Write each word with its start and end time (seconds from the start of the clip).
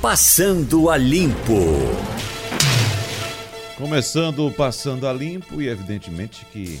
Passando 0.00 0.88
a 0.88 0.96
Limpo. 0.96 1.60
Começando 3.76 4.46
o 4.46 4.50
Passando 4.50 5.06
a 5.06 5.12
Limpo, 5.12 5.60
e 5.60 5.68
evidentemente 5.68 6.46
que 6.46 6.80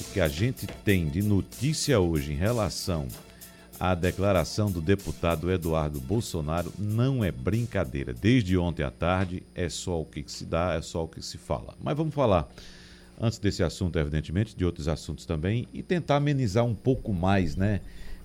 o 0.00 0.12
que 0.14 0.18
a 0.18 0.28
gente 0.28 0.66
tem 0.66 1.10
de 1.10 1.20
notícia 1.20 2.00
hoje 2.00 2.32
em 2.32 2.36
relação 2.36 3.06
à 3.78 3.94
declaração 3.94 4.70
do 4.70 4.80
deputado 4.80 5.52
Eduardo 5.52 6.00
Bolsonaro 6.00 6.72
não 6.78 7.22
é 7.22 7.30
brincadeira. 7.30 8.14
Desde 8.14 8.56
ontem 8.56 8.82
à 8.82 8.90
tarde 8.90 9.42
é 9.54 9.68
só 9.68 10.00
o 10.00 10.06
que 10.06 10.24
se 10.26 10.46
dá, 10.46 10.72
é 10.72 10.80
só 10.80 11.04
o 11.04 11.08
que 11.08 11.20
se 11.20 11.36
fala. 11.36 11.74
Mas 11.82 11.94
vamos 11.94 12.14
falar, 12.14 12.48
antes 13.20 13.38
desse 13.38 13.62
assunto, 13.62 13.98
evidentemente, 13.98 14.56
de 14.56 14.64
outros 14.64 14.88
assuntos 14.88 15.26
também, 15.26 15.68
e 15.70 15.82
tentar 15.82 16.16
amenizar 16.16 16.64
um 16.64 16.74
pouco 16.74 17.12
mais, 17.12 17.56
né? 17.56 17.82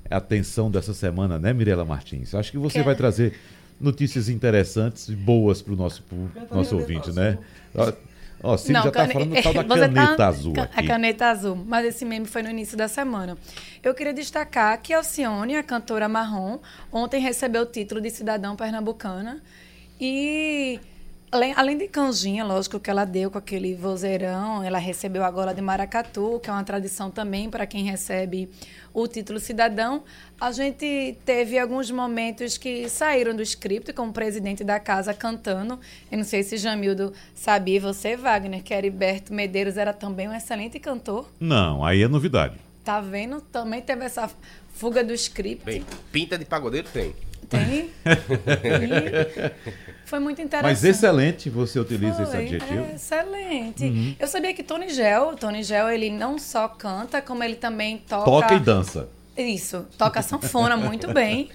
A 0.09 0.21
tensão 0.21 0.71
dessa 0.71 0.93
semana, 0.93 1.37
né, 1.37 1.51
Mirela 1.51 1.83
Martins? 1.83 2.33
Acho 2.33 2.51
que 2.51 2.57
você 2.57 2.81
vai 2.81 2.95
trazer 2.95 3.33
notícias 3.79 4.29
interessantes 4.29 5.07
e 5.09 5.15
boas 5.15 5.61
para 5.61 5.73
o 5.73 5.75
nosso, 5.75 6.03
nosso 6.51 6.77
ouvinte, 6.77 7.11
né? 7.11 7.37
Ó, 7.75 8.53
oh, 8.53 8.57
Cine 8.57 8.73
já 8.75 8.87
está 8.87 8.91
cane... 8.91 9.13
falando 9.13 9.35
do 9.35 9.41
tal 9.41 9.53
da 9.53 9.63
caneta 9.65 10.15
tá... 10.15 10.27
azul. 10.27 10.53
Aqui. 10.57 10.79
A 10.79 10.87
caneta 10.87 11.25
azul, 11.27 11.55
mas 11.55 11.85
esse 11.85 12.05
meme 12.05 12.25
foi 12.25 12.43
no 12.43 12.49
início 12.49 12.77
da 12.77 12.87
semana. 12.87 13.37
Eu 13.83 13.93
queria 13.93 14.13
destacar 14.13 14.79
que 14.81 14.93
Alcione, 14.93 15.55
a 15.55 15.63
cantora 15.63 16.07
marrom, 16.07 16.59
ontem 16.91 17.19
recebeu 17.19 17.63
o 17.63 17.65
título 17.65 17.99
de 17.99 18.09
cidadão 18.09 18.55
pernambucana. 18.55 19.41
E 19.99 20.79
Além, 21.29 21.53
além 21.57 21.77
de 21.77 21.89
canjinha, 21.89 22.45
lógico 22.45 22.79
que 22.79 22.89
ela 22.89 23.03
deu 23.03 23.29
com 23.29 23.37
aquele 23.37 23.75
vozeirão, 23.75 24.63
ela 24.63 24.77
recebeu 24.77 25.25
a 25.25 25.29
gola 25.29 25.53
de 25.53 25.61
maracatu, 25.61 26.39
que 26.41 26.49
é 26.49 26.53
uma 26.53 26.63
tradição 26.63 27.11
também 27.11 27.49
para 27.49 27.67
quem 27.67 27.83
recebe 27.83 28.49
o 28.93 29.05
título 29.09 29.37
cidadão. 29.37 30.03
A 30.39 30.53
gente 30.53 31.17
teve 31.25 31.59
alguns 31.59 31.91
momentos 31.91 32.57
que 32.57 32.87
saíram 32.87 33.35
do 33.35 33.41
script, 33.41 33.91
como 33.91 34.11
o 34.11 34.13
presidente 34.13 34.63
da 34.63 34.79
casa 34.79 35.13
cantando. 35.13 35.77
Eu 36.09 36.17
não 36.17 36.23
sei 36.23 36.43
se 36.43 36.55
Jamildo 36.55 37.11
sabia, 37.35 37.81
você, 37.81 38.15
Wagner, 38.15 38.63
que 38.63 38.73
Heriberto 38.73 39.33
Medeiros 39.33 39.75
era 39.75 39.91
também 39.91 40.29
um 40.29 40.33
excelente 40.33 40.79
cantor. 40.79 41.29
Não, 41.41 41.83
aí 41.83 42.03
é 42.03 42.07
novidade. 42.07 42.55
Tá 42.85 43.01
vendo? 43.01 43.41
Também 43.41 43.81
teve 43.81 44.05
essa 44.05 44.31
fuga 44.69 45.03
do 45.03 45.13
script. 45.13 45.65
Bem, 45.65 45.85
pinta 46.09 46.37
de 46.37 46.45
pagodeiro 46.45 46.87
tem. 46.87 47.13
Tem. 47.49 47.89
foi 50.05 50.19
muito 50.19 50.41
interessante. 50.41 50.69
Mas 50.69 50.83
excelente 50.83 51.49
você 51.49 51.79
utiliza 51.79 52.25
foi, 52.25 52.25
esse 52.25 52.37
adjetivo. 52.37 52.85
É, 52.85 52.95
excelente. 52.95 53.85
Uhum. 53.85 54.15
Eu 54.19 54.27
sabia 54.27 54.53
que 54.53 54.63
Tony 54.63 54.89
Gel, 54.89 55.35
Tony 55.35 55.63
Gel, 55.63 55.89
ele 55.89 56.09
não 56.09 56.37
só 56.37 56.67
canta, 56.67 57.21
como 57.21 57.43
ele 57.43 57.55
também 57.55 57.97
toca. 57.97 58.25
Toca 58.25 58.53
e 58.55 58.59
dança. 58.59 59.07
Isso, 59.37 59.85
toca 59.97 60.21
sanfona 60.21 60.75
muito 60.75 61.13
bem. 61.13 61.49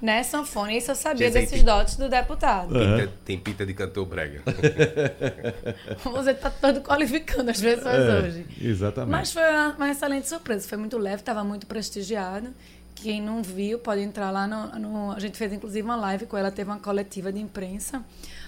Né, 0.00 0.22
sanfona. 0.22 0.72
Isso 0.72 0.92
eu 0.92 0.94
sabia 0.94 1.28
desses 1.28 1.60
dotes 1.62 1.96
do 1.96 2.08
deputado. 2.08 2.72
Pinta, 2.72 3.12
tem 3.24 3.36
pinta 3.36 3.66
de 3.66 3.74
cantor 3.74 4.06
brega. 4.06 4.40
Você 6.04 6.30
está 6.30 6.50
todo 6.50 6.82
qualificando 6.82 7.50
as 7.50 7.60
pessoas 7.60 8.08
é, 8.08 8.18
hoje. 8.20 8.46
Exatamente. 8.60 9.10
Mas 9.10 9.32
foi 9.32 9.42
uma, 9.42 9.74
uma 9.74 9.90
excelente 9.90 10.28
surpresa. 10.28 10.68
Foi 10.68 10.78
muito 10.78 10.96
leve, 10.98 11.16
estava 11.16 11.42
muito 11.42 11.66
prestigiado. 11.66 12.54
Quem 13.02 13.20
não 13.20 13.42
viu 13.42 13.80
pode 13.80 14.00
entrar 14.00 14.30
lá 14.30 14.46
no, 14.46 14.78
no, 14.78 15.12
A 15.12 15.18
gente 15.18 15.36
fez 15.36 15.52
inclusive 15.52 15.82
uma 15.82 15.96
live 15.96 16.24
com 16.26 16.36
ela, 16.36 16.52
teve 16.52 16.70
uma 16.70 16.78
coletiva 16.78 17.32
de 17.32 17.40
imprensa. 17.40 18.04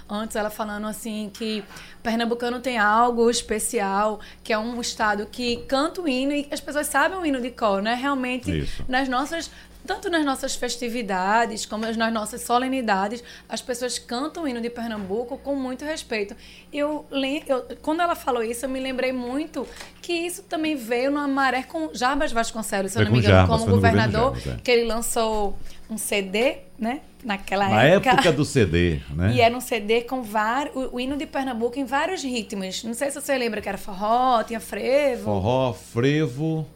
Antes 0.08 0.36
ela 0.36 0.48
falando 0.48 0.86
assim 0.86 1.28
que 1.32 1.64
Pernambucano 2.02 2.60
tem 2.60 2.78
algo 2.78 3.28
especial, 3.28 4.20
que 4.44 4.52
é 4.52 4.58
um 4.58 4.80
estado 4.80 5.26
que 5.26 5.56
canta 5.66 6.02
o 6.02 6.08
hino 6.08 6.32
e 6.32 6.46
as 6.52 6.60
pessoas 6.60 6.86
sabem 6.86 7.18
o 7.18 7.26
hino 7.26 7.40
de 7.40 7.50
cor, 7.50 7.82
né? 7.82 7.94
Realmente 7.94 8.58
Isso. 8.60 8.84
nas 8.86 9.08
nossas 9.08 9.50
tanto 9.86 10.08
nas 10.08 10.24
nossas 10.24 10.54
festividades 10.54 11.66
como 11.66 11.84
nas 11.84 12.12
nossas 12.12 12.42
solenidades, 12.42 13.22
as 13.48 13.60
pessoas 13.60 13.98
cantam 13.98 14.44
o 14.44 14.48
hino 14.48 14.60
de 14.60 14.70
Pernambuco 14.70 15.36
com 15.38 15.54
muito 15.54 15.84
respeito. 15.84 16.34
Eu, 16.72 17.04
eu, 17.46 17.64
quando 17.82 18.00
ela 18.00 18.14
falou 18.14 18.42
isso, 18.42 18.64
eu 18.64 18.68
me 18.68 18.80
lembrei 18.80 19.12
muito 19.12 19.66
que 20.00 20.12
isso 20.12 20.42
também 20.42 20.74
veio 20.74 21.10
numa 21.10 21.28
maré 21.28 21.62
com 21.62 21.90
Jarbas 21.92 22.32
Vasconcelos, 22.32 22.92
se 22.92 22.98
eu 22.98 23.04
não 23.04 23.12
me 23.12 23.18
engano, 23.18 23.34
Jarbas, 23.34 23.60
como 23.60 23.72
governador, 23.72 24.36
Jarbas, 24.36 24.46
é. 24.46 24.60
que 24.62 24.70
ele 24.70 24.84
lançou 24.84 25.58
um 25.88 25.98
CD, 25.98 26.58
né? 26.78 27.00
Naquela 27.22 27.68
Na 27.68 27.84
época. 27.84 28.10
época 28.10 28.32
do 28.32 28.44
CD, 28.44 29.00
né? 29.10 29.32
E 29.34 29.40
era 29.40 29.56
um 29.56 29.60
CD 29.60 30.02
com 30.02 30.22
vários, 30.22 30.74
o, 30.76 30.96
o, 30.96 31.00
hino 31.00 31.16
de 31.16 31.26
Pernambuco 31.26 31.78
em 31.78 31.84
vários 31.84 32.22
ritmos. 32.22 32.84
Não 32.84 32.94
sei 32.94 33.10
se 33.10 33.20
você 33.20 33.36
lembra 33.36 33.60
que 33.60 33.68
era 33.68 33.78
forró, 33.78 34.42
tinha 34.42 34.60
frevo. 34.60 35.24
Forró, 35.24 35.72
frevo, 35.72 36.66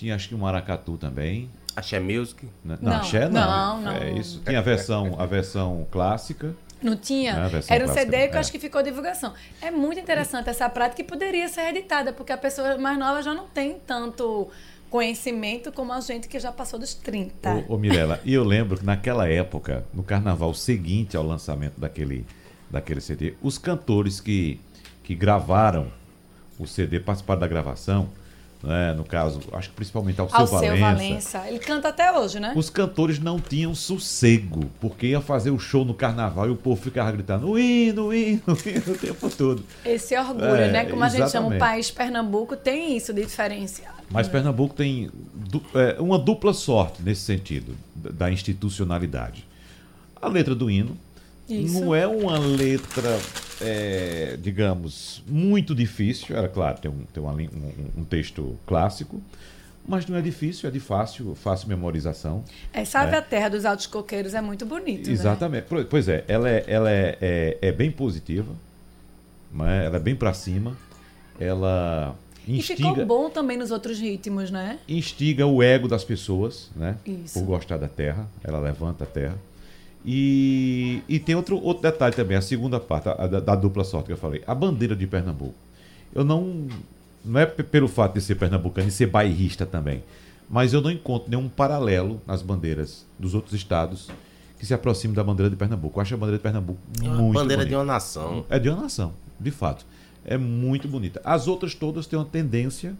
tinha 0.00 0.14
acho 0.14 0.30
que 0.30 0.34
um 0.34 0.38
maracatu 0.38 0.96
também. 0.96 1.50
Axé 1.76 2.00
Music? 2.00 2.48
Não, 2.64 2.78
não, 2.80 2.96
Axé 2.96 3.28
não. 3.28 3.40
Não, 3.40 3.80
não. 3.82 3.92
É 3.92 4.10
isso. 4.12 4.40
Tinha 4.42 4.58
a 4.58 4.62
versão, 4.62 5.20
a 5.20 5.26
versão 5.26 5.86
clássica. 5.90 6.56
Não 6.82 6.96
tinha? 6.96 7.34
Não, 7.34 7.60
Era 7.68 7.84
um 7.84 7.92
CD 7.92 8.28
que 8.28 8.34
eu 8.34 8.40
acho 8.40 8.50
que 8.50 8.58
ficou 8.58 8.82
divulgação. 8.82 9.34
É 9.60 9.70
muito 9.70 10.00
interessante 10.00 10.48
essa 10.48 10.70
prática 10.70 11.02
que 11.02 11.04
poderia 11.04 11.46
ser 11.48 11.68
editada, 11.68 12.14
porque 12.14 12.32
a 12.32 12.38
pessoa 12.38 12.78
mais 12.78 12.98
nova 12.98 13.22
já 13.22 13.34
não 13.34 13.46
tem 13.46 13.78
tanto 13.86 14.48
conhecimento 14.88 15.70
como 15.70 15.92
a 15.92 16.00
gente 16.00 16.26
que 16.26 16.40
já 16.40 16.50
passou 16.50 16.80
dos 16.80 16.94
30. 16.94 17.66
Ô, 17.68 17.74
ô 17.74 17.78
Mirella, 17.78 18.18
e 18.24 18.32
eu 18.32 18.42
lembro 18.42 18.78
que 18.78 18.84
naquela 18.84 19.28
época, 19.28 19.84
no 19.92 20.02
carnaval 20.02 20.54
seguinte 20.54 21.14
ao 21.14 21.22
lançamento 21.22 21.78
daquele, 21.78 22.26
daquele 22.70 23.02
CD, 23.02 23.34
os 23.42 23.58
cantores 23.58 24.18
que, 24.18 24.58
que 25.04 25.14
gravaram 25.14 25.92
o 26.58 26.66
CD, 26.66 26.98
participaram 26.98 27.40
da 27.40 27.46
gravação, 27.46 28.08
né? 28.62 28.92
no 28.94 29.04
caso, 29.04 29.40
acho 29.52 29.70
que 29.70 29.76
principalmente 29.76 30.20
ao 30.20 30.28
seu 30.28 30.46
Valença. 30.46 30.76
Valença. 30.76 31.48
Ele 31.48 31.58
canta 31.58 31.88
até 31.88 32.12
hoje, 32.12 32.38
né? 32.38 32.52
Os 32.54 32.68
cantores 32.68 33.18
não 33.18 33.40
tinham 33.40 33.74
sossego, 33.74 34.70
porque 34.80 35.08
ia 35.08 35.20
fazer 35.20 35.50
o 35.50 35.58
show 35.58 35.84
no 35.84 35.94
carnaval 35.94 36.48
e 36.48 36.50
o 36.50 36.56
povo 36.56 36.80
ficava 36.80 37.10
gritando 37.12 37.48
o 37.48 37.58
hino, 37.58 38.06
o 38.06 38.14
hino, 38.14 38.42
o 38.46 38.68
hino 38.68 38.92
o 38.92 38.98
tempo 38.98 39.30
todo. 39.30 39.64
Esse 39.84 40.16
orgulho, 40.16 40.56
é, 40.56 40.70
né? 40.70 40.84
Como 40.84 41.02
a 41.02 41.08
gente 41.08 41.30
chama 41.30 41.54
o 41.54 41.58
país 41.58 41.90
Pernambuco, 41.90 42.56
tem 42.56 42.96
isso 42.96 43.12
de 43.12 43.22
diferenciado. 43.22 44.00
Mas 44.10 44.28
Pernambuco 44.28 44.74
tem 44.74 45.10
é, 45.74 46.00
uma 46.00 46.18
dupla 46.18 46.52
sorte 46.52 47.02
nesse 47.02 47.22
sentido, 47.22 47.76
da 47.94 48.30
institucionalidade. 48.30 49.46
A 50.20 50.28
letra 50.28 50.54
do 50.54 50.70
hino 50.70 50.96
isso. 51.54 51.80
não 51.80 51.94
é 51.94 52.06
uma 52.06 52.38
letra 52.38 53.18
é, 53.60 54.38
digamos, 54.40 55.22
muito 55.26 55.74
difícil. 55.74 56.36
Era 56.36 56.48
claro, 56.48 56.80
tem, 56.80 56.90
um, 56.90 57.04
tem 57.12 57.22
uma, 57.22 57.32
um, 57.32 57.72
um, 57.98 58.04
texto 58.04 58.58
clássico, 58.66 59.20
mas 59.86 60.06
não 60.06 60.16
é 60.16 60.22
difícil, 60.22 60.68
é 60.68 60.72
de 60.72 60.80
fácil, 60.80 61.34
fácil 61.34 61.68
memorização. 61.68 62.42
É, 62.72 62.84
sabe 62.84 63.12
né? 63.12 63.18
a 63.18 63.22
Terra 63.22 63.50
dos 63.50 63.64
Altos 63.64 63.86
Coqueiros 63.86 64.34
é 64.34 64.40
muito 64.40 64.64
bonito. 64.64 65.06
Né? 65.06 65.12
Exatamente. 65.12 65.72
Né? 65.72 65.86
Pois 65.88 66.08
é, 66.08 66.24
ela 66.26 66.48
é, 66.48 66.64
ela 66.66 66.90
é, 66.90 67.18
é, 67.20 67.58
é 67.60 67.72
bem 67.72 67.90
positiva, 67.90 68.52
né? 69.52 69.84
ela 69.84 69.96
é 69.96 70.00
bem 70.00 70.16
para 70.16 70.32
cima, 70.32 70.76
ela 71.38 72.16
instiga. 72.48 72.80
E 72.80 72.92
ficou 72.92 73.06
bom 73.06 73.30
também 73.30 73.56
nos 73.56 73.70
outros 73.70 73.98
ritmos, 73.98 74.50
né? 74.50 74.78
Instiga 74.88 75.46
o 75.46 75.62
ego 75.62 75.86
das 75.86 76.04
pessoas, 76.04 76.70
né? 76.74 76.96
Isso. 77.06 77.38
Por 77.38 77.46
gostar 77.46 77.76
da 77.76 77.88
terra, 77.88 78.28
ela 78.42 78.58
levanta 78.58 79.04
a 79.04 79.06
terra. 79.06 79.36
E, 80.04 81.02
e 81.08 81.18
tem 81.18 81.34
outro, 81.34 81.62
outro 81.62 81.82
detalhe 81.82 82.14
também, 82.14 82.36
a 82.36 82.40
segunda 82.40 82.80
parte 82.80 83.08
a, 83.08 83.26
da, 83.26 83.40
da, 83.40 83.54
dupla 83.54 83.84
sorte 83.84 84.06
que 84.06 84.12
eu 84.12 84.16
falei. 84.16 84.42
A 84.46 84.54
bandeira 84.54 84.96
de 84.96 85.06
Pernambuco. 85.06 85.54
Eu 86.14 86.24
não. 86.24 86.66
Não 87.22 87.38
é 87.38 87.44
pelo 87.44 87.86
fato 87.86 88.14
de 88.14 88.22
ser 88.22 88.36
pernambucano 88.36 88.88
e 88.88 88.90
ser 88.90 89.06
bairrista 89.06 89.66
também. 89.66 90.02
Mas 90.48 90.72
eu 90.72 90.80
não 90.80 90.90
encontro 90.90 91.30
nenhum 91.30 91.50
paralelo 91.50 92.20
nas 92.26 92.40
bandeiras 92.40 93.04
dos 93.18 93.34
outros 93.34 93.52
estados 93.52 94.08
que 94.58 94.64
se 94.64 94.72
aproxime 94.72 95.14
da 95.14 95.22
bandeira 95.22 95.50
de 95.50 95.56
Pernambuco. 95.56 95.98
Eu 95.98 96.02
acho 96.02 96.14
a 96.14 96.16
bandeira 96.16 96.38
de 96.38 96.42
Pernambuco 96.42 96.80
é 97.02 97.08
muito 97.08 97.34
bandeira 97.34 97.62
bonita. 97.62 97.68
de 97.68 97.74
uma 97.74 97.84
nação. 97.84 98.46
É 98.48 98.58
de 98.58 98.70
uma 98.70 98.82
nação, 98.82 99.12
de 99.38 99.50
fato. 99.50 99.84
É 100.24 100.38
muito 100.38 100.88
bonita. 100.88 101.20
As 101.24 101.46
outras 101.46 101.74
todas 101.74 102.06
têm 102.06 102.18
uma 102.18 102.24
tendência 102.24 102.94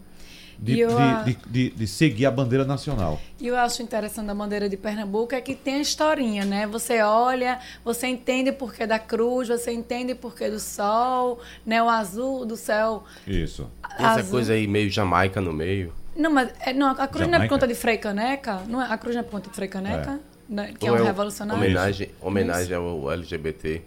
de, 0.57 0.79
eu, 0.79 0.89
de, 1.25 1.37
de, 1.47 1.69
de, 1.71 1.87
seguir 1.87 2.25
a 2.25 2.31
bandeira 2.31 2.65
nacional. 2.65 3.19
E 3.39 3.47
eu 3.47 3.55
acho 3.55 3.81
interessante 3.81 4.27
da 4.27 4.35
bandeira 4.35 4.69
de 4.69 4.77
Pernambuco 4.77 5.33
é 5.33 5.41
que 5.41 5.55
tem 5.55 5.75
a 5.75 5.81
historinha, 5.81 6.45
né? 6.45 6.67
Você 6.67 7.01
olha, 7.01 7.59
você 7.83 8.07
entende 8.07 8.51
o 8.51 8.53
porquê 8.53 8.85
da 8.85 8.99
cruz, 8.99 9.47
você 9.47 9.71
entende 9.71 10.13
o 10.13 10.15
porquê 10.15 10.49
do 10.49 10.59
sol, 10.59 11.39
né? 11.65 11.81
O 11.81 11.89
azul 11.89 12.45
do 12.45 12.55
céu. 12.55 13.03
Isso. 13.25 13.69
Essa 13.97 14.23
coisa 14.23 14.53
aí 14.53 14.67
meio 14.67 14.89
Jamaica 14.89 15.41
no 15.41 15.51
meio. 15.51 15.93
Não, 16.15 16.31
mas 16.31 16.49
é, 16.59 16.73
não, 16.73 16.89
a 16.89 17.07
cruz 17.07 17.25
Jamaica? 17.25 17.27
não 17.27 17.35
é 17.37 17.47
por 17.47 17.55
conta 17.55 17.67
de 17.67 17.75
Frei 17.75 17.97
Caneca? 17.97 18.61
Não 18.67 18.81
é, 18.81 18.85
a 18.85 18.97
cruz 18.97 19.15
não 19.15 19.21
é 19.21 19.23
por 19.23 19.31
conta 19.31 19.49
de 19.49 19.55
Frei 19.55 19.67
Caneca? 19.67 20.19
É. 20.27 20.53
Né? 20.53 20.73
Que 20.77 20.87
é 20.87 20.91
Ou 20.91 20.97
é 20.97 21.01
um 21.01 21.05
revolucionário? 21.05 21.63
Homenagem, 21.63 22.09
homenagem 22.19 22.75
ao 22.75 23.09
LGBT. 23.11 23.81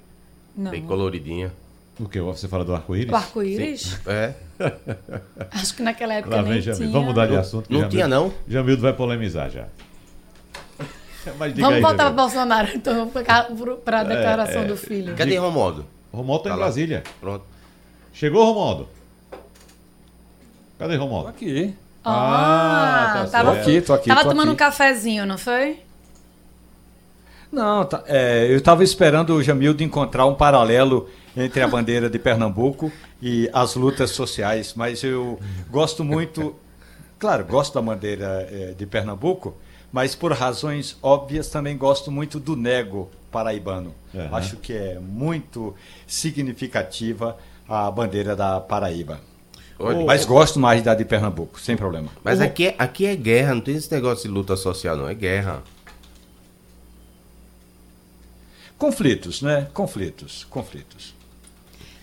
Não. 0.56 0.70
Bem 0.70 0.82
coloridinha. 0.82 1.52
O 1.98 2.08
que? 2.08 2.20
Você 2.20 2.48
fala 2.48 2.64
do 2.64 2.74
arco-íris? 2.74 3.12
O 3.12 3.16
arco-íris? 3.16 4.00
É. 4.06 4.34
Acho 5.52 5.76
que 5.76 5.82
naquela 5.82 6.14
época 6.14 6.36
Lá 6.36 6.42
vem 6.42 6.52
nem 6.52 6.60
tinha. 6.60 6.74
Vamos 6.74 7.08
mudar 7.08 7.26
de 7.26 7.36
assunto. 7.36 7.72
Não, 7.72 7.82
não 7.82 7.88
tinha, 7.88 8.08
não? 8.08 8.32
Jamildo 8.48 8.82
vai 8.82 8.92
polemizar 8.92 9.48
já. 9.50 9.66
Vamos 11.24 11.42
aí, 11.42 11.80
voltar 11.80 12.04
para 12.04 12.10
Bolsonaro, 12.10 12.68
então, 12.74 13.10
para 13.84 14.00
a 14.00 14.02
é, 14.02 14.04
declaração 14.04 14.62
é, 14.62 14.64
é, 14.64 14.68
do 14.68 14.76
filho. 14.76 15.14
Cadê 15.14 15.36
Romodo? 15.36 15.86
Romodo 16.12 16.38
está 16.38 16.50
tá 16.50 16.56
em 16.56 16.58
Brasília. 16.58 17.02
Pronto. 17.20 17.44
Chegou, 18.12 18.44
Romodo? 18.44 18.88
Cadê 20.78 20.96
Romodo? 20.96 21.24
Tô 21.24 21.28
aqui. 21.30 21.74
Ah, 22.04 23.12
ah 23.22 23.24
tá 23.24 23.30
tava, 23.30 23.52
aqui, 23.52 23.80
tô 23.80 23.94
aqui. 23.94 24.08
Tava 24.08 24.22
tô 24.22 24.30
tomando 24.30 24.48
aqui. 24.48 24.54
um 24.54 24.56
cafezinho, 24.56 25.24
não 25.24 25.38
foi? 25.38 25.78
Não, 27.50 27.84
tá, 27.84 28.02
é, 28.06 28.48
eu 28.50 28.56
estava 28.56 28.82
esperando 28.82 29.34
o 29.34 29.42
Jamildo 29.42 29.82
encontrar 29.82 30.26
um 30.26 30.34
paralelo 30.34 31.08
entre 31.36 31.62
a 31.62 31.68
bandeira 31.68 32.08
de 32.08 32.18
Pernambuco 32.18 32.92
e 33.20 33.48
as 33.52 33.74
lutas 33.74 34.10
sociais, 34.10 34.74
mas 34.74 35.02
eu 35.02 35.38
gosto 35.70 36.04
muito, 36.04 36.54
claro, 37.18 37.44
gosto 37.44 37.74
da 37.74 37.82
bandeira 37.82 38.48
é, 38.50 38.74
de 38.76 38.86
Pernambuco, 38.86 39.56
mas 39.92 40.14
por 40.14 40.32
razões 40.32 40.96
óbvias 41.02 41.48
também 41.48 41.76
gosto 41.76 42.10
muito 42.10 42.40
do 42.40 42.56
nego 42.56 43.10
paraibano. 43.30 43.94
Uhum. 44.12 44.34
Acho 44.34 44.56
que 44.56 44.72
é 44.72 44.98
muito 44.98 45.74
significativa 46.06 47.36
a 47.68 47.90
bandeira 47.90 48.36
da 48.36 48.60
Paraíba. 48.60 49.20
Olha, 49.78 50.04
mas 50.04 50.24
gosto 50.24 50.58
mais 50.60 50.82
da 50.82 50.94
de 50.94 51.04
Pernambuco, 51.04 51.60
sem 51.60 51.76
problema. 51.76 52.08
Mas 52.22 52.40
aqui 52.40 52.68
é, 52.68 52.74
aqui 52.78 53.06
é 53.06 53.16
guerra, 53.16 53.54
não 53.54 53.60
tem 53.60 53.74
esse 53.74 53.90
negócio 53.92 54.28
de 54.28 54.34
luta 54.34 54.56
social, 54.56 54.96
não, 54.96 55.08
é 55.08 55.14
guerra. 55.14 55.62
Conflitos, 58.78 59.42
né? 59.42 59.68
Conflitos, 59.72 60.44
conflitos. 60.44 61.14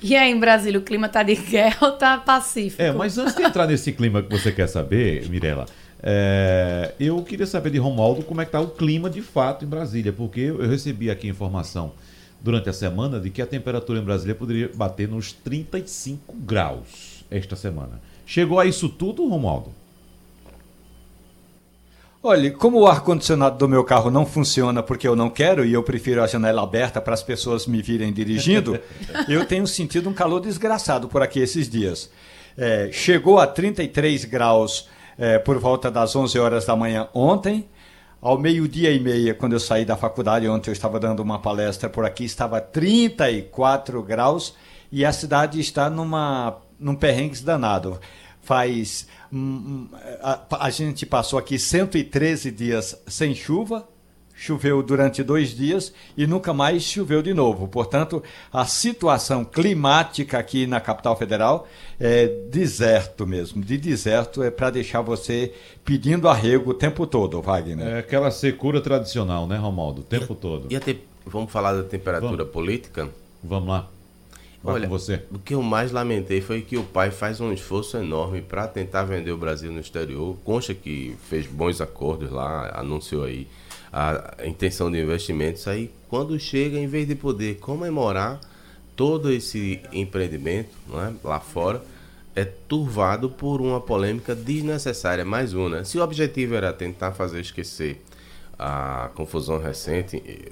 E 0.01 0.15
aí, 0.15 0.31
em 0.31 0.39
Brasília, 0.39 0.79
o 0.79 0.83
clima 0.83 1.07
tá 1.07 1.21
de 1.21 1.35
guerra 1.35 1.77
ou 1.81 1.91
tá 1.91 2.17
pacífico? 2.17 2.81
É, 2.81 2.91
mas 2.91 3.17
antes 3.17 3.35
de 3.35 3.43
entrar 3.43 3.67
nesse 3.67 3.91
clima 3.91 4.23
que 4.23 4.29
você 4.29 4.51
quer 4.51 4.67
saber, 4.67 5.29
Mirela, 5.29 5.65
é, 6.01 6.93
eu 6.99 7.21
queria 7.21 7.45
saber 7.45 7.69
de 7.69 7.77
Romualdo 7.77 8.23
como 8.23 8.41
é 8.41 8.45
que 8.45 8.51
tá 8.51 8.59
o 8.59 8.69
clima 8.69 9.09
de 9.09 9.21
fato 9.21 9.63
em 9.63 9.67
Brasília, 9.67 10.11
porque 10.11 10.39
eu 10.39 10.67
recebi 10.67 11.11
aqui 11.11 11.27
informação 11.27 11.93
durante 12.41 12.69
a 12.69 12.73
semana 12.73 13.19
de 13.19 13.29
que 13.29 13.41
a 13.41 13.45
temperatura 13.45 13.99
em 13.99 14.03
Brasília 14.03 14.33
poderia 14.33 14.71
bater 14.73 15.07
nos 15.07 15.31
35 15.31 16.33
graus 16.33 17.23
esta 17.29 17.55
semana. 17.55 18.01
Chegou 18.25 18.59
a 18.59 18.65
isso 18.65 18.89
tudo, 18.89 19.27
Romualdo? 19.27 19.80
Olha, 22.23 22.51
como 22.51 22.79
o 22.79 22.85
ar-condicionado 22.85 23.57
do 23.57 23.67
meu 23.67 23.83
carro 23.83 24.11
não 24.11 24.27
funciona 24.27 24.83
porque 24.83 25.07
eu 25.07 25.15
não 25.15 25.27
quero 25.27 25.65
e 25.65 25.73
eu 25.73 25.81
prefiro 25.81 26.21
a 26.21 26.27
janela 26.27 26.61
aberta 26.61 27.01
para 27.01 27.15
as 27.15 27.23
pessoas 27.23 27.65
me 27.65 27.81
virem 27.81 28.13
dirigindo, 28.13 28.79
eu 29.27 29.43
tenho 29.43 29.65
sentido 29.65 30.07
um 30.07 30.13
calor 30.13 30.39
desgraçado 30.39 31.07
por 31.07 31.23
aqui 31.23 31.39
esses 31.39 31.67
dias. 31.67 32.11
É, 32.55 32.91
chegou 32.91 33.39
a 33.39 33.47
33 33.47 34.25
graus 34.25 34.87
é, 35.17 35.39
por 35.39 35.57
volta 35.57 35.89
das 35.89 36.15
11 36.15 36.37
horas 36.37 36.65
da 36.65 36.75
manhã 36.75 37.07
ontem. 37.11 37.67
Ao 38.21 38.37
meio-dia 38.37 38.91
e 38.91 38.99
meia, 38.99 39.33
quando 39.33 39.53
eu 39.53 39.59
saí 39.59 39.83
da 39.83 39.97
faculdade, 39.97 40.47
ontem 40.47 40.69
eu 40.69 40.73
estava 40.73 40.99
dando 40.99 41.21
uma 41.21 41.39
palestra 41.39 41.89
por 41.89 42.05
aqui, 42.05 42.23
estava 42.23 42.61
34 42.61 43.99
graus 44.03 44.53
e 44.91 45.03
a 45.03 45.11
cidade 45.11 45.59
está 45.59 45.89
numa, 45.89 46.57
num 46.79 46.93
perrengue 46.93 47.41
danado. 47.41 47.99
Faz 48.43 49.07
a, 50.21 50.65
a 50.65 50.69
gente 50.69 51.05
passou 51.05 51.39
aqui 51.39 51.57
113 51.57 52.51
dias 52.51 53.01
sem 53.07 53.33
chuva, 53.33 53.87
choveu 54.35 54.81
durante 54.81 55.23
dois 55.23 55.55
dias 55.55 55.93
e 56.17 56.25
nunca 56.25 56.51
mais 56.53 56.81
choveu 56.83 57.21
de 57.21 57.33
novo. 57.33 57.67
Portanto, 57.67 58.23
a 58.51 58.65
situação 58.65 59.45
climática 59.45 60.39
aqui 60.39 60.65
na 60.65 60.81
capital 60.81 61.15
federal 61.15 61.67
é 61.99 62.27
deserto 62.49 63.27
mesmo. 63.27 63.63
De 63.63 63.77
deserto 63.77 64.41
é 64.41 64.49
para 64.49 64.71
deixar 64.71 65.01
você 65.01 65.53
pedindo 65.85 66.27
arrego 66.27 66.71
o 66.71 66.73
tempo 66.73 67.05
todo, 67.05 67.39
Wagner. 67.41 67.87
É 67.87 67.99
aquela 67.99 68.31
secura 68.31 68.81
tradicional, 68.81 69.45
né, 69.45 69.57
Romaldo? 69.57 70.01
O 70.01 70.03
tempo 70.03 70.33
e, 70.33 70.35
todo. 70.35 70.67
E 70.71 70.75
até, 70.75 70.95
vamos 71.25 71.51
falar 71.51 71.73
da 71.73 71.83
temperatura 71.83 72.37
vamos. 72.37 72.51
política? 72.51 73.09
Vamos 73.43 73.69
lá. 73.69 73.87
Vai 74.63 74.75
Olha, 74.75 74.87
você. 74.87 75.23
o 75.31 75.39
que 75.39 75.55
eu 75.55 75.61
mais 75.63 75.91
lamentei 75.91 76.39
foi 76.39 76.61
que 76.61 76.77
o 76.77 76.83
pai 76.83 77.09
faz 77.09 77.41
um 77.41 77.51
esforço 77.51 77.97
enorme 77.97 78.41
para 78.41 78.67
tentar 78.67 79.03
vender 79.03 79.31
o 79.31 79.37
Brasil 79.37 79.71
no 79.71 79.79
exterior. 79.79 80.37
Concha 80.43 80.73
que 80.73 81.15
fez 81.27 81.47
bons 81.47 81.81
acordos 81.81 82.29
lá, 82.29 82.71
anunciou 82.75 83.23
aí 83.23 83.47
a 83.91 84.35
intenção 84.45 84.91
de 84.91 85.01
investimentos. 85.01 85.67
Aí, 85.67 85.91
quando 86.07 86.39
chega, 86.39 86.77
em 86.77 86.87
vez 86.87 87.07
de 87.07 87.15
poder 87.15 87.57
comemorar 87.57 88.39
todo 88.95 89.31
esse 89.31 89.81
empreendimento 89.91 90.69
é, 90.93 91.11
lá 91.23 91.39
fora, 91.39 91.81
é 92.35 92.45
turvado 92.45 93.29
por 93.29 93.61
uma 93.61 93.81
polêmica 93.81 94.35
desnecessária. 94.35 95.25
Mais 95.25 95.53
uma. 95.53 95.69
Né? 95.69 95.83
Se 95.83 95.97
o 95.97 96.03
objetivo 96.03 96.53
era 96.53 96.71
tentar 96.71 97.13
fazer 97.13 97.41
esquecer 97.41 97.99
a 98.57 99.09
confusão 99.15 99.59
recente 99.59 100.21
eh, 100.25 100.51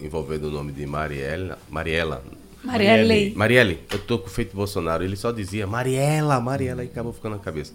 envolvendo 0.00 0.44
o 0.44 0.50
nome 0.50 0.70
de 0.70 0.86
Mariela, 0.86 1.58
Mariela 1.68 2.22
Marielle. 2.62 3.32
Marielle, 3.34 3.78
eu 3.90 3.98
tô 3.98 4.18
com 4.18 4.26
o 4.26 4.30
feito 4.30 4.54
Bolsonaro. 4.54 5.04
Ele 5.04 5.16
só 5.16 5.30
dizia 5.30 5.66
Mariela, 5.66 6.40
Mariela, 6.40 6.84
e 6.84 6.86
acabou 6.86 7.12
ficando 7.12 7.36
na 7.36 7.38
cabeça. 7.38 7.72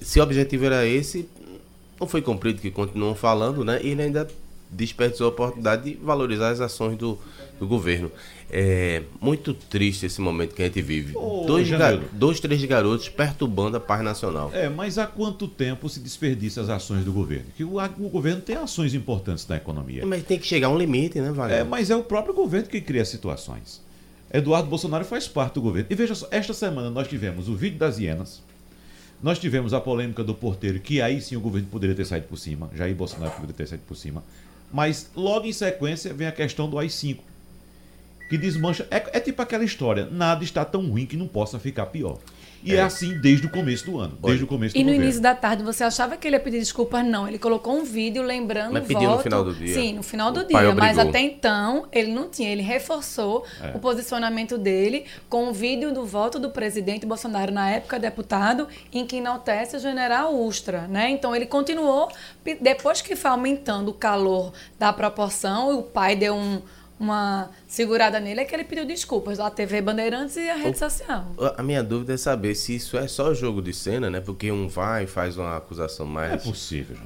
Se 0.00 0.20
o 0.20 0.22
objetivo 0.22 0.64
era 0.64 0.86
esse, 0.86 1.28
não 2.00 2.06
foi 2.06 2.22
cumprido, 2.22 2.60
que 2.60 2.70
continuam 2.70 3.14
falando, 3.14 3.64
né? 3.64 3.80
E 3.82 3.88
ele 3.88 4.02
ainda 4.02 4.26
desperdiçou 4.70 5.26
a 5.26 5.30
oportunidade 5.30 5.90
de 5.90 5.96
valorizar 5.96 6.50
as 6.50 6.60
ações 6.60 6.96
do, 6.96 7.18
do 7.58 7.66
governo. 7.66 8.10
É 8.52 9.02
muito 9.20 9.52
triste 9.52 10.06
esse 10.06 10.20
momento 10.20 10.54
que 10.54 10.62
a 10.62 10.64
gente 10.64 10.80
vive. 10.80 11.16
Ô, 11.16 11.44
dois, 11.46 11.68
dois, 12.12 12.40
três 12.40 12.64
garotos 12.64 13.08
perturbando 13.08 13.76
a 13.76 13.80
paz 13.80 14.02
nacional. 14.02 14.50
É, 14.52 14.68
mas 14.68 14.98
há 14.98 15.06
quanto 15.06 15.46
tempo 15.46 15.88
se 15.88 16.00
desperdiça 16.00 16.60
as 16.60 16.68
ações 16.68 17.04
do 17.04 17.12
governo? 17.12 17.46
Que 17.56 17.62
o, 17.62 17.78
o 17.78 18.08
governo 18.08 18.40
tem 18.40 18.56
ações 18.56 18.94
importantes 18.94 19.46
na 19.46 19.56
economia. 19.56 20.04
Mas 20.06 20.24
tem 20.24 20.38
que 20.38 20.46
chegar 20.46 20.68
a 20.68 20.70
um 20.70 20.78
limite, 20.78 21.20
né, 21.20 21.30
Wagner? 21.30 21.60
É, 21.60 21.64
mas 21.64 21.90
é 21.90 21.96
o 21.96 22.02
próprio 22.02 22.34
governo 22.34 22.68
que 22.68 22.80
cria 22.80 23.04
situações. 23.04 23.80
Eduardo 24.32 24.68
Bolsonaro 24.68 25.04
faz 25.04 25.26
parte 25.26 25.54
do 25.54 25.62
governo. 25.62 25.88
E 25.90 25.94
veja 25.94 26.14
só, 26.14 26.28
esta 26.30 26.54
semana 26.54 26.90
nós 26.90 27.08
tivemos 27.08 27.48
o 27.48 27.56
vídeo 27.56 27.78
das 27.78 27.98
hienas, 27.98 28.42
nós 29.22 29.38
tivemos 29.38 29.74
a 29.74 29.80
polêmica 29.80 30.22
do 30.22 30.34
porteiro, 30.34 30.80
que 30.80 31.02
aí 31.02 31.20
sim 31.20 31.36
o 31.36 31.40
governo 31.40 31.68
poderia 31.68 31.94
ter 31.94 32.06
saído 32.06 32.26
por 32.26 32.38
cima, 32.38 32.70
Jair 32.74 32.94
Bolsonaro 32.94 33.32
poderia 33.32 33.54
ter 33.54 33.66
saído 33.66 33.84
por 33.86 33.96
cima. 33.96 34.22
Mas 34.72 35.10
logo 35.16 35.46
em 35.46 35.52
sequência 35.52 36.14
vem 36.14 36.26
a 36.26 36.32
questão 36.32 36.70
do 36.70 36.78
AI-5, 36.78 37.18
que 38.28 38.38
desmancha. 38.38 38.86
É, 38.90 39.18
é 39.18 39.20
tipo 39.20 39.42
aquela 39.42 39.64
história: 39.64 40.06
nada 40.06 40.44
está 40.44 40.64
tão 40.64 40.88
ruim 40.88 41.06
que 41.06 41.16
não 41.16 41.26
possa 41.26 41.58
ficar 41.58 41.86
pior. 41.86 42.18
E 42.62 42.74
é. 42.74 42.76
é, 42.76 42.82
assim 42.82 43.18
desde 43.18 43.46
o 43.46 43.50
começo 43.50 43.86
do 43.86 43.98
ano. 43.98 44.18
Desde 44.22 44.44
o 44.44 44.46
começo 44.46 44.76
E 44.76 44.80
no 44.80 44.86
governo. 44.86 45.04
início 45.04 45.22
da 45.22 45.34
tarde 45.34 45.62
você 45.62 45.84
achava 45.84 46.16
que 46.16 46.26
ele 46.26 46.36
ia 46.36 46.40
pedir 46.40 46.58
desculpas? 46.58 47.04
Não. 47.04 47.26
Ele 47.26 47.38
colocou 47.38 47.74
um 47.74 47.84
vídeo 47.84 48.22
lembrando 48.22 48.72
mas 48.72 48.84
o 48.84 48.86
pediu 48.86 49.08
voto. 49.08 49.16
no 49.16 49.22
final 49.22 49.44
do 49.44 49.54
dia. 49.54 49.74
Sim, 49.74 49.94
no 49.94 50.02
final 50.02 50.32
do 50.32 50.40
o 50.40 50.46
dia. 50.46 50.74
Mas 50.74 50.98
até 50.98 51.20
então 51.20 51.86
ele 51.92 52.12
não 52.12 52.28
tinha. 52.28 52.50
Ele 52.50 52.62
reforçou 52.62 53.44
é. 53.62 53.74
o 53.74 53.78
posicionamento 53.78 54.58
dele 54.58 55.04
com 55.28 55.48
o 55.48 55.52
vídeo 55.52 55.92
do 55.92 56.04
voto 56.04 56.38
do 56.38 56.50
presidente 56.50 57.06
Bolsonaro, 57.06 57.52
na 57.52 57.70
época 57.70 57.98
deputado, 57.98 58.68
em 58.92 59.06
que 59.06 59.16
enaltece 59.16 59.76
o 59.76 59.80
general 59.80 60.34
Ustra. 60.34 60.86
Né? 60.88 61.10
Então 61.10 61.34
ele 61.34 61.46
continuou, 61.46 62.10
depois 62.60 63.00
que 63.00 63.16
foi 63.16 63.30
aumentando 63.30 63.90
o 63.90 63.94
calor 63.94 64.52
da 64.78 64.92
proporção, 64.92 65.78
o 65.78 65.82
pai 65.82 66.16
deu 66.16 66.34
um 66.34 66.60
uma 67.00 67.48
segurada 67.66 68.20
nele 68.20 68.40
é 68.40 68.44
que 68.44 68.54
ele 68.54 68.62
pediu 68.62 68.84
desculpas 68.84 69.38
lá, 69.38 69.50
TV 69.50 69.80
Bandeirantes 69.80 70.36
e 70.36 70.50
a 70.50 70.54
rede 70.54 70.76
o, 70.76 70.78
social. 70.78 71.34
A 71.56 71.62
minha 71.62 71.82
dúvida 71.82 72.12
é 72.12 72.16
saber 72.18 72.54
se 72.54 72.76
isso 72.76 72.98
é 72.98 73.08
só 73.08 73.32
jogo 73.32 73.62
de 73.62 73.72
cena, 73.72 74.10
né? 74.10 74.20
Porque 74.20 74.52
um 74.52 74.68
vai 74.68 75.04
e 75.04 75.06
faz 75.06 75.38
uma 75.38 75.56
acusação 75.56 76.04
mais. 76.04 76.28
Não 76.28 76.36
é 76.36 76.38
possível, 76.38 76.96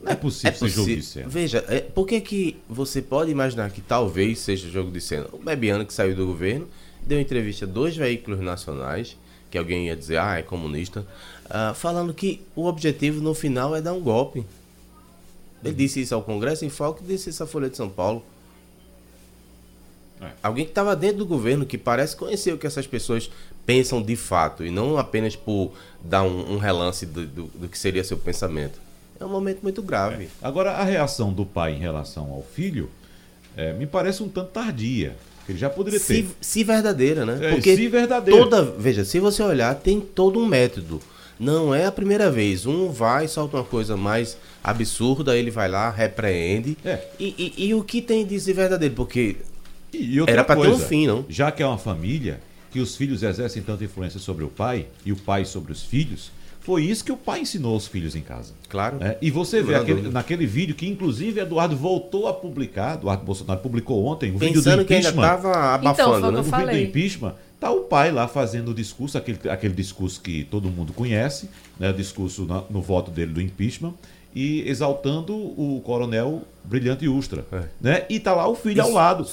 Não 0.00 0.12
é 0.12 0.14
possível 0.14 0.52
é 0.52 0.54
ser 0.54 0.68
jogo 0.68 0.94
de 0.94 1.02
cena. 1.02 1.28
Veja, 1.28 1.64
é, 1.68 1.80
por 1.80 2.06
que, 2.06 2.20
que 2.20 2.56
você 2.68 3.02
pode 3.02 3.28
imaginar 3.32 3.68
que 3.70 3.80
talvez 3.80 4.38
seja 4.38 4.70
jogo 4.70 4.92
de 4.92 5.00
cena? 5.00 5.26
O 5.32 5.38
Bebiano, 5.38 5.84
que 5.84 5.92
saiu 5.92 6.14
do 6.14 6.24
governo, 6.24 6.68
deu 7.04 7.20
entrevista 7.20 7.64
a 7.64 7.68
dois 7.68 7.96
veículos 7.96 8.38
nacionais, 8.38 9.16
que 9.50 9.58
alguém 9.58 9.88
ia 9.88 9.96
dizer, 9.96 10.18
ah, 10.18 10.38
é 10.38 10.42
comunista, 10.42 11.04
uh, 11.46 11.74
falando 11.74 12.14
que 12.14 12.42
o 12.54 12.66
objetivo 12.66 13.20
no 13.20 13.34
final 13.34 13.74
é 13.74 13.82
dar 13.82 13.92
um 13.92 14.00
golpe. 14.00 14.46
Ele 15.64 15.74
disse 15.74 16.00
isso 16.00 16.14
ao 16.14 16.22
Congresso 16.22 16.64
em 16.64 16.68
Foco 16.68 17.02
e 17.02 17.08
disse 17.08 17.30
isso 17.30 17.42
à 17.42 17.46
Folha 17.46 17.68
de 17.68 17.76
São 17.76 17.88
Paulo. 17.88 18.24
É. 20.20 20.28
Alguém 20.42 20.64
que 20.64 20.70
estava 20.70 20.96
dentro 20.96 21.18
do 21.18 21.26
governo, 21.26 21.66
que 21.66 21.76
parece 21.76 22.16
conhecer 22.16 22.52
o 22.52 22.58
que 22.58 22.66
essas 22.66 22.86
pessoas 22.86 23.30
pensam 23.64 24.02
de 24.02 24.16
fato, 24.16 24.64
e 24.64 24.70
não 24.70 24.96
apenas 24.96 25.36
por 25.36 25.72
dar 26.02 26.22
um, 26.22 26.54
um 26.54 26.58
relance 26.58 27.04
do, 27.04 27.26
do, 27.26 27.44
do, 27.46 27.68
que 27.68 27.78
seria 27.78 28.02
seu 28.04 28.16
pensamento. 28.16 28.78
É 29.18 29.24
um 29.24 29.28
momento 29.28 29.60
muito 29.62 29.82
grave. 29.82 30.24
É. 30.24 30.28
Agora, 30.40 30.72
a 30.72 30.84
reação 30.84 31.32
do 31.32 31.44
pai 31.44 31.72
em 31.74 31.78
relação 31.78 32.30
ao 32.30 32.42
filho 32.42 32.88
é, 33.56 33.72
me 33.72 33.86
parece 33.86 34.22
um 34.22 34.28
tanto 34.28 34.50
tardia. 34.50 35.16
Ele 35.48 35.58
já 35.58 35.70
poderia 35.70 36.00
ter. 36.00 36.26
Se, 36.40 36.64
verdadeira, 36.64 37.24
né? 37.24 37.38
É, 37.40 37.52
Porque 37.52 37.76
se 37.76 37.88
verdadeira. 37.88 38.40
Toda, 38.40 38.62
veja, 38.62 39.04
se 39.04 39.20
você 39.20 39.42
olhar, 39.42 39.74
tem 39.74 40.00
todo 40.00 40.38
um 40.38 40.46
método. 40.46 41.00
Não 41.38 41.74
é 41.74 41.84
a 41.84 41.92
primeira 41.92 42.30
vez. 42.30 42.66
Um 42.66 42.90
vai, 42.90 43.28
solta 43.28 43.58
uma 43.58 43.64
coisa 43.64 43.96
mais 43.96 44.36
absurda, 44.64 45.36
ele 45.36 45.50
vai 45.50 45.68
lá, 45.68 45.90
repreende. 45.90 46.76
É. 46.84 47.04
E, 47.18 47.54
e, 47.56 47.66
e, 47.68 47.74
o 47.74 47.84
que 47.84 48.02
tem 48.02 48.26
de 48.26 48.40
ser 48.40 48.54
verdadeiro? 48.54 48.94
Porque 48.94 49.36
e 49.92 50.20
outra 50.20 50.34
Era 50.34 50.44
para 50.44 50.60
ter 50.60 50.68
um 50.68 50.78
fim, 50.78 51.06
não? 51.06 51.24
Já 51.28 51.50
que 51.50 51.62
é 51.62 51.66
uma 51.66 51.78
família 51.78 52.40
que 52.70 52.80
os 52.80 52.96
filhos 52.96 53.22
exercem 53.22 53.62
tanta 53.62 53.84
influência 53.84 54.20
sobre 54.20 54.44
o 54.44 54.48
pai 54.48 54.86
e 55.04 55.12
o 55.12 55.16
pai 55.16 55.44
sobre 55.44 55.72
os 55.72 55.82
filhos, 55.82 56.30
foi 56.60 56.84
isso 56.84 57.04
que 57.04 57.12
o 57.12 57.16
pai 57.16 57.40
ensinou 57.40 57.74
aos 57.74 57.86
filhos 57.86 58.16
em 58.16 58.20
casa. 58.20 58.52
Claro. 58.68 58.98
É, 59.00 59.16
e 59.22 59.30
você 59.30 59.62
vê 59.62 59.76
aquele, 59.76 60.08
naquele 60.10 60.44
vídeo 60.46 60.74
que, 60.74 60.86
inclusive, 60.88 61.40
Eduardo 61.40 61.76
voltou 61.76 62.26
a 62.26 62.34
publicar, 62.34 62.96
Eduardo 62.96 63.24
Bolsonaro 63.24 63.60
publicou 63.60 64.04
ontem, 64.04 64.34
o 64.34 64.38
vídeo 64.38 64.60
do 64.60 64.72
impeachment. 64.72 64.84
que 64.84 64.94
ainda 64.94 65.08
estava 65.10 65.74
abafando, 65.74 66.18
então, 66.18 66.32
né? 66.32 66.40
O 66.40 66.42
vídeo 66.42 66.66
do 66.66 66.76
impeachment, 66.78 67.34
tá 67.60 67.70
o 67.70 67.82
pai 67.82 68.10
lá 68.10 68.26
fazendo 68.26 68.72
o 68.72 68.74
discurso, 68.74 69.16
aquele, 69.16 69.38
aquele 69.48 69.74
discurso 69.74 70.20
que 70.20 70.42
todo 70.44 70.68
mundo 70.68 70.92
conhece, 70.92 71.48
né? 71.78 71.90
O 71.90 71.94
discurso 71.94 72.42
no, 72.42 72.66
no 72.68 72.82
voto 72.82 73.12
dele 73.12 73.32
do 73.32 73.40
impeachment. 73.40 73.94
e 74.34 74.68
exaltando 74.68 75.34
o 75.34 75.80
coronel 75.82 76.42
Brilhante 76.64 77.08
Ustra. 77.08 77.46
É. 77.52 77.62
Né? 77.80 78.04
E 78.10 78.18
tá 78.20 78.34
lá 78.34 78.46
o 78.48 78.54
filho 78.54 78.82
ao 78.82 78.88
Isso- 78.88 78.96
lado, 78.96 79.26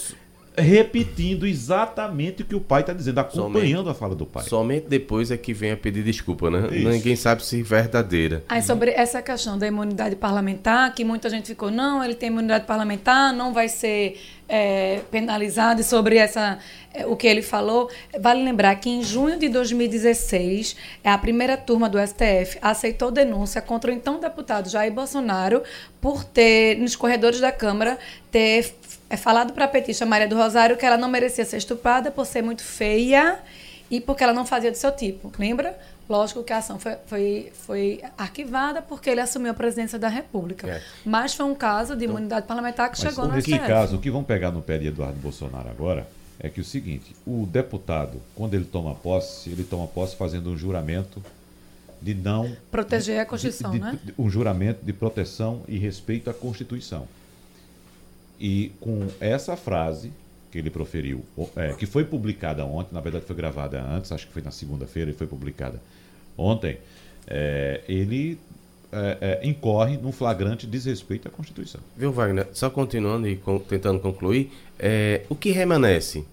repetindo 0.55 1.47
exatamente 1.47 2.43
o 2.43 2.45
que 2.45 2.55
o 2.55 2.61
pai 2.61 2.81
está 2.81 2.93
dizendo, 2.93 3.19
acompanhando 3.19 3.89
a 3.89 3.93
fala 3.93 4.15
do 4.15 4.25
pai. 4.25 4.43
Somente 4.43 4.87
depois 4.87 5.31
é 5.31 5.37
que 5.37 5.53
vem 5.53 5.71
a 5.71 5.77
pedir 5.77 6.03
desculpa, 6.03 6.49
né? 6.49 6.67
Isso. 6.71 6.89
Ninguém 6.89 7.15
sabe 7.15 7.43
se 7.43 7.61
verdadeira. 7.63 8.43
Aí 8.47 8.61
sobre 8.61 8.91
essa 8.91 9.21
questão 9.21 9.57
da 9.57 9.67
imunidade 9.67 10.15
parlamentar, 10.15 10.93
que 10.93 11.03
muita 11.03 11.29
gente 11.29 11.47
ficou, 11.47 11.71
não, 11.71 12.03
ele 12.03 12.15
tem 12.15 12.27
imunidade 12.29 12.65
parlamentar, 12.65 13.33
não 13.33 13.53
vai 13.53 13.67
ser 13.67 14.19
é, 14.47 15.01
penalizado 15.09 15.81
e 15.81 15.83
sobre 15.83 16.17
essa, 16.17 16.59
é, 16.93 17.05
o 17.05 17.15
que 17.15 17.25
ele 17.25 17.41
falou. 17.41 17.89
Vale 18.19 18.43
lembrar 18.43 18.75
que 18.75 18.89
em 18.89 19.01
junho 19.01 19.39
de 19.39 19.49
2016, 19.49 20.75
é 21.03 21.09
a 21.09 21.17
primeira 21.17 21.57
turma 21.57 21.89
do 21.89 21.97
STF 21.97 22.59
aceitou 22.61 23.09
denúncia 23.09 23.61
contra 23.61 23.91
o 23.91 23.93
então 23.93 24.19
deputado 24.19 24.69
Jair 24.69 24.93
Bolsonaro 24.93 25.63
por 25.99 26.23
ter, 26.23 26.77
nos 26.77 26.95
corredores 26.95 27.39
da 27.39 27.51
Câmara, 27.51 27.97
ter 28.29 28.75
é, 29.13 29.17
falado 29.17 29.53
para 29.53 29.65
a 29.65 29.67
petista 29.67 30.05
Maria 30.05 30.27
do 30.27 30.35
Rosário 30.35 30.75
que 30.77 30.85
ela 30.85 30.97
não 30.97 31.07
merecia 31.07 31.45
ser 31.45 31.57
estuprada 31.57 32.09
por 32.11 32.25
ser 32.25 32.41
muito 32.41 32.63
feia 32.63 33.39
e 33.91 34.01
porque 34.01 34.23
ela 34.23 34.33
não 34.33 34.45
fazia 34.45 34.71
do 34.71 34.77
seu 34.77 34.91
tipo. 34.91 35.31
Lembra? 35.37 35.77
Lógico 36.09 36.43
que 36.43 36.51
a 36.51 36.57
ação 36.57 36.79
foi, 36.79 36.95
foi, 37.05 37.51
foi 37.65 38.01
arquivada 38.17 38.81
porque 38.81 39.09
ele 39.09 39.21
assumiu 39.21 39.51
a 39.51 39.53
presidência 39.53 39.97
da 39.99 40.07
República. 40.09 40.67
É. 40.67 40.81
Mas 41.05 41.33
foi 41.33 41.45
um 41.45 41.55
caso 41.55 41.95
de 41.95 42.05
imunidade 42.05 42.45
parlamentar 42.47 42.91
que 42.91 42.97
chegou 42.97 43.25
no 43.27 43.35
nesse 43.35 43.57
caso, 43.59 43.95
o 43.97 43.99
que 43.99 44.09
vão 44.11 44.23
pegar 44.23 44.51
no 44.51 44.61
pé 44.61 44.77
de 44.79 44.87
Eduardo 44.87 45.17
Bolsonaro 45.19 45.69
agora 45.69 46.07
é 46.39 46.49
que 46.49 46.59
o 46.59 46.63
seguinte, 46.63 47.15
o 47.25 47.45
deputado, 47.45 48.19
quando 48.35 48.53
ele 48.55 48.65
toma 48.65 48.93
posse, 48.95 49.49
ele 49.49 49.63
toma 49.63 49.87
posse 49.87 50.15
fazendo 50.15 50.49
um 50.49 50.57
juramento 50.57 51.23
de 52.01 52.13
não 52.13 52.51
Proteger 52.69 53.21
a 53.21 53.25
Constituição, 53.25 53.71
de- 53.71 53.79
né? 53.79 53.97
de- 54.03 54.13
um 54.17 54.29
juramento 54.29 54.83
de 54.83 54.91
proteção 54.91 55.61
e 55.69 55.77
respeito 55.77 56.29
à 56.29 56.33
Constituição. 56.33 57.07
E 58.43 58.73
com 58.81 59.07
essa 59.21 59.55
frase 59.55 60.11
que 60.51 60.57
ele 60.57 60.69
proferiu, 60.69 61.23
é, 61.55 61.71
que 61.75 61.85
foi 61.85 62.03
publicada 62.03 62.65
ontem, 62.65 62.93
na 62.93 62.99
verdade 62.99 63.23
foi 63.25 63.37
gravada 63.37 63.81
antes, 63.81 64.11
acho 64.11 64.27
que 64.27 64.33
foi 64.33 64.41
na 64.41 64.51
segunda-feira 64.51 65.09
e 65.11 65.13
foi 65.13 65.25
publicada 65.25 65.81
ontem, 66.37 66.77
é, 67.25 67.79
ele 67.87 68.37
é, 68.91 69.39
é, 69.41 69.47
incorre 69.47 69.95
num 69.95 70.11
flagrante 70.11 70.67
desrespeito 70.67 71.25
à 71.29 71.31
Constituição. 71.31 71.79
Viu, 71.95 72.11
Wagner? 72.11 72.49
Só 72.51 72.69
continuando 72.69 73.29
e 73.29 73.39
tentando 73.69 74.01
concluir, 74.01 74.51
é, 74.77 75.21
o 75.29 75.35
que 75.35 75.51
remanesce? 75.51 76.27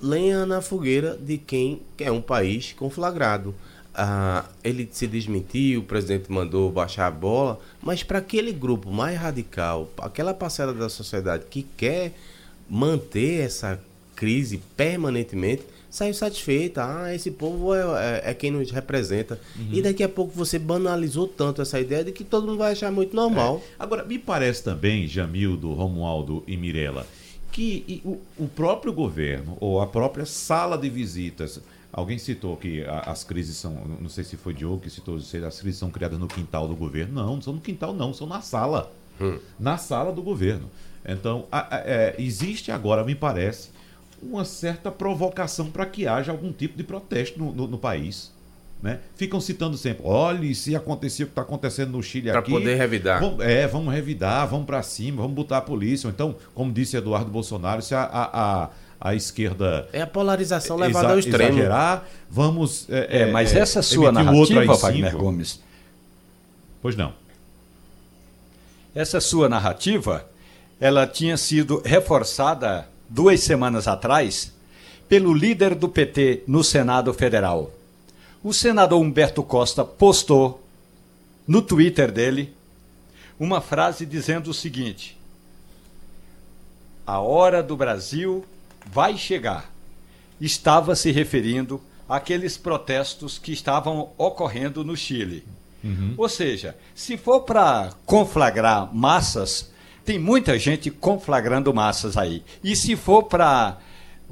Lenha 0.00 0.46
na 0.46 0.62
fogueira 0.62 1.16
de 1.16 1.38
quem 1.38 1.82
quer 1.96 2.12
um 2.12 2.22
país 2.22 2.72
conflagrado. 2.72 3.52
Ah, 3.94 4.44
ele 4.62 4.88
se 4.92 5.06
desmentiu, 5.06 5.80
o 5.80 5.84
presidente 5.84 6.30
mandou 6.30 6.70
baixar 6.70 7.06
a 7.08 7.10
bola, 7.10 7.58
mas 7.82 8.02
para 8.02 8.18
aquele 8.18 8.52
grupo 8.52 8.90
mais 8.90 9.18
radical, 9.18 9.90
aquela 9.98 10.32
parcela 10.32 10.72
da 10.72 10.88
sociedade 10.88 11.44
que 11.50 11.62
quer 11.76 12.12
manter 12.68 13.40
essa 13.40 13.80
crise 14.14 14.58
permanentemente, 14.76 15.62
saiu 15.90 16.14
satisfeita. 16.14 16.84
Ah, 16.84 17.12
esse 17.14 17.30
povo 17.32 17.74
é, 17.74 17.80
é- 18.24 18.30
é 18.30 18.34
quem 18.34 18.50
nos 18.52 18.70
representa. 18.70 19.40
E 19.72 19.82
daqui 19.82 20.04
a 20.04 20.08
pouco 20.08 20.32
você 20.36 20.56
banalizou 20.58 21.26
tanto 21.26 21.60
essa 21.60 21.80
ideia 21.80 22.04
de 22.04 22.12
que 22.12 22.22
todo 22.22 22.46
mundo 22.46 22.58
vai 22.58 22.72
achar 22.72 22.92
muito 22.92 23.16
normal. 23.16 23.60
Agora, 23.78 24.04
me 24.04 24.18
parece 24.18 24.62
também, 24.62 25.08
Jamildo, 25.08 25.72
Romualdo 25.72 26.44
e 26.46 26.56
Mirella, 26.56 27.06
que 27.50 28.00
o, 28.04 28.20
o 28.38 28.46
próprio 28.46 28.92
governo 28.92 29.56
ou 29.58 29.80
a 29.80 29.86
própria 29.86 30.24
sala 30.26 30.78
de 30.78 30.88
visitas. 30.88 31.60
Alguém 31.92 32.18
citou 32.18 32.56
que 32.56 32.84
as 33.04 33.24
crises 33.24 33.56
são. 33.56 33.72
Não 34.00 34.08
sei 34.08 34.22
se 34.24 34.36
foi 34.36 34.54
Diogo 34.54 34.80
que 34.80 34.90
citou, 34.90 35.16
as 35.16 35.60
crises 35.60 35.76
são 35.78 35.90
criadas 35.90 36.18
no 36.18 36.28
quintal 36.28 36.68
do 36.68 36.76
governo. 36.76 37.14
Não, 37.14 37.34
não 37.34 37.42
são 37.42 37.52
no 37.54 37.60
quintal, 37.60 37.92
não, 37.92 38.14
são 38.14 38.26
na 38.26 38.40
sala. 38.40 38.92
Na 39.58 39.76
sala 39.76 40.12
do 40.12 40.22
governo. 40.22 40.70
Então, 41.06 41.46
a- 41.50 41.76
a- 41.76 41.80
é, 41.80 42.14
existe 42.18 42.70
agora, 42.70 43.04
me 43.04 43.14
parece, 43.14 43.70
uma 44.22 44.44
certa 44.44 44.90
provocação 44.90 45.70
para 45.70 45.84
que 45.86 46.06
haja 46.06 46.30
algum 46.30 46.52
tipo 46.52 46.76
de 46.76 46.84
protesto 46.84 47.38
no, 47.38 47.52
no- 47.52 47.66
no 47.66 47.78
país. 47.78 48.32
Né? 48.82 48.98
Ficam 49.14 49.40
citando 49.42 49.76
sempre, 49.76 50.02
olhe, 50.06 50.54
se 50.54 50.74
acontecer 50.74 51.24
o 51.24 51.26
que 51.26 51.32
está 51.32 51.42
acontecendo 51.42 51.90
no 51.92 52.02
Chile 52.02 52.30
Pra 52.30 52.38
aqui. 52.40 52.50
poder 52.50 52.76
revidar. 52.76 53.20
Vamos, 53.20 53.44
é, 53.44 53.66
vamos 53.66 53.92
revidar, 53.92 54.46
vamos 54.48 54.64
para 54.64 54.82
cima, 54.82 55.20
vamos 55.20 55.34
botar 55.36 55.58
a 55.58 55.60
polícia. 55.60 56.08
Então, 56.08 56.34
como 56.54 56.72
disse 56.72 56.96
Eduardo 56.96 57.30
Bolsonaro, 57.30 57.82
se 57.82 57.94
a, 57.94 58.04
a, 58.04 58.70
a, 59.00 59.14
esquerda 59.14 59.88
É 59.92 60.02
a 60.02 60.06
polarização 60.06 60.76
levada 60.76 61.12
ao 61.12 61.18
extremo. 61.18 61.50
exagerar, 61.50 62.06
vamos. 62.30 62.86
É, 62.90 63.30
mas 63.30 63.54
essa 63.54 63.80
sua 63.82 64.10
emitir 64.10 64.30
o 64.32 64.36
outro 64.36 64.54
narrativa, 64.54 64.74
AI-5. 64.74 64.80
Wagner 64.82 65.16
Gomes, 65.16 65.60
Pois 66.82 66.96
não. 66.96 67.12
essa 68.94 69.20
sua 69.20 69.48
narrativa, 69.48 70.26
ela 70.80 71.06
tinha 71.06 71.36
sido 71.36 71.82
reforçada 71.84 72.88
duas 73.08 73.40
semanas 73.40 73.86
atrás 73.88 74.52
pelo 75.08 75.34
líder 75.34 75.74
do 75.74 75.88
PT 75.88 76.44
no 76.46 76.62
Senado 76.62 77.12
Federal. 77.12 77.72
O 78.42 78.52
senador 78.54 79.00
Humberto 79.00 79.42
Costa 79.42 79.84
postou 79.84 80.62
no 81.46 81.60
Twitter 81.60 82.10
dele 82.10 82.54
uma 83.38 83.60
frase 83.60 84.06
dizendo 84.06 84.50
o 84.50 84.54
seguinte: 84.54 85.18
A 87.06 87.20
hora 87.20 87.62
do 87.62 87.76
Brasil 87.76 88.44
vai 88.86 89.16
chegar. 89.16 89.70
Estava 90.40 90.94
se 90.94 91.10
referindo 91.10 91.80
àqueles 92.08 92.56
protestos 92.56 93.38
que 93.38 93.52
estavam 93.52 94.10
ocorrendo 94.16 94.84
no 94.84 94.96
Chile. 94.96 95.44
Ou 96.16 96.28
seja, 96.28 96.76
se 96.94 97.16
for 97.16 97.40
para 97.42 97.92
conflagrar 98.04 98.94
massas, 98.94 99.70
tem 100.04 100.18
muita 100.18 100.58
gente 100.58 100.90
conflagrando 100.90 101.72
massas 101.72 102.16
aí. 102.16 102.42
E 102.62 102.76
se 102.76 102.96
for 102.96 103.22
para 103.22 103.78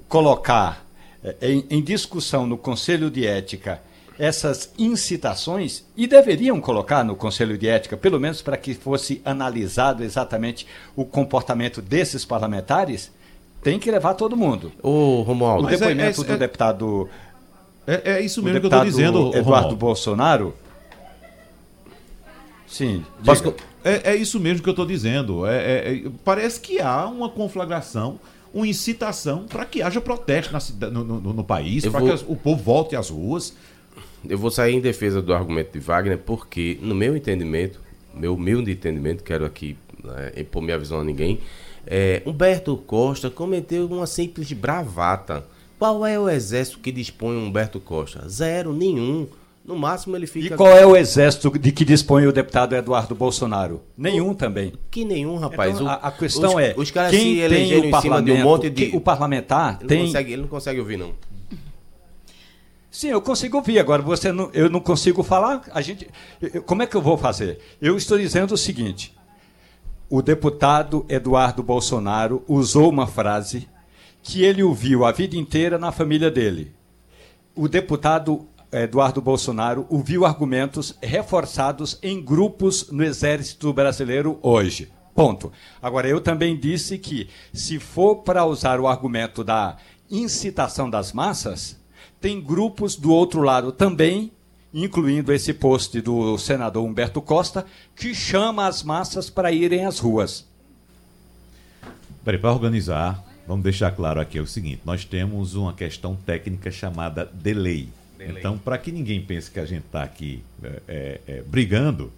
colocar 0.09 0.85
eh, 1.23 1.37
em, 1.41 1.67
em 1.71 1.83
discussão 1.83 2.47
no 2.47 2.59
Conselho 2.59 3.11
de 3.11 3.27
Ética 3.27 3.81
essas 4.19 4.73
incitações, 4.77 5.85
e 5.97 6.05
deveriam 6.07 6.61
colocar 6.61 7.05
no 7.05 7.15
Conselho 7.15 7.57
de 7.57 7.69
Ética, 7.69 7.97
pelo 7.97 8.19
menos 8.19 8.43
para 8.43 8.57
que 8.57 8.75
fosse 8.75 9.23
analisado 9.25 10.03
exatamente 10.03 10.67
o 10.97 11.05
comportamento 11.05 11.81
desses 11.81 12.25
parlamentares, 12.25 13.13
tem 13.71 13.79
que 13.79 13.91
levar 13.91 14.15
todo 14.15 14.37
mundo. 14.37 14.73
Ô, 14.83 15.21
O 15.21 15.23
Romualdo, 15.23 15.65
Mas 15.65 15.75
é- 15.75 15.77
depoimento 15.79 16.23
é- 16.23 16.25
do 16.25 16.33
é- 16.33 16.37
deputado, 16.37 17.09
É, 17.87 18.13
é 18.13 18.21
isso 18.21 18.41
o 18.41 18.45
mesmo 18.45 18.61
que 18.61 18.67
eu 18.67 18.69
estou 18.71 18.85
dizendo, 18.85 19.19
Eduardo 19.29 19.39
Romualdo. 19.45 19.77
Bolsonaro. 19.77 20.55
Sim. 22.67 23.05
Posso 23.25 23.55
É, 23.85 24.11
é 24.13 24.17
isso 24.17 24.39
mesmo 24.39 24.63
que 24.63 24.69
eu 24.69 24.73
estou 24.73 24.85
dizendo. 24.85 25.47
É, 25.47 25.57
é- 25.57 25.95
é- 25.95 26.11
parece 26.25 26.61
que 26.61 26.81
há 26.81 27.07
uma 27.07 27.29
conflagração, 27.31 28.19
uma 28.53 28.67
incitação 28.67 29.47
para 29.47 29.65
que 29.65 29.81
haja 29.81 30.01
protesto 30.01 30.53
na 30.53 30.91
no, 30.91 31.05
no- 31.05 31.33
no 31.33 31.45
país, 31.45 31.87
para 31.87 32.01
vou- 32.01 32.19
que 32.19 32.25
o 32.29 32.37
povo 32.37 32.63
volte 32.63 32.95
às 32.97 33.09
ruas. 33.11 33.55
eu 34.29 34.37
vou 34.37 34.51
sair 34.51 34.75
em 34.75 34.81
defesa 34.81 35.23
do 35.23 35.33
argumento 35.33 35.73
de 35.73 35.79
Wagner, 35.79 36.19
porque, 36.19 36.77
no 36.83 36.95
meu 36.95 37.17
entendimento, 37.17 37.81
meu 38.13 38.35
humilde 38.35 38.73
entendimento, 38.73 39.23
quero 39.23 39.47
aqui 39.47 39.77
né, 40.03 40.33
impor 40.37 40.61
minha 40.61 40.77
visão 40.79 41.01
a 41.01 41.05
ninguém, 41.05 41.41
é, 41.87 42.23
Humberto 42.27 42.77
Costa 42.77 43.31
cometeu 43.31 43.87
uma 43.87 44.07
simples 44.07 44.53
bravata. 44.53 45.45
Qual 45.79 46.05
é 46.05 46.19
o 46.19 46.29
exército 46.29 46.79
que 46.81 46.91
dispõe 46.91 47.37
Humberto 47.37 47.79
Costa? 47.81 48.29
Zero, 48.29 48.73
nenhum. 48.73 49.27
No 49.65 49.77
máximo 49.77 50.17
ele 50.17 50.25
E 50.25 50.29
fica. 50.29 50.57
qual 50.57 50.71
é 50.73 50.85
o 50.87 50.97
exército 50.97 51.57
de 51.59 51.71
que 51.73 51.85
dispõe 51.85 52.27
o 52.27 52.33
deputado 52.33 52.75
Eduardo 52.75 53.15
Bolsonaro? 53.15 53.83
Nenhum 53.97 54.33
também. 54.33 54.73
Que 54.91 55.05
nenhum, 55.05 55.37
rapaz. 55.37 55.75
Então, 55.75 55.87
O- 55.87 55.91
a, 55.91 55.95
a 55.95 56.11
questão 56.11 56.55
os, 56.55 56.61
é 56.63 56.75
Os 56.77 56.91
caras 56.91 57.11
quem 57.11 57.21
se 57.21 57.25
tem 57.27 57.39
elegeram 57.41 57.85
em 57.85 58.01
cima 58.01 58.23
de 58.23 58.33
um 58.33 58.43
monte 58.43 58.71
de. 58.71 58.97
o 58.97 59.01
parlamentar 59.01 59.75
Ele, 59.75 59.81
não 59.83 59.87
tem. 59.89 60.07
consegue, 60.07 60.33
ele 60.33 60.43
não 60.43 60.49
consegue 60.49 60.81
ouvir, 60.81 60.97
não. 60.97 61.13
Sim, 62.91 63.09
eu 63.09 63.21
consigo 63.21 63.59
ouvir. 63.59 63.79
Agora 63.79 64.03
você 64.03 64.33
não, 64.33 64.51
eu 64.55 64.71
não 64.71 64.81
consigo 64.81 65.23
falar. 65.23 65.63
A 65.73 65.81
gente, 65.83 66.09
eu- 66.41 66.63
como 66.63 66.83
é 66.83 66.87
que 66.87 66.97
eu 66.97 67.03
vou 67.03 67.19
fazer? 67.19 67.59
Eu 67.81 67.97
estou 67.97 68.19
dizendo 68.19 68.55
o 68.55 68.57
seguinte: 68.57 69.15
o 70.11 70.23
deputado 70.23 71.05
Eduardo 71.09 71.63
Bolsonaro 71.63 72.43
usou 72.49 72.89
uma 72.89 73.07
frase 73.07 73.69
que 74.23 74.43
ele 74.43 74.63
ouviu 74.63 75.05
a 75.05 75.13
vida 75.13 75.37
inteira 75.37 75.79
na 75.79 75.93
família 75.93 76.31
dele. 76.31 76.73
O 77.55 77.69
deputado 77.69 78.47
Eduardo 78.73 79.21
Bolsonaro 79.21 79.87
ouviu 79.91 80.25
argumentos 80.25 80.97
reforçados 81.03 81.99
em 82.03 82.23
grupos 82.23 82.91
no 82.91 83.05
Exército 83.05 83.73
Brasileiro 83.73 84.39
hoje. 84.43 84.91
Ponto. 85.15 85.53
Agora, 85.83 86.09
eu 86.09 86.21
também 86.21 86.57
disse 86.57 86.97
que, 86.97 87.29
se 87.53 87.79
for 87.79 88.17
para 88.17 88.45
usar 88.45 88.79
o 88.79 88.87
argumento 88.87 89.43
da 89.43 89.77
incitação 90.11 90.89
das 90.89 91.13
massas, 91.13 91.77
tem 92.21 92.41
grupos 92.41 92.95
do 92.95 93.13
outro 93.13 93.43
lado 93.43 93.73
também, 93.73 94.33
incluindo 94.73 95.33
esse 95.33 95.55
post 95.55 96.01
do 96.01 96.37
senador 96.39 96.85
Humberto 96.85 97.21
Costa, 97.23 97.65
que 97.97 98.15
chama 98.15 98.67
as 98.67 98.83
massas 98.83 99.31
para 99.31 99.51
irem 99.53 99.87
às 99.87 99.99
ruas. 99.99 100.47
Peraí, 102.25 102.39
para 102.39 102.53
organizar, 102.53 103.25
vamos 103.47 103.63
deixar 103.63 103.91
claro 103.93 104.21
aqui 104.21 104.39
é 104.39 104.41
o 104.41 104.47
seguinte: 104.47 104.83
nós 104.85 105.05
temos 105.05 105.55
uma 105.55 105.73
questão 105.73 106.15
técnica 106.15 106.71
chamada 106.71 107.25
delay. 107.25 107.89
Delay. 108.19 108.39
Então, 108.39 108.59
para 108.59 108.77
que 108.77 108.93
ninguém 108.93 109.23
pense 109.23 109.51
que 109.51 109.61
a 109.61 109.65
gente 109.65 109.87
está 109.87 110.03
aqui 110.03 110.43
é, 110.63 110.83
é, 110.89 111.21
é, 111.27 111.43
brigando, 111.43 112.13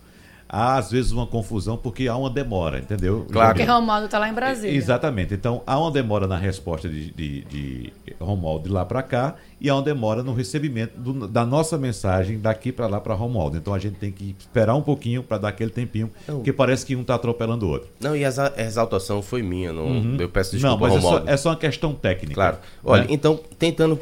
há 0.52 0.76
às 0.76 0.90
vezes 0.90 1.12
uma 1.12 1.26
confusão 1.26 1.76
porque 1.76 2.09
há 2.09 2.16
uma 2.16 2.28
demora, 2.28 2.80
entendeu? 2.80 3.25
Claro. 3.30 3.54
Porque 3.57 3.71
Romualdo 3.71 4.07
está 4.07 4.19
lá 4.19 4.28
em 4.28 4.35
Brasília. 4.35 4.76
Exatamente. 4.76 5.33
Então, 5.33 5.62
há 5.64 5.78
uma 5.78 5.92
demora 5.92 6.26
na 6.26 6.37
resposta 6.37 6.88
de, 6.88 7.12
de, 7.12 7.42
de 7.45 7.92
Romualdo 8.21 8.64
de 8.69 8.75
lá 8.75 8.85
para 8.85 9.00
cá 9.02 9.37
e 9.61 9.71
há 9.71 9.75
uma 9.76 9.83
demora 9.83 10.25
no 10.25 10.35
recebimento 10.35 10.99
do- 10.99 11.28
da 11.28 11.47
nossa 11.47 11.78
mensagem 11.78 12.38
daqui 12.40 12.73
para 12.73 12.88
lá 12.88 13.00
para 13.00 13.14
Romualdo. 13.14 13.57
Então, 13.57 13.73
a 13.73 13.78
gente 13.78 13.95
tem 13.95 14.11
que 14.11 14.35
esperar 14.38 14.75
um 14.75 14.83
pouquinho 14.83 15.23
para 15.23 15.38
dar 15.38 15.49
aquele 15.50 15.71
tempinho, 15.71 16.11
porque 16.26 16.52
parece 16.52 16.85
que 16.85 16.97
um 16.97 17.02
está 17.02 17.14
atropelando 17.14 17.66
o 17.66 17.69
outro. 17.71 17.88
Não, 18.00 18.16
e 18.16 18.25
a 18.25 18.28
exa- 18.28 18.52
a 18.57 18.62
exaltação 18.62 19.23
foi 19.23 19.42
minha. 19.42 19.73
Não, 19.73 20.16
Eu 20.19 20.28
peço 20.28 20.50
desculpa, 20.57 20.75
Não, 20.75 20.80
mas 20.80 20.92
é 20.97 21.00
só, 21.00 21.07
Romualdo. 21.07 21.30
é 21.30 21.37
só 21.37 21.49
uma 21.50 21.57
questão 21.57 21.95
técnica. 21.95 22.35
Claro. 22.35 22.59
Olha, 22.83 23.02
né? 23.02 23.07
então, 23.11 23.38
tentando 23.57 23.97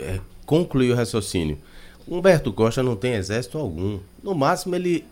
eh, 0.00 0.18
concluir 0.44 0.90
o 0.90 0.96
raciocínio. 0.96 1.58
Humberto 2.08 2.52
Costa 2.52 2.82
não 2.82 2.96
tem 2.96 3.12
exército 3.12 3.56
algum. 3.58 4.00
No 4.22 4.34
máximo, 4.34 4.74
ele 4.74 5.04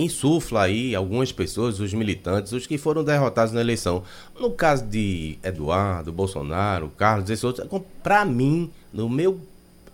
insufla 0.00 0.62
aí 0.62 0.94
algumas 0.94 1.30
pessoas, 1.32 1.80
os 1.80 1.92
militantes, 1.92 2.52
os 2.52 2.66
que 2.66 2.78
foram 2.78 3.04
derrotados 3.04 3.52
na 3.52 3.60
eleição. 3.60 4.02
No 4.38 4.50
caso 4.50 4.84
de 4.84 5.38
Eduardo, 5.42 6.12
Bolsonaro, 6.12 6.90
Carlos, 6.96 7.28
esses 7.30 7.44
outros, 7.44 7.68
para 8.02 8.24
mim, 8.24 8.70
no 8.92 9.08
meu 9.08 9.40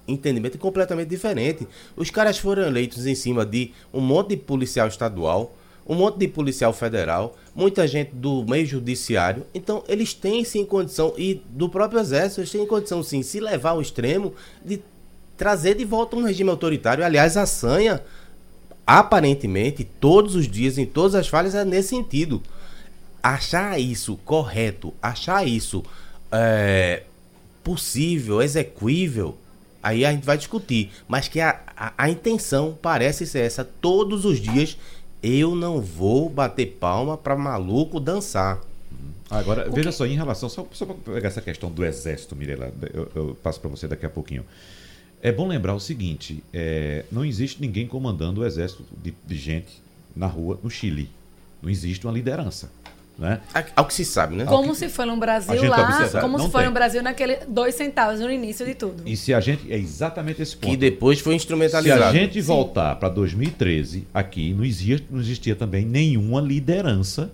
entendimento, 0.06 0.56
é 0.56 0.60
completamente 0.60 1.08
diferente. 1.08 1.66
Os 1.96 2.10
caras 2.10 2.38
foram 2.38 2.62
eleitos 2.62 3.06
em 3.06 3.14
cima 3.14 3.44
de 3.44 3.72
um 3.92 4.00
monte 4.00 4.30
de 4.30 4.36
policial 4.36 4.86
estadual, 4.86 5.54
um 5.88 5.94
monte 5.94 6.18
de 6.18 6.28
policial 6.28 6.72
federal, 6.72 7.36
muita 7.54 7.86
gente 7.86 8.10
do 8.12 8.44
meio 8.44 8.66
judiciário. 8.66 9.46
Então, 9.54 9.84
eles 9.88 10.12
têm 10.14 10.44
sim 10.44 10.64
condição, 10.64 11.14
e 11.16 11.42
do 11.50 11.68
próprio 11.68 12.00
exército, 12.00 12.40
eles 12.40 12.50
têm 12.50 12.66
condição 12.66 13.02
sim, 13.02 13.22
se 13.22 13.38
levar 13.40 13.70
ao 13.70 13.80
extremo, 13.80 14.34
de 14.64 14.82
trazer 15.36 15.75
de 15.75 15.84
volta 15.84 16.16
um 16.16 16.22
regime 16.25 16.50
autoritário. 16.50 17.04
Aliás, 17.04 17.36
a 17.36 17.46
sanha, 17.46 18.02
aparentemente, 18.87 19.85
todos 19.85 20.35
os 20.35 20.47
dias, 20.49 20.78
em 20.78 20.87
todas 20.87 21.14
as 21.14 21.28
falhas, 21.28 21.55
é 21.55 21.64
nesse 21.64 21.88
sentido. 21.88 22.43
Achar 23.23 23.81
isso 23.81 24.16
correto, 24.19 24.95
achar 25.02 25.47
isso 25.47 25.83
é, 26.31 27.02
possível, 27.64 28.40
execuível, 28.40 29.37
aí 29.83 30.05
a 30.05 30.12
gente 30.12 30.25
vai 30.25 30.38
discutir. 30.38 30.93
Mas 31.09 31.26
que 31.26 31.40
a, 31.40 31.61
a, 31.76 31.93
a 31.99 32.09
intenção 32.09 32.78
parece 32.81 33.26
ser 33.26 33.40
essa. 33.40 33.64
Todos 33.64 34.25
os 34.25 34.38
dias 34.38 34.78
eu 35.23 35.57
não 35.57 35.81
vou 35.81 36.28
bater 36.28 36.76
palma 36.78 37.16
para 37.16 37.35
maluco 37.37 37.99
dançar. 37.99 38.61
Agora, 39.28 39.69
veja 39.69 39.90
só, 39.90 40.07
em 40.07 40.14
relação, 40.14 40.49
só, 40.49 40.64
só 40.71 40.87
para 40.87 40.95
pegar 41.14 41.28
essa 41.28 41.43
questão 41.43 41.69
do 41.69 41.85
exército, 41.85 42.37
Mirela, 42.37 42.73
eu, 42.95 43.11
eu 43.12 43.35
passo 43.43 43.59
para 43.61 43.69
você 43.69 43.88
daqui 43.88 44.07
a 44.07 44.11
pouquinho. 44.11 44.45
É 45.26 45.33
bom 45.33 45.49
lembrar 45.49 45.75
o 45.75 45.80
seguinte: 45.80 46.40
é, 46.54 47.04
não 47.11 47.25
existe 47.25 47.61
ninguém 47.61 47.85
comandando 47.85 48.42
o 48.42 48.47
exército 48.47 48.85
de, 49.02 49.12
de 49.26 49.37
gente 49.37 49.83
na 50.14 50.28
rua 50.28 50.56
no 50.62 50.71
Chile. 50.71 51.11
Não 51.61 51.68
existe 51.68 52.06
uma 52.06 52.12
liderança. 52.12 52.71
Né? 53.18 53.40
Ao 53.75 53.85
que 53.87 53.95
se 53.95 54.04
sabe, 54.04 54.37
né? 54.37 54.45
Como 54.45 54.73
se 54.73 54.88
foi 54.88 55.04
no 55.04 55.16
Brasil 55.16 55.68
lá, 55.68 55.83
observando, 55.83 56.23
como 56.23 56.38
se 56.38 56.49
foi 56.49 56.61
tem. 56.61 56.68
no 56.68 56.75
Brasil 56.75 57.02
naquele 57.02 57.38
dois 57.49 57.75
centavos 57.75 58.21
no 58.21 58.30
início 58.30 58.64
de 58.64 58.76
tudo. 58.76 59.02
E 59.04 59.16
se 59.16 59.35
a 59.35 59.40
gente. 59.40 59.73
É 59.73 59.76
exatamente 59.76 60.42
esse 60.42 60.56
ponto. 60.56 60.71
Que 60.71 60.76
depois 60.76 61.18
foi 61.18 61.33
Se 61.33 61.38
instrumentalizado. 61.38 62.04
a 62.04 62.12
gente 62.12 62.40
voltar 62.40 62.95
para 62.95 63.09
2013, 63.09 64.06
aqui 64.14 64.54
não 64.54 64.64
existia, 64.64 65.02
não 65.11 65.18
existia 65.18 65.56
também 65.56 65.85
nenhuma 65.85 66.40
liderança, 66.40 67.33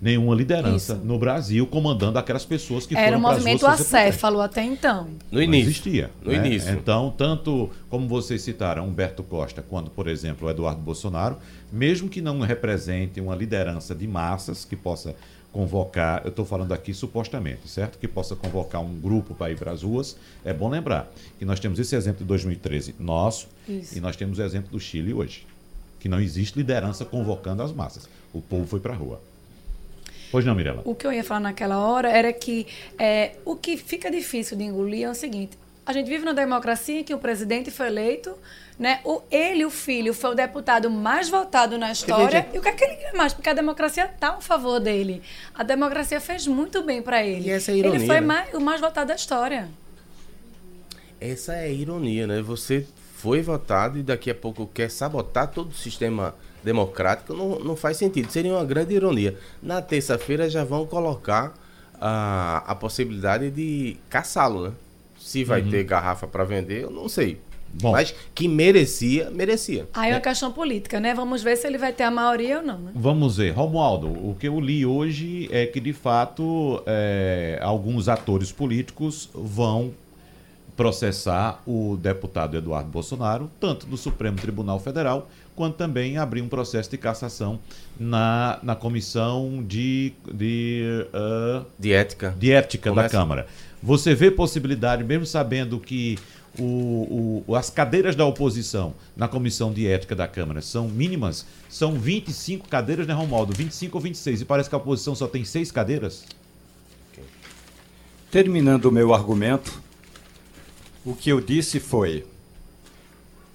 nenhuma 0.00 0.34
liderança 0.34 0.94
Isso. 0.94 1.04
no 1.04 1.18
Brasil 1.18 1.66
comandando 1.66 2.18
aquelas 2.18 2.44
pessoas 2.44 2.86
que 2.86 2.96
Era 2.96 3.18
foram 3.18 3.20
movimento 3.20 3.66
acéfalo 3.66 4.40
até 4.40 4.62
então. 4.62 5.08
No 5.30 5.38
Não 5.38 5.42
início. 5.42 5.70
existia. 5.70 6.10
No 6.22 6.30
né? 6.30 6.46
início. 6.46 6.72
Então, 6.72 7.12
tanto 7.16 7.70
como 7.90 8.06
vocês 8.06 8.42
citaram 8.42 8.86
Humberto 8.86 9.22
Costa, 9.22 9.62
quanto, 9.62 9.90
por 9.90 10.06
exemplo, 10.06 10.46
o 10.46 10.50
Eduardo 10.50 10.80
Bolsonaro, 10.80 11.36
mesmo 11.72 12.08
que 12.08 12.20
não 12.20 12.40
represente 12.40 13.20
uma 13.20 13.34
liderança 13.34 13.94
de 13.94 14.06
massas 14.06 14.64
que 14.64 14.76
possa 14.76 15.14
convocar, 15.52 16.22
eu 16.24 16.28
estou 16.28 16.44
falando 16.44 16.72
aqui 16.72 16.92
supostamente, 16.92 17.68
certo? 17.68 17.98
Que 17.98 18.06
possa 18.06 18.36
convocar 18.36 18.80
um 18.80 19.00
grupo 19.00 19.34
para 19.34 19.50
ir 19.50 19.56
para 19.56 19.72
as 19.72 19.82
ruas, 19.82 20.16
é 20.44 20.52
bom 20.52 20.68
lembrar 20.68 21.10
que 21.38 21.44
nós 21.44 21.58
temos 21.58 21.78
esse 21.78 21.96
exemplo 21.96 22.20
de 22.20 22.24
2013 22.26 22.94
nosso 23.00 23.48
Isso. 23.66 23.96
e 23.96 24.00
nós 24.00 24.14
temos 24.14 24.38
o 24.38 24.42
exemplo 24.42 24.70
do 24.70 24.78
Chile 24.78 25.12
hoje, 25.14 25.46
que 25.98 26.08
não 26.08 26.20
existe 26.20 26.56
liderança 26.56 27.04
convocando 27.04 27.62
as 27.62 27.72
massas. 27.72 28.08
O 28.32 28.40
povo 28.42 28.66
foi 28.66 28.78
para 28.78 28.92
a 28.92 28.96
rua. 28.96 29.20
Pois 30.30 30.44
não, 30.44 30.54
Mirela? 30.54 30.82
O 30.84 30.94
que 30.94 31.06
eu 31.06 31.12
ia 31.12 31.24
falar 31.24 31.40
naquela 31.40 31.78
hora 31.78 32.10
era 32.10 32.32
que 32.32 32.66
é, 32.98 33.32
o 33.44 33.56
que 33.56 33.76
fica 33.76 34.10
difícil 34.10 34.56
de 34.56 34.64
engolir 34.64 35.06
é 35.06 35.10
o 35.10 35.14
seguinte: 35.14 35.58
a 35.86 35.92
gente 35.92 36.06
vive 36.08 36.24
numa 36.24 36.34
democracia 36.34 37.00
em 37.00 37.04
que 37.04 37.14
o 37.14 37.18
presidente 37.18 37.70
foi 37.70 37.86
eleito, 37.86 38.36
né? 38.78 39.00
O, 39.04 39.22
ele, 39.30 39.64
o 39.64 39.70
filho, 39.70 40.12
foi 40.12 40.30
o 40.30 40.34
deputado 40.34 40.90
mais 40.90 41.28
votado 41.30 41.78
na 41.78 41.90
história. 41.90 42.46
E 42.52 42.58
o 42.58 42.62
que 42.62 42.68
é 42.68 42.72
que 42.72 42.84
ele 42.84 42.96
quer 42.96 43.14
mais? 43.14 43.32
Porque 43.32 43.48
a 43.48 43.54
democracia 43.54 44.04
está 44.04 44.28
a 44.34 44.40
favor 44.40 44.78
dele. 44.78 45.22
A 45.54 45.62
democracia 45.62 46.20
fez 46.20 46.46
muito 46.46 46.82
bem 46.82 47.00
para 47.00 47.24
ele. 47.24 47.48
E 47.48 47.50
essa 47.50 47.70
é 47.70 47.74
a 47.74 47.76
ironia, 47.78 47.98
ele 47.98 48.06
foi 48.06 48.20
né? 48.20 48.26
mais- 48.26 48.54
o 48.54 48.60
mais 48.60 48.80
votado 48.80 49.08
da 49.08 49.14
história. 49.14 49.68
Essa 51.20 51.54
é 51.54 51.64
a 51.64 51.68
ironia, 51.68 52.26
né? 52.26 52.40
Você 52.42 52.86
foi 53.16 53.42
votado 53.42 53.98
e 53.98 54.02
daqui 54.02 54.30
a 54.30 54.34
pouco 54.34 54.66
quer 54.72 54.90
sabotar 54.90 55.48
todo 55.48 55.70
o 55.70 55.74
sistema 55.74 56.34
democrático, 56.62 57.34
não, 57.34 57.58
não 57.58 57.76
faz 57.76 57.96
sentido. 57.96 58.30
Seria 58.30 58.52
uma 58.52 58.64
grande 58.64 58.94
ironia. 58.94 59.36
Na 59.62 59.80
terça-feira 59.80 60.48
já 60.48 60.64
vão 60.64 60.86
colocar 60.86 61.54
a, 62.00 62.62
a 62.66 62.74
possibilidade 62.74 63.50
de 63.50 63.96
caçá-lo, 64.08 64.68
né? 64.68 64.72
Se 65.20 65.44
vai 65.44 65.62
ter 65.62 65.84
garrafa 65.84 66.26
para 66.26 66.44
vender, 66.44 66.84
eu 66.84 66.90
não 66.90 67.08
sei. 67.08 67.38
Bom. 67.74 67.92
Mas 67.92 68.14
que 68.34 68.48
merecia, 68.48 69.30
merecia. 69.30 69.86
Aí 69.92 70.10
é 70.10 70.14
uma 70.14 70.20
questão 70.20 70.50
política, 70.50 70.98
né? 70.98 71.14
Vamos 71.14 71.42
ver 71.42 71.56
se 71.56 71.66
ele 71.66 71.76
vai 71.76 71.92
ter 71.92 72.04
a 72.04 72.10
maioria 72.10 72.58
ou 72.58 72.64
não, 72.64 72.78
né? 72.78 72.92
Vamos 72.94 73.36
ver, 73.36 73.50
Romualdo, 73.50 74.08
o 74.08 74.34
que 74.38 74.48
eu 74.48 74.58
li 74.58 74.86
hoje 74.86 75.48
é 75.52 75.66
que, 75.66 75.78
de 75.78 75.92
fato, 75.92 76.82
é, 76.86 77.58
alguns 77.60 78.08
atores 78.08 78.50
políticos 78.50 79.28
vão 79.34 79.92
processar 80.76 81.60
o 81.66 81.98
deputado 82.00 82.56
Eduardo 82.56 82.88
Bolsonaro, 82.88 83.50
tanto 83.60 83.86
no 83.86 83.96
Supremo 83.96 84.38
Tribunal 84.38 84.78
Federal, 84.78 85.28
quanto 85.58 85.74
também 85.74 86.16
abrir 86.18 86.40
um 86.40 86.48
processo 86.48 86.88
de 86.88 86.96
cassação 86.96 87.58
na, 87.98 88.60
na 88.62 88.76
comissão 88.76 89.64
de, 89.66 90.12
de, 90.32 91.04
ah, 91.12 91.64
De 91.76 91.92
ética. 91.92 92.32
de 92.38 92.52
ética 92.52 92.90
da 92.90 92.94
Começa- 92.94 93.08
Câmara. 93.18 93.46
Você 93.82 94.14
vê 94.14 94.30
possibilidade, 94.30 95.02
mesmo 95.02 95.26
sabendo 95.26 95.80
que 95.80 96.16
o, 96.56 97.44
o- 97.48 97.54
as 97.56 97.70
cadeiras 97.70 98.14
da 98.14 98.24
oposição 98.24 98.94
na 99.16 99.26
comissão 99.26 99.72
de 99.72 99.84
ética 99.88 100.14
da 100.14 100.28
Câmara 100.28 100.62
são 100.62 100.86
mínimas, 100.88 101.44
são 101.68 101.94
25 101.98 102.68
cadeiras, 102.68 103.04
né, 103.08 103.12
Romualdo? 103.12 103.52
25 103.52 103.96
ou 103.98 104.00
26, 104.00 104.42
e 104.42 104.44
parece 104.44 104.68
que 104.68 104.74
a 104.76 104.78
oposição 104.78 105.16
só 105.16 105.26
tem 105.26 105.44
seis 105.44 105.72
cadeiras? 105.72 106.24
Terminando 108.30 108.84
o 108.86 108.92
meu 108.92 109.12
argumento, 109.12 109.82
o 111.04 111.14
que 111.14 111.30
eu 111.30 111.40
disse 111.40 111.80
foi: 111.80 112.24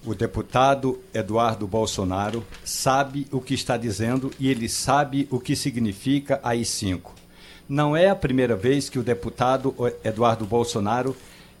o 0.04 0.14
deputado 0.14 1.00
Eduardo 1.12 1.66
Bolsonaro 1.66 2.44
sabe 2.64 3.26
o 3.32 3.40
que 3.40 3.54
está 3.54 3.76
dizendo 3.76 4.30
e 4.38 4.50
ele 4.50 4.68
sabe 4.68 5.26
o 5.30 5.40
que 5.40 5.56
significa 5.56 6.40
AI-5. 6.42 7.00
Não 7.68 7.96
é 7.96 8.08
a 8.10 8.16
primeira 8.16 8.54
vez 8.54 8.90
que 8.90 8.98
o 8.98 9.02
deputado 9.02 9.74
Eduardo 10.04 10.44
Bolsonaro 10.44 11.16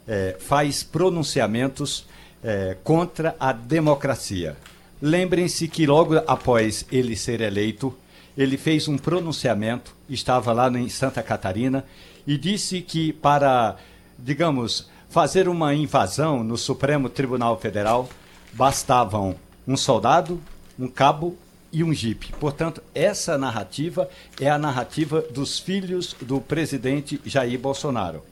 eh, 0.06 0.36
faz 0.38 0.82
pronunciamentos 0.82 2.06
eh, 2.42 2.76
contra 2.84 3.34
a 3.40 3.52
democracia. 3.52 4.56
Lembrem-se 5.00 5.66
que 5.66 5.86
logo 5.86 6.16
após 6.26 6.84
ele 6.92 7.16
ser 7.16 7.40
eleito, 7.40 7.94
ele 8.36 8.58
fez 8.58 8.86
um 8.86 8.98
pronunciamento, 8.98 9.94
estava 10.08 10.52
lá 10.52 10.68
em 10.68 10.88
Santa 10.90 11.22
Catarina, 11.22 11.84
e 12.26 12.36
disse 12.36 12.82
que 12.82 13.12
para, 13.12 13.76
digamos, 14.18 14.88
fazer 15.08 15.48
uma 15.48 15.74
invasão 15.74 16.44
no 16.44 16.58
Supremo 16.58 17.08
Tribunal 17.08 17.58
Federal, 17.58 18.08
bastavam 18.54 19.34
um 19.66 19.76
soldado, 19.76 20.40
um 20.78 20.88
cabo 20.88 21.36
e 21.72 21.82
um 21.82 21.92
jipe. 21.92 22.32
Portanto, 22.38 22.82
essa 22.94 23.36
narrativa 23.36 24.08
é 24.40 24.48
a 24.48 24.58
narrativa 24.58 25.20
dos 25.20 25.58
filhos 25.58 26.14
do 26.20 26.40
presidente 26.40 27.20
Jair 27.24 27.58
Bolsonaro. 27.58 28.22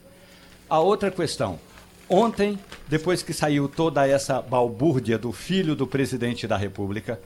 A 0.70 0.78
outra 0.78 1.10
questão. 1.10 1.58
Ontem, 2.08 2.58
depois 2.88 3.22
que 3.22 3.32
saiu 3.32 3.68
toda 3.68 4.06
essa 4.06 4.40
balbúrdia 4.40 5.18
do 5.18 5.32
filho 5.32 5.74
do 5.74 5.86
presidente 5.86 6.46
da 6.46 6.56
República, 6.56 7.18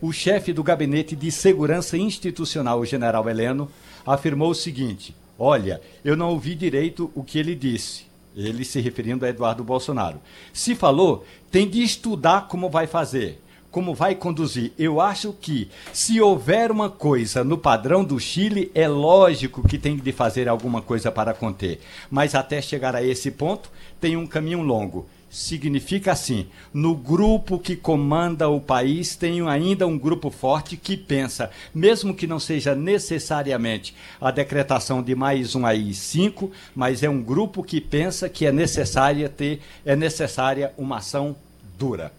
o 0.00 0.12
chefe 0.12 0.52
do 0.52 0.64
Gabinete 0.64 1.14
de 1.14 1.30
Segurança 1.30 1.96
Institucional, 1.96 2.80
o 2.80 2.86
general 2.86 3.28
Heleno, 3.28 3.70
afirmou 4.04 4.50
o 4.50 4.54
seguinte: 4.54 5.14
Olha, 5.38 5.80
eu 6.04 6.16
não 6.16 6.30
ouvi 6.30 6.54
direito 6.54 7.10
o 7.14 7.22
que 7.22 7.38
ele 7.38 7.54
disse. 7.54 8.09
Ele 8.36 8.64
se 8.64 8.80
referindo 8.80 9.24
a 9.24 9.28
Eduardo 9.28 9.64
Bolsonaro. 9.64 10.20
Se 10.52 10.74
falou, 10.74 11.24
tem 11.50 11.68
de 11.68 11.82
estudar 11.82 12.48
como 12.48 12.70
vai 12.70 12.86
fazer. 12.86 13.40
como 13.70 13.94
vai 13.94 14.14
conduzir. 14.14 14.72
Eu 14.78 15.00
acho 15.00 15.32
que 15.32 15.70
se 15.92 16.20
houver 16.20 16.70
uma 16.70 16.90
coisa 16.90 17.44
no 17.44 17.56
padrão 17.56 18.04
do 18.04 18.18
Chile, 18.18 18.70
é 18.74 18.88
lógico 18.88 19.66
que 19.66 19.78
tem 19.78 19.96
de 19.96 20.12
fazer 20.12 20.48
alguma 20.48 20.82
coisa 20.82 21.10
para 21.10 21.32
conter. 21.32 21.80
Mas 22.10 22.34
até 22.34 22.60
chegar 22.60 22.96
a 22.96 23.02
esse 23.02 23.30
ponto, 23.30 23.70
tem 24.00 24.16
um 24.16 24.26
caminho 24.26 24.60
longo. 24.62 25.06
Significa 25.30 26.10
assim: 26.10 26.48
no 26.74 26.92
grupo 26.92 27.56
que 27.56 27.76
comanda 27.76 28.48
o 28.48 28.60
país, 28.60 29.14
tem 29.14 29.46
ainda 29.48 29.86
um 29.86 29.96
grupo 29.96 30.28
forte 30.28 30.76
que 30.76 30.96
pensa, 30.96 31.52
mesmo 31.72 32.12
que 32.12 32.26
não 32.26 32.40
seja 32.40 32.74
necessariamente 32.74 33.94
a 34.20 34.32
decretação 34.32 35.00
de 35.00 35.14
mais 35.14 35.54
um 35.54 35.64
aí 35.64 35.94
cinco, 35.94 36.50
mas 36.74 37.04
é 37.04 37.08
um 37.08 37.22
grupo 37.22 37.62
que 37.62 37.80
pensa 37.80 38.28
que 38.28 38.44
é 38.44 38.50
necessária 38.50 39.28
ter, 39.28 39.60
é 39.86 39.94
necessária 39.94 40.72
uma 40.76 40.96
ação 40.96 41.36
dura. 41.78 42.12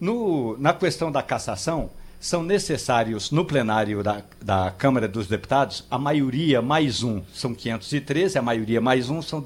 No, 0.00 0.56
na 0.58 0.72
questão 0.72 1.12
da 1.12 1.22
cassação, 1.22 1.90
são 2.18 2.42
necessários 2.42 3.30
no 3.30 3.44
plenário 3.44 4.02
da, 4.02 4.22
da 4.42 4.70
Câmara 4.70 5.06
dos 5.06 5.28
Deputados 5.28 5.84
a 5.90 5.98
maioria 5.98 6.60
mais 6.60 7.02
um, 7.02 7.22
são 7.32 7.54
513, 7.54 8.38
a 8.38 8.42
maioria 8.42 8.80
mais 8.80 9.08
um 9.08 9.20
são 9.22 9.40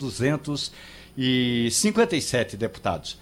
257 1.16 2.57
deputados. 2.57 3.18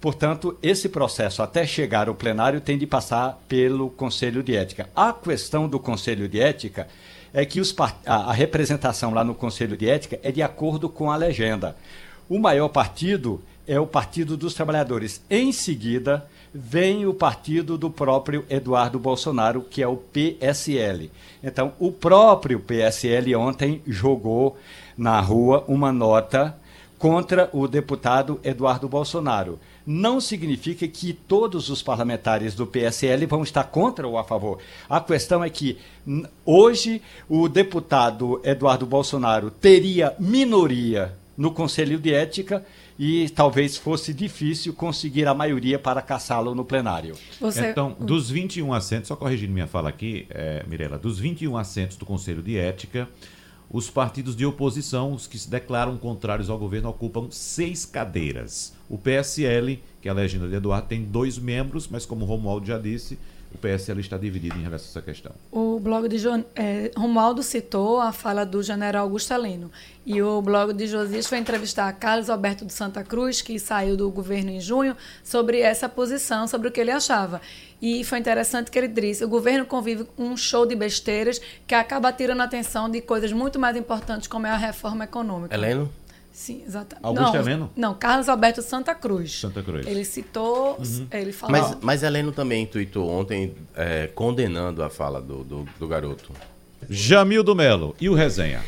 Portanto, 0.00 0.56
esse 0.62 0.88
processo 0.88 1.42
até 1.42 1.66
chegar 1.66 2.08
ao 2.08 2.14
plenário 2.14 2.60
tem 2.60 2.78
de 2.78 2.86
passar 2.86 3.38
pelo 3.46 3.90
Conselho 3.90 4.42
de 4.42 4.56
Ética. 4.56 4.88
A 4.96 5.12
questão 5.12 5.68
do 5.68 5.78
Conselho 5.78 6.26
de 6.26 6.40
Ética 6.40 6.88
é 7.34 7.44
que 7.44 7.60
os, 7.60 7.74
a 8.06 8.32
representação 8.32 9.12
lá 9.12 9.22
no 9.22 9.34
Conselho 9.34 9.76
de 9.76 9.88
Ética 9.88 10.18
é 10.22 10.32
de 10.32 10.42
acordo 10.42 10.88
com 10.88 11.10
a 11.10 11.16
legenda. 11.16 11.76
O 12.28 12.38
maior 12.38 12.68
partido 12.68 13.42
é 13.66 13.78
o 13.78 13.86
Partido 13.86 14.36
dos 14.36 14.54
Trabalhadores. 14.54 15.22
Em 15.28 15.52
seguida, 15.52 16.26
vem 16.52 17.06
o 17.06 17.14
partido 17.14 17.76
do 17.76 17.90
próprio 17.90 18.44
Eduardo 18.48 18.98
Bolsonaro, 18.98 19.62
que 19.62 19.82
é 19.82 19.86
o 19.86 19.96
PSL. 19.96 21.10
Então, 21.42 21.72
o 21.78 21.92
próprio 21.92 22.58
PSL 22.58 23.36
ontem 23.36 23.82
jogou 23.86 24.56
na 24.96 25.20
rua 25.20 25.64
uma 25.68 25.92
nota 25.92 26.56
contra 27.00 27.48
o 27.54 27.66
deputado 27.66 28.38
Eduardo 28.44 28.86
Bolsonaro. 28.86 29.58
Não 29.86 30.20
significa 30.20 30.86
que 30.86 31.14
todos 31.14 31.70
os 31.70 31.82
parlamentares 31.82 32.54
do 32.54 32.66
PSL 32.66 33.24
vão 33.24 33.42
estar 33.42 33.64
contra 33.64 34.06
ou 34.06 34.18
a 34.18 34.22
favor. 34.22 34.58
A 34.86 35.00
questão 35.00 35.42
é 35.42 35.48
que 35.48 35.78
hoje 36.44 37.00
o 37.26 37.48
deputado 37.48 38.38
Eduardo 38.44 38.84
Bolsonaro 38.84 39.50
teria 39.50 40.14
minoria 40.20 41.16
no 41.38 41.50
Conselho 41.50 41.98
de 41.98 42.12
Ética 42.12 42.62
e 42.98 43.30
talvez 43.30 43.78
fosse 43.78 44.12
difícil 44.12 44.74
conseguir 44.74 45.26
a 45.26 45.32
maioria 45.32 45.78
para 45.78 46.02
caçá-lo 46.02 46.54
no 46.54 46.66
plenário. 46.66 47.14
Você... 47.40 47.70
Então, 47.70 47.96
dos 47.98 48.28
21 48.28 48.74
assentos, 48.74 49.08
só 49.08 49.16
corrigindo 49.16 49.54
minha 49.54 49.66
fala 49.66 49.88
aqui, 49.88 50.26
é, 50.28 50.62
Mirela, 50.68 50.98
dos 50.98 51.18
21 51.18 51.56
assentos 51.56 51.96
do 51.96 52.04
Conselho 52.04 52.42
de 52.42 52.58
Ética, 52.58 53.08
os 53.72 53.88
partidos 53.88 54.34
de 54.34 54.44
oposição, 54.44 55.12
os 55.12 55.26
que 55.26 55.38
se 55.38 55.48
declaram 55.48 55.96
contrários 55.96 56.50
ao 56.50 56.58
governo, 56.58 56.88
ocupam 56.88 57.28
seis 57.30 57.84
cadeiras. 57.84 58.72
O 58.88 58.98
PSL, 58.98 59.80
que 60.02 60.08
é 60.08 60.10
a 60.10 60.14
legenda 60.14 60.48
de 60.48 60.56
Eduardo, 60.56 60.88
tem 60.88 61.04
dois 61.04 61.38
membros, 61.38 61.86
mas 61.88 62.04
como 62.04 62.24
o 62.24 62.28
Romualdo 62.28 62.66
já 62.66 62.78
disse, 62.78 63.16
o 63.52 63.58
PSL 63.58 64.00
está 64.00 64.16
dividido 64.16 64.56
em 64.56 64.62
relação 64.62 64.86
a 64.86 64.90
essa 64.90 65.02
questão. 65.02 65.32
O 65.50 65.80
blog 65.80 66.08
de 66.08 66.18
jo 66.18 66.44
é, 66.54 66.90
Romualdo 66.96 67.42
citou 67.42 68.00
a 68.00 68.12
fala 68.12 68.44
do 68.44 68.62
general 68.62 69.04
Augusto 69.04 69.34
Heleno. 69.34 69.70
E 70.06 70.22
o 70.22 70.40
blog 70.40 70.72
de 70.72 70.86
Josias 70.86 71.26
foi 71.26 71.38
entrevistar 71.38 71.92
Carlos 71.94 72.30
Alberto 72.30 72.64
de 72.64 72.72
Santa 72.72 73.02
Cruz, 73.02 73.42
que 73.42 73.58
saiu 73.58 73.96
do 73.96 74.10
governo 74.10 74.50
em 74.50 74.60
junho, 74.60 74.96
sobre 75.22 75.60
essa 75.60 75.88
posição, 75.88 76.46
sobre 76.46 76.68
o 76.68 76.72
que 76.72 76.80
ele 76.80 76.92
achava. 76.92 77.40
E 77.80 78.04
foi 78.04 78.18
interessante 78.18 78.70
que 78.70 78.78
ele 78.78 78.88
disse: 78.88 79.24
o 79.24 79.28
governo 79.28 79.64
convive 79.64 80.04
com 80.04 80.24
um 80.24 80.36
show 80.36 80.66
de 80.66 80.74
besteiras 80.74 81.40
que 81.66 81.74
acaba 81.74 82.12
tirando 82.12 82.40
a 82.40 82.44
atenção 82.44 82.90
de 82.90 83.00
coisas 83.00 83.32
muito 83.32 83.58
mais 83.58 83.76
importantes, 83.76 84.28
como 84.28 84.46
é 84.46 84.50
a 84.50 84.56
reforma 84.56 85.04
econômica. 85.04 85.54
Heleno? 85.54 85.90
Sim, 86.32 86.62
exatamente. 86.66 87.04
Augusto 87.04 87.34
não, 87.34 87.40
Heleno? 87.40 87.70
Não, 87.76 87.94
Carlos 87.94 88.28
Alberto 88.28 88.62
Santa 88.62 88.94
Cruz. 88.94 89.40
Santa 89.40 89.62
Cruz. 89.62 89.86
Ele 89.86 90.04
citou, 90.04 90.78
uhum. 90.78 91.06
ele 91.10 91.32
falou... 91.32 91.52
Mas, 91.52 91.76
mas 91.82 92.02
Heleno 92.02 92.32
também 92.32 92.62
intuitou 92.62 93.10
ontem 93.10 93.54
é, 93.76 94.06
condenando 94.14 94.82
a 94.82 94.88
fala 94.88 95.20
do, 95.20 95.42
do, 95.42 95.68
do 95.78 95.88
garoto. 95.88 96.30
Jamil 96.88 97.42
do 97.42 97.54
Melo, 97.54 97.94
e 98.00 98.08
o 98.08 98.14
resenha? 98.14 98.62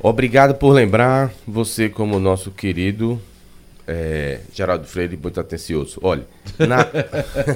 Obrigado 0.00 0.54
por 0.54 0.70
lembrar, 0.70 1.32
você 1.46 1.88
como 1.88 2.20
nosso 2.20 2.52
querido 2.52 3.20
é, 3.88 4.40
Geraldo 4.52 4.86
Freire, 4.86 5.16
muito 5.16 5.40
atencioso. 5.40 5.98
Olha, 6.02 6.26
na, 6.58 6.86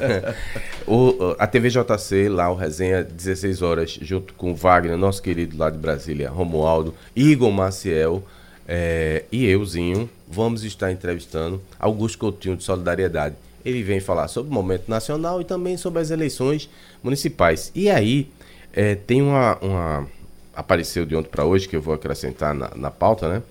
o, 0.89 1.37
a 1.39 1.47
TVJC, 1.47 2.31
lá 2.31 2.51
o 2.51 2.55
resenha, 2.55 3.05
16 3.05 3.61
horas, 3.61 3.91
junto 4.01 4.33
com 4.33 4.55
Wagner, 4.55 4.97
nosso 4.97 5.23
querido 5.23 5.59
lá 5.59 5.69
de 5.69 5.77
Brasília, 5.77 6.31
Romualdo, 6.31 6.95
Igor 7.15 7.53
Maciel, 7.53 8.25
é, 8.67 9.25
e 9.31 9.45
euzinho, 9.45 10.09
vamos 10.27 10.65
estar 10.65 10.91
entrevistando 10.91 11.61
Augusto 11.79 12.17
Coutinho 12.17 12.57
de 12.57 12.65
Solidariedade. 12.65 13.37
Ele 13.63 13.83
vem 13.83 14.01
falar 14.01 14.27
sobre 14.29 14.51
o 14.51 14.55
momento 14.55 14.89
nacional 14.89 15.39
e 15.41 15.45
também 15.45 15.77
sobre 15.77 16.01
as 16.01 16.11
eleições 16.11 16.71
municipais. 17.03 17.71
E 17.75 17.91
aí, 17.91 18.31
é, 18.73 18.95
tem 18.95 19.21
uma, 19.21 19.59
uma, 19.59 20.09
Apareceu 20.55 21.05
de 21.05 21.15
ontem 21.15 21.29
para 21.29 21.45
hoje, 21.45 21.69
que 21.69 21.77
eu 21.77 21.83
vou 21.83 21.93
acrescentar 21.93 22.55
na, 22.55 22.71
na 22.75 22.91
pauta, 22.91 23.29
né? 23.29 23.43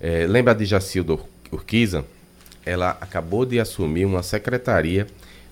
É, 0.00 0.26
lembra 0.26 0.54
de 0.54 0.64
Jacildo 0.64 1.20
Urquiza? 1.50 2.04
Ela 2.68 2.96
acabou 3.00 3.46
de 3.46 3.58
assumir 3.58 4.04
uma 4.04 4.22
secretaria 4.22 5.06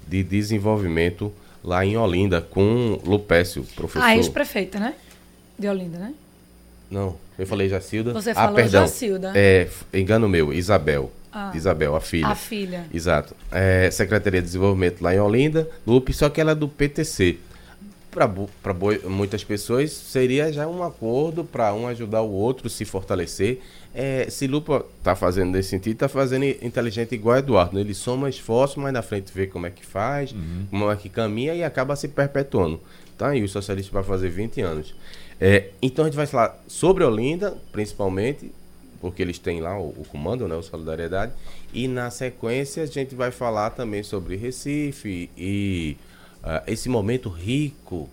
de 0.06 0.22
desenvolvimento 0.22 1.32
lá 1.64 1.84
em 1.84 1.96
Olinda 1.96 2.40
com 2.40 3.00
Lupécio, 3.04 3.64
professor. 3.74 4.04
Ah, 4.04 4.16
ex-prefeita, 4.16 4.78
né? 4.78 4.94
De 5.58 5.68
Olinda, 5.68 5.98
né? 5.98 6.14
Não, 6.90 7.16
eu 7.38 7.46
falei 7.46 7.68
Jacilda. 7.68 8.12
Você 8.12 8.30
ah, 8.30 8.34
falou 8.34 8.50
ah, 8.52 8.54
perdão. 8.54 8.82
Jacilda. 8.82 9.32
É, 9.34 9.68
engano 9.92 10.28
meu, 10.28 10.52
Isabel. 10.52 11.10
Ah, 11.32 11.52
Isabel, 11.54 11.96
a 11.96 12.00
filha. 12.00 12.28
A 12.28 12.34
filha. 12.34 12.84
Exato. 12.92 13.34
É, 13.50 13.90
Secretaria 13.90 14.40
de 14.40 14.46
Desenvolvimento 14.46 15.02
lá 15.02 15.14
em 15.14 15.18
Olinda, 15.18 15.68
Lupe, 15.86 16.12
só 16.12 16.28
que 16.28 16.40
ela 16.40 16.52
é 16.52 16.54
do 16.54 16.68
PTC. 16.68 17.38
Para 18.16 18.74
muitas 19.10 19.44
pessoas 19.44 19.92
seria 19.92 20.50
já 20.50 20.66
um 20.66 20.82
acordo 20.82 21.44
para 21.44 21.74
um 21.74 21.86
ajudar 21.86 22.22
o 22.22 22.30
outro, 22.30 22.70
se 22.70 22.86
fortalecer. 22.86 23.60
É, 23.94 24.26
se 24.30 24.46
Lupa 24.46 24.86
está 24.98 25.14
fazendo 25.14 25.50
nesse 25.50 25.68
sentido, 25.68 25.92
está 25.92 26.08
fazendo 26.08 26.46
inteligente 26.46 27.14
igual 27.14 27.36
Eduardo. 27.36 27.74
Né? 27.74 27.82
Ele 27.82 27.92
soma 27.92 28.30
esforço, 28.30 28.80
mas 28.80 28.90
na 28.90 29.02
frente 29.02 29.30
vê 29.34 29.46
como 29.46 29.66
é 29.66 29.70
que 29.70 29.84
faz, 29.84 30.32
uhum. 30.32 30.66
como 30.70 30.90
é 30.90 30.96
que 30.96 31.10
caminha 31.10 31.54
e 31.54 31.62
acaba 31.62 31.94
se 31.94 32.08
perpetuando. 32.08 32.80
Tá 33.18 33.28
aí 33.28 33.42
o 33.44 33.48
socialista 33.50 33.92
vai 33.92 34.02
fazer 34.02 34.30
20 34.30 34.62
anos. 34.62 34.94
É, 35.38 35.68
então 35.82 36.06
a 36.06 36.08
gente 36.08 36.16
vai 36.16 36.26
falar 36.26 36.58
sobre 36.66 37.04
Olinda, 37.04 37.54
principalmente, 37.70 38.50
porque 38.98 39.20
eles 39.20 39.38
têm 39.38 39.60
lá 39.60 39.78
o, 39.78 39.88
o, 39.88 40.06
comando, 40.10 40.48
né, 40.48 40.56
o 40.56 40.62
Solidariedade, 40.62 41.32
e 41.70 41.86
na 41.86 42.10
sequência 42.10 42.82
a 42.82 42.86
gente 42.86 43.14
vai 43.14 43.30
falar 43.30 43.68
também 43.70 44.02
sobre 44.02 44.36
Recife 44.36 45.28
e 45.36 45.98
uh, 46.46 46.62
esse 46.66 46.88
momento 46.88 47.28
rico, 47.28 48.08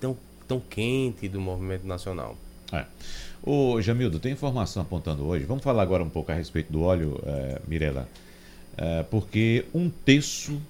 tão, 0.00 0.16
tão 0.48 0.58
quente 0.58 1.28
do 1.28 1.40
movimento 1.40 1.86
nacional. 1.86 2.36
É. 2.72 2.84
Ô, 3.42 3.80
Jamildo, 3.80 4.18
tem 4.18 4.32
informação 4.32 4.82
apontando 4.82 5.24
hoje. 5.24 5.44
Vamos 5.44 5.62
falar 5.62 5.82
agora 5.82 6.02
um 6.02 6.08
pouco 6.08 6.32
a 6.32 6.34
respeito 6.34 6.72
do 6.72 6.82
óleo, 6.82 7.20
é, 7.26 7.60
Mirela, 7.68 8.08
é, 8.76 9.02
porque 9.04 9.66
um 9.74 9.90
terço 9.90 10.60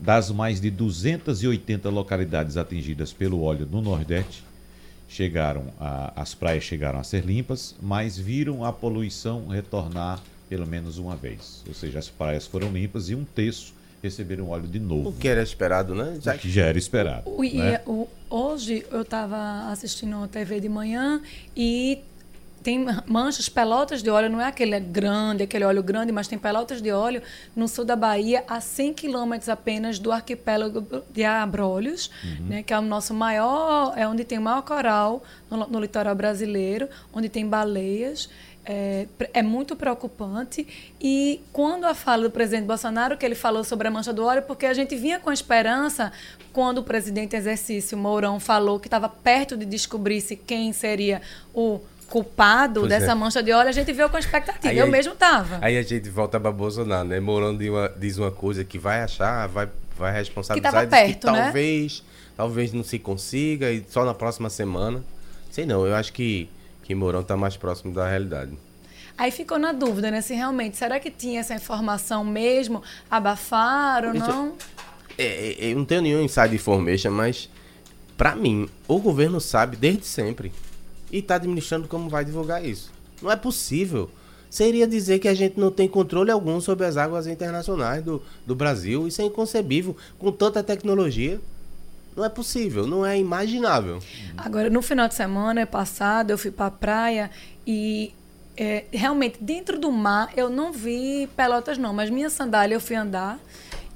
das 0.00 0.30
mais 0.30 0.60
de 0.60 0.70
280 0.70 1.88
localidades 1.90 2.56
atingidas 2.56 3.12
pelo 3.12 3.42
óleo 3.42 3.68
no 3.70 3.80
Nordeste 3.80 4.42
chegaram 5.06 5.66
a, 5.78 6.12
as 6.20 6.34
praias 6.34 6.64
chegaram 6.64 6.98
a 6.98 7.04
ser 7.04 7.24
limpas, 7.24 7.74
mas 7.80 8.18
viram 8.18 8.64
a 8.64 8.72
poluição 8.72 9.46
retornar 9.46 10.20
pelo 10.48 10.66
menos 10.66 10.98
uma 10.98 11.14
vez. 11.14 11.62
Ou 11.68 11.74
seja, 11.74 11.98
as 11.98 12.08
praias 12.08 12.46
foram 12.46 12.72
limpas 12.72 13.10
e 13.10 13.14
um 13.14 13.24
terço 13.24 13.74
receberam 14.04 14.48
óleo 14.48 14.66
de 14.68 14.78
novo. 14.78 15.08
O 15.08 15.12
que 15.12 15.26
era 15.26 15.42
esperado, 15.42 15.94
né? 15.94 16.18
Já... 16.20 16.34
O 16.34 16.38
que 16.38 16.50
já 16.50 16.66
era 16.66 16.78
esperado. 16.78 17.28
O, 17.30 17.42
né? 17.42 17.80
o, 17.86 18.08
hoje 18.30 18.86
eu 18.90 19.02
estava 19.02 19.70
assistindo 19.70 20.22
a 20.22 20.28
TV 20.28 20.60
de 20.60 20.68
manhã 20.68 21.20
e 21.56 22.00
tem 22.64 22.86
manchas, 23.06 23.46
pelotas 23.46 24.02
de 24.02 24.08
óleo, 24.08 24.30
não 24.30 24.40
é 24.40 24.46
aquele 24.46 24.80
grande, 24.80 25.42
aquele 25.42 25.64
óleo 25.64 25.82
grande, 25.82 26.10
mas 26.10 26.26
tem 26.26 26.38
pelotas 26.38 26.80
de 26.80 26.90
óleo 26.90 27.20
no 27.54 27.68
sul 27.68 27.84
da 27.84 27.94
Bahia, 27.94 28.42
a 28.48 28.58
100 28.58 28.94
quilômetros 28.94 29.50
apenas 29.50 29.98
do 29.98 30.10
arquipélago 30.10 31.04
de 31.12 31.24
Abrolhos, 31.24 32.10
uhum. 32.24 32.46
né, 32.46 32.62
que 32.62 32.72
é 32.72 32.78
o 32.78 32.82
nosso 32.82 33.12
maior, 33.12 33.92
é 33.96 34.08
onde 34.08 34.24
tem 34.24 34.38
o 34.38 34.40
maior 34.40 34.62
coral 34.62 35.22
no, 35.50 35.68
no 35.68 35.78
litoral 35.78 36.14
brasileiro, 36.14 36.88
onde 37.12 37.28
tem 37.28 37.46
baleias. 37.46 38.30
É, 38.66 39.06
é, 39.34 39.42
muito 39.42 39.76
preocupante. 39.76 40.66
E 41.00 41.40
quando 41.52 41.84
a 41.84 41.94
fala 41.94 42.22
do 42.22 42.30
presidente 42.30 42.64
Bolsonaro, 42.64 43.16
que 43.16 43.26
ele 43.26 43.34
falou 43.34 43.62
sobre 43.62 43.88
a 43.88 43.90
mancha 43.90 44.12
do 44.12 44.24
óleo, 44.24 44.42
porque 44.42 44.64
a 44.64 44.72
gente 44.72 44.96
vinha 44.96 45.18
com 45.20 45.30
esperança 45.30 46.10
quando 46.52 46.78
o 46.78 46.82
presidente 46.82 47.36
exercício 47.36 47.98
Mourão 47.98 48.40
falou 48.40 48.80
que 48.80 48.86
estava 48.86 49.08
perto 49.08 49.56
de 49.56 49.66
descobrir-se 49.66 50.34
quem 50.34 50.72
seria 50.72 51.20
o 51.52 51.78
culpado 52.08 52.80
pois 52.80 52.90
dessa 52.90 53.12
é. 53.12 53.14
mancha 53.14 53.42
de 53.42 53.52
óleo, 53.52 53.68
a 53.68 53.72
gente 53.72 53.92
veio 53.92 54.08
com 54.08 54.16
expectativa. 54.16 54.72
Aí, 54.72 54.78
eu 54.78 54.86
aí, 54.86 54.90
mesmo 54.90 55.14
tava. 55.14 55.58
Aí 55.60 55.76
a 55.76 55.82
gente 55.82 56.08
volta 56.08 56.40
para 56.40 56.50
Bolsonaro, 56.50 57.06
né? 57.06 57.20
Morando 57.20 57.62
uma, 57.62 57.88
diz 57.96 58.16
uma 58.16 58.30
coisa 58.30 58.64
que 58.64 58.78
vai 58.78 59.02
achar, 59.02 59.46
vai 59.48 59.68
vai 59.96 60.12
responsabilizar 60.12 60.72
Que 60.72 60.76
tava 60.76 60.90
perto, 60.90 61.26
que 61.26 61.32
né? 61.32 61.42
talvez, 61.44 62.02
talvez 62.36 62.72
não 62.72 62.82
se 62.82 62.98
consiga 62.98 63.70
e 63.70 63.84
só 63.88 64.04
na 64.04 64.14
próxima 64.14 64.50
semana. 64.50 65.02
Sei 65.50 65.64
não, 65.64 65.86
eu 65.86 65.94
acho 65.94 66.12
que, 66.12 66.48
que 66.84 66.94
Mourão 66.94 67.20
está 67.20 67.36
mais 67.36 67.56
próximo 67.56 67.92
da 67.92 68.08
realidade. 68.08 68.52
Aí 69.16 69.30
ficou 69.30 69.58
na 69.58 69.72
dúvida, 69.72 70.10
né? 70.10 70.20
Se 70.20 70.34
realmente, 70.34 70.76
será 70.76 71.00
que 71.00 71.10
tinha 71.10 71.40
essa 71.40 71.54
informação 71.54 72.24
mesmo? 72.24 72.82
Abafaram 73.10 74.10
ou 74.10 74.14
Isso- 74.14 74.26
não? 74.28 74.52
É, 75.16 75.24
é, 75.24 75.72
eu 75.72 75.76
não 75.76 75.84
tenho 75.84 76.02
nenhum 76.02 76.22
inside 76.22 76.54
information, 76.54 77.10
mas 77.10 77.48
pra 78.16 78.34
mim, 78.34 78.68
o 78.88 78.98
governo 78.98 79.40
sabe 79.40 79.76
desde 79.76 80.04
sempre 80.04 80.52
e 81.10 81.22
tá 81.22 81.36
administrando 81.36 81.86
como 81.86 82.08
vai 82.08 82.24
divulgar 82.24 82.64
isso. 82.64 82.92
Não 83.22 83.30
é 83.30 83.36
possível. 83.36 84.10
Seria 84.50 84.86
dizer 84.86 85.18
que 85.20 85.28
a 85.28 85.34
gente 85.34 85.58
não 85.58 85.70
tem 85.70 85.88
controle 85.88 86.30
algum 86.30 86.60
sobre 86.60 86.84
as 86.86 86.96
águas 86.96 87.26
internacionais 87.26 88.04
do, 88.04 88.22
do 88.46 88.54
Brasil. 88.54 89.06
Isso 89.06 89.22
é 89.22 89.24
inconcebível. 89.24 89.96
Com 90.18 90.30
tanta 90.30 90.62
tecnologia, 90.62 91.40
não 92.16 92.24
é 92.24 92.28
possível, 92.28 92.86
não 92.86 93.04
é 93.04 93.18
imaginável. 93.18 93.98
Agora, 94.36 94.70
no 94.70 94.80
final 94.82 95.08
de 95.08 95.14
semana 95.14 95.66
passado, 95.66 96.30
eu 96.30 96.38
fui 96.38 96.50
pra 96.50 96.70
praia 96.70 97.30
e 97.66 98.12
é, 98.56 98.84
realmente, 98.92 99.38
dentro 99.40 99.78
do 99.78 99.90
mar, 99.90 100.30
eu 100.36 100.48
não 100.48 100.72
vi 100.72 101.28
pelotas, 101.36 101.76
não, 101.76 101.92
mas 101.92 102.08
minha 102.10 102.30
sandália 102.30 102.74
eu 102.76 102.80
fui 102.80 102.94
andar 102.96 103.38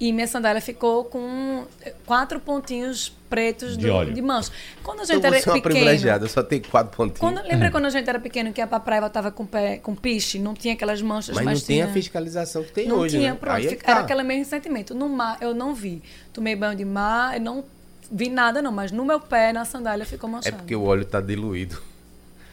e 0.00 0.12
minha 0.12 0.26
sandália 0.28 0.60
ficou 0.60 1.04
com 1.04 1.64
quatro 2.06 2.38
pontinhos 2.40 3.12
pretos 3.28 3.76
De 3.76 3.86
do- 3.86 3.92
óleo. 3.92 4.14
de 4.14 4.22
mancha. 4.22 4.50
Quando 4.82 5.00
a 5.00 5.02
Então 5.02 5.16
gente 5.16 5.26
era 5.26 5.40
você 5.40 5.48
é 5.48 5.52
uma 5.52 5.56
pequeno. 5.60 5.74
privilegiada, 5.74 6.28
só 6.28 6.42
tem 6.42 6.60
quatro 6.62 6.96
pontinhos. 6.96 7.18
Quando, 7.20 7.42
lembra 7.46 7.70
quando 7.72 7.84
a 7.86 7.90
gente 7.90 8.08
era 8.08 8.18
pequeno 8.18 8.52
que 8.52 8.60
ia 8.60 8.66
pra 8.66 8.80
praia 8.80 8.98
e 8.98 9.00
voltava 9.00 9.30
com, 9.30 9.44
pé, 9.44 9.76
com 9.78 9.94
piche? 9.94 10.38
Não 10.38 10.54
tinha 10.54 10.74
aquelas 10.74 11.02
manchas, 11.02 11.34
mas 11.36 11.44
mas, 11.44 11.60
não 11.60 11.66
tem 11.66 11.82
a 11.82 11.84
tinha- 11.86 11.94
fiscalização 11.94 12.62
que 12.64 12.72
tem 12.72 12.88
não 12.88 12.96
hoje, 12.98 13.18
tinha, 13.18 13.32
né? 13.32 13.38
pronto. 13.38 13.58
É 13.58 13.66
Era 13.66 13.76
tá. 13.76 13.98
aquele 14.00 14.22
mesmo 14.22 14.44
sentimento. 14.44 14.94
No 14.94 15.08
mar, 15.08 15.36
eu 15.40 15.52
não 15.54 15.74
vi. 15.74 16.00
Tomei 16.32 16.54
banho 16.56 16.76
de 16.76 16.84
mar, 16.84 17.34
eu 17.34 17.40
não 17.42 17.64
vi 18.10 18.28
nada, 18.28 18.60
não. 18.62 18.72
Mas 18.72 18.90
no 18.92 19.04
meu 19.04 19.20
pé, 19.20 19.52
na 19.52 19.64
sandália, 19.64 20.04
ficou 20.06 20.28
É 20.28 20.32
manchado. 20.32 20.56
porque 20.56 20.74
o 20.76 20.84
óleo 20.84 21.04
tá 21.04 21.20
diluído. 21.20 21.80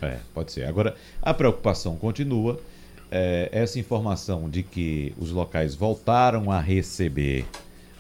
É, 0.02 0.18
pode 0.34 0.52
ser. 0.52 0.66
Agora, 0.66 0.96
a 1.22 1.34
preocupação 1.34 1.96
continua. 1.96 2.60
É, 3.12 3.50
essa 3.52 3.80
informação 3.80 4.50
de 4.50 4.62
que 4.64 5.14
os 5.18 5.32
locais 5.32 5.74
voltaram 5.76 6.52
a 6.52 6.60
receber 6.60 7.46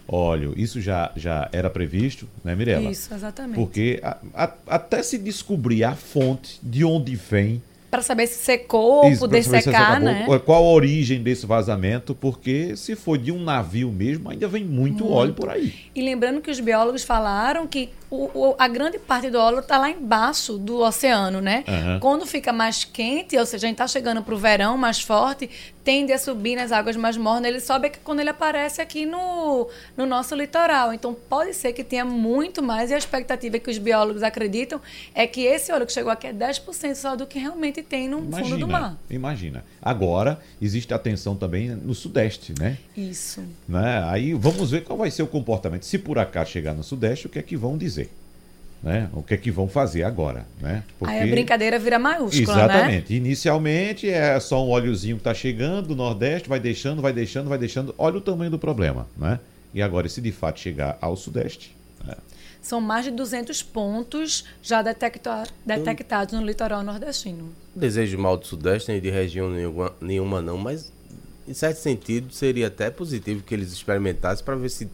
óleo, 0.07 0.53
isso 0.57 0.81
já, 0.81 1.11
já 1.15 1.47
era 1.51 1.69
previsto, 1.69 2.27
né, 2.43 2.55
Mirella? 2.55 2.89
Isso, 2.91 3.13
exatamente. 3.13 3.55
Porque 3.55 3.99
a- 4.03 4.17
a- 4.33 4.53
até 4.67 5.01
se 5.03 5.17
descobrir 5.17 5.83
a 5.83 5.95
fonte 5.95 6.59
de 6.61 6.83
onde 6.83 7.15
vem 7.15 7.61
Para 7.95 8.01
saber 8.01 8.27
se 8.27 8.43
secou, 8.43 9.09
Isso, 9.09 9.21
poder 9.21 9.41
se 9.41 9.49
secar, 9.49 9.91
acabou, 9.91 9.99
né? 10.09 10.25
qual- 10.45 10.65
a 10.65 10.69
origem 10.69 11.23
desse 11.23 11.45
vazamento? 11.45 12.13
Porque 12.13 12.75
se 12.75 12.93
for 12.93 13.17
de 13.17 13.31
um 13.31 13.41
navio 13.41 13.89
mesmo, 13.89 14.29
ainda 14.29 14.49
vem 14.49 14.65
muito, 14.65 15.09
óleo 15.09 15.33
por 15.33 15.49
aí. 15.49 15.73
E 15.95 16.01
lembrando 16.01 16.41
que 16.41 16.51
os 16.51 16.59
biólogos 16.59 17.03
falaram 17.05 17.65
que 17.65 17.89
o- 18.11 18.29
o- 18.49 18.55
a 18.59 18.67
grande 18.67 18.99
parte 18.99 19.29
do 19.29 19.37
óleo 19.39 19.59
está 19.59 19.77
lá 19.77 19.89
embaixo 19.89 20.57
do 20.57 20.81
oceano, 20.81 21.39
né? 21.39 21.63
Aham. 21.65 21.99
Quando 22.01 22.25
fica 22.25 22.51
mais 22.51 22.83
quente, 22.83 23.37
ou 23.37 23.45
seja, 23.45 23.65
a 23.65 23.69
gente 23.69 23.75
está 23.75 23.87
chegando 23.87 24.21
para 24.21 24.33
o 24.35 24.37
verão 24.37 24.77
mais 24.77 24.99
forte, 24.99 25.49
tende 25.85 26.11
a 26.11 26.17
subir 26.17 26.55
nas 26.55 26.71
águas 26.71 26.97
mais 26.97 27.15
mornas. 27.15 27.47
Ele 27.47 27.59
sobe 27.59 27.91
quando 28.03 28.19
ele 28.19 28.31
aparece 28.31 28.81
aqui 28.81 29.05
no, 29.05 29.69
no 29.95 30.07
nosso 30.07 30.35
litoral. 30.35 30.91
Então 30.91 31.15
pode 31.29 31.53
ser 31.53 31.71
que 31.73 31.83
tenha 31.83 32.03
muito 32.03 32.63
mais. 32.63 32.89
E 32.89 32.95
a 32.95 32.97
expectativa 32.97 33.59
que 33.59 33.69
os 33.69 33.77
biólogos 33.77 34.23
acreditam 34.23 34.81
é 35.13 35.27
que 35.27 35.41
esse 35.41 35.71
óleo 35.71 35.85
que 35.85 35.93
chegou 35.93 36.11
aqui 36.11 36.25
é 36.25 36.33
10% 36.33 36.95
só 36.95 37.15
do 37.15 37.27
que 37.27 37.37
realmente 37.37 37.83
tem 37.83 38.09
no 38.09 38.17
fundo 38.31 38.57
do 38.57 38.67
mar. 38.67 38.97
imagina. 39.09 39.63
Agora, 39.79 40.41
existe 40.59 40.91
atenção 40.91 41.35
também 41.35 41.69
no 41.69 41.93
Sudeste, 41.93 42.55
né? 42.59 42.79
Isso. 42.97 43.43
né? 43.67 44.03
Aí 44.07 44.33
vamos 44.33 44.71
ver 44.71 44.83
qual 44.83 44.97
vai 44.97 45.11
ser 45.11 45.21
o 45.21 45.27
comportamento. 45.27 45.85
Se 45.85 45.99
por 45.99 46.17
acaso 46.17 46.49
chegar 46.49 46.73
no 46.73 46.83
Sudeste, 46.83 47.27
o 47.27 47.29
que 47.29 47.37
é 47.37 47.43
que 47.43 47.55
vão 47.55 47.77
dizer? 47.77 48.09
Né? 48.85 49.09
O 49.13 49.23
que 49.23 49.33
é 49.33 49.37
que 49.37 49.49
vão 49.49 49.67
fazer 49.67 50.03
agora? 50.03 50.45
Né? 50.61 50.83
Aí 51.01 51.23
a 51.23 51.25
brincadeira 51.25 51.79
vira 51.79 51.97
maiúscula, 51.97 52.55
né? 52.55 52.63
Exatamente. 52.65 53.15
Inicialmente 53.15 54.07
é 54.07 54.39
só 54.39 54.63
um 54.63 54.69
óleozinho 54.69 55.15
que 55.15 55.21
está 55.21 55.33
chegando 55.33 55.87
do 55.87 55.95
Nordeste, 55.95 56.47
vai 56.47 56.59
deixando, 56.59 57.01
vai 57.01 57.11
deixando, 57.11 57.49
vai 57.49 57.57
deixando. 57.57 57.95
Olha 57.97 58.17
o 58.17 58.21
tamanho 58.21 58.51
do 58.51 58.59
problema, 58.59 59.07
né? 59.17 59.39
E 59.73 59.81
agora, 59.81 60.07
se 60.07 60.21
de 60.21 60.31
fato 60.31 60.59
chegar 60.59 60.99
ao 61.01 61.15
Sudeste, 61.17 61.75
né? 62.05 62.13
São 62.61 62.79
mais 62.79 63.05
de 63.05 63.11
200 63.11 63.63
pontos 63.63 64.45
já 64.61 64.83
detecta- 64.83 65.43
detectados 65.65 66.33
no 66.39 66.45
litoral 66.45 66.83
nordestino. 66.83 67.45
Não 67.75 67.81
desejo 67.81 68.19
mal 68.19 68.37
do 68.37 68.45
Sudeste 68.45 68.91
nem 68.91 69.01
de 69.01 69.09
região 69.09 69.49
nenhuma, 69.49 69.93
nenhuma 69.99 70.41
não, 70.43 70.59
mas 70.59 70.91
em 71.47 71.53
certo 71.55 71.77
sentido 71.77 72.31
seria 72.31 72.67
até 72.67 72.91
positivo 72.91 73.41
que 73.43 73.53
eles 73.53 73.71
experimentassem 73.73 74.45
para 74.45 74.55
ver 74.55 74.69
se 74.69 74.87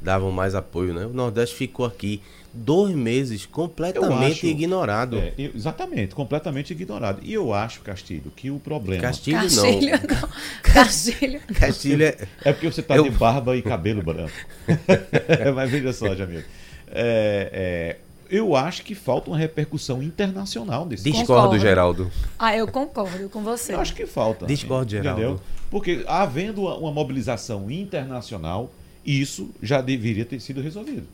davam 0.00 0.30
mais 0.30 0.54
apoio, 0.54 0.92
né? 0.92 1.06
O 1.06 1.12
Nordeste 1.14 1.56
ficou 1.56 1.84
aqui 1.86 2.22
dois 2.58 2.94
meses 2.94 3.46
completamente 3.46 4.32
acho- 4.38 4.46
ignorado. 4.46 5.18
É, 5.18 5.32
eu- 5.38 5.52
exatamente, 5.54 6.14
completamente 6.14 6.72
ignorado. 6.72 7.20
E 7.22 7.32
eu 7.32 7.52
acho, 7.54 7.80
Castilho, 7.80 8.30
que 8.34 8.50
o 8.50 8.58
problema. 8.58 9.02
Castilho, 9.02 9.38
Castilho, 9.40 9.90
não. 9.92 9.98
não. 10.22 10.28
Castilho. 10.62 11.40
Castilho 11.54 12.04
é... 12.04 12.16
É 12.44 12.52
porque 12.52 12.70
você 12.70 12.80
está 12.80 12.96
Eu- 12.96 13.04
de 13.04 13.10
barba 13.10 13.56
e 13.56 13.62
cabelo 13.62 14.02
branco. 14.02 14.32
Mas 15.54 15.70
veja 15.70 15.92
só, 15.92 16.14
Jamil. 16.14 16.42
É, 16.90 17.50
é, 17.52 17.96
eu 18.30 18.54
acho 18.56 18.82
que 18.82 18.94
falta 18.94 19.30
uma 19.30 19.38
repercussão 19.38 20.02
internacional 20.02 20.84
desse 20.86 21.04
Discordo, 21.04 21.26
Concordo. 21.34 21.58
Geraldo. 21.58 22.10
Ah, 22.38 22.56
eu 22.56 22.66
concordo 22.66 23.28
com 23.28 23.42
você. 23.42 23.74
Eu 23.74 23.80
acho 23.80 23.94
que 23.94 24.06
falta. 24.06 24.46
Discordo, 24.46 24.90
Geraldo. 24.90 25.20
Entendeu? 25.20 25.40
Porque 25.70 26.04
havendo 26.06 26.62
uma, 26.62 26.76
uma 26.76 26.92
mobilização 26.92 27.70
internacional, 27.70 28.70
isso 29.04 29.50
já 29.62 29.80
deveria 29.80 30.24
ter 30.24 30.40
sido 30.40 30.60
resolvido. 30.60 31.06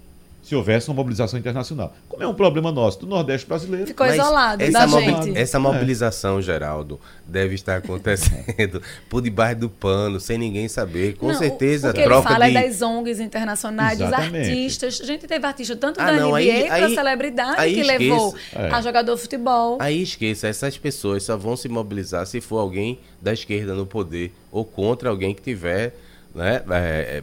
Se 0.45 0.55
houvesse 0.55 0.89
uma 0.91 0.95
mobilização 0.97 1.39
internacional. 1.39 1.97
Como 2.07 2.23
é 2.23 2.27
um 2.29 2.35
problema 2.35 2.71
nosso, 2.71 3.01
do 3.01 3.07
Nordeste 3.07 3.47
brasileiro. 3.47 3.87
Ficou 3.87 4.07
Mas 4.07 4.17
isolado 4.17 4.63
essa 4.63 4.73
da 4.81 4.87
mobi- 4.87 5.05
gente. 5.07 5.39
Essa 5.39 5.59
mobilização, 5.59 6.43
Geraldo, 6.43 7.01
deve 7.27 7.55
estar 7.55 7.77
acontecendo 7.79 8.83
por 9.09 9.23
debaixo 9.23 9.61
do 9.61 9.71
pano, 9.71 10.21
sem 10.21 10.37
ninguém 10.37 10.69
saber. 10.69 11.17
Com 11.17 11.29
Não, 11.29 11.35
certeza, 11.35 11.89
o, 11.89 11.91
o 11.93 11.95
que 11.95 12.03
troca 12.03 12.29
ele 12.29 12.35
fala 12.35 12.51
de... 12.51 12.57
é 12.59 12.69
das 12.69 12.83
ONGs 12.83 13.21
internacionais, 13.21 13.99
Exatamente. 13.99 14.33
dos 14.43 14.49
artistas. 14.51 15.01
A 15.01 15.05
gente 15.07 15.27
teve 15.27 15.47
artista 15.47 15.77
tanto 15.77 15.99
Ah, 15.99 16.07
da 16.07 16.13
não, 16.13 16.29
NBA 16.33 16.37
aí- 16.37 16.67
para 16.67 16.87
aí- 16.87 16.95
celebridade 16.95 17.61
aí 17.61 17.75
que 17.75 17.81
esqueça. 17.81 17.99
levou 17.99 18.35
É. 18.55 18.69
a 18.71 18.81
jogador 18.83 19.15
de 19.15 19.21
futebol. 19.23 19.79
Aí 19.81 20.03
esqueça, 20.03 20.47
essas 20.47 20.77
pessoas 20.77 21.23
só 21.23 21.39
vão 21.39 21.57
se 21.57 21.71
mobilizar 21.71 22.27
se 22.27 22.43
for 22.43 22.59
alguém 22.59 22.99
da 23.19 23.33
esquerda 23.33 23.75
no 23.75 23.87
poder 23.87 24.31
ou 24.53 24.63
contra 24.63 25.09
alguém 25.09 25.35
que 25.35 25.41
tiver 25.41 25.95
né, 26.35 26.63
é, 26.71 26.77
é, 27.19 27.23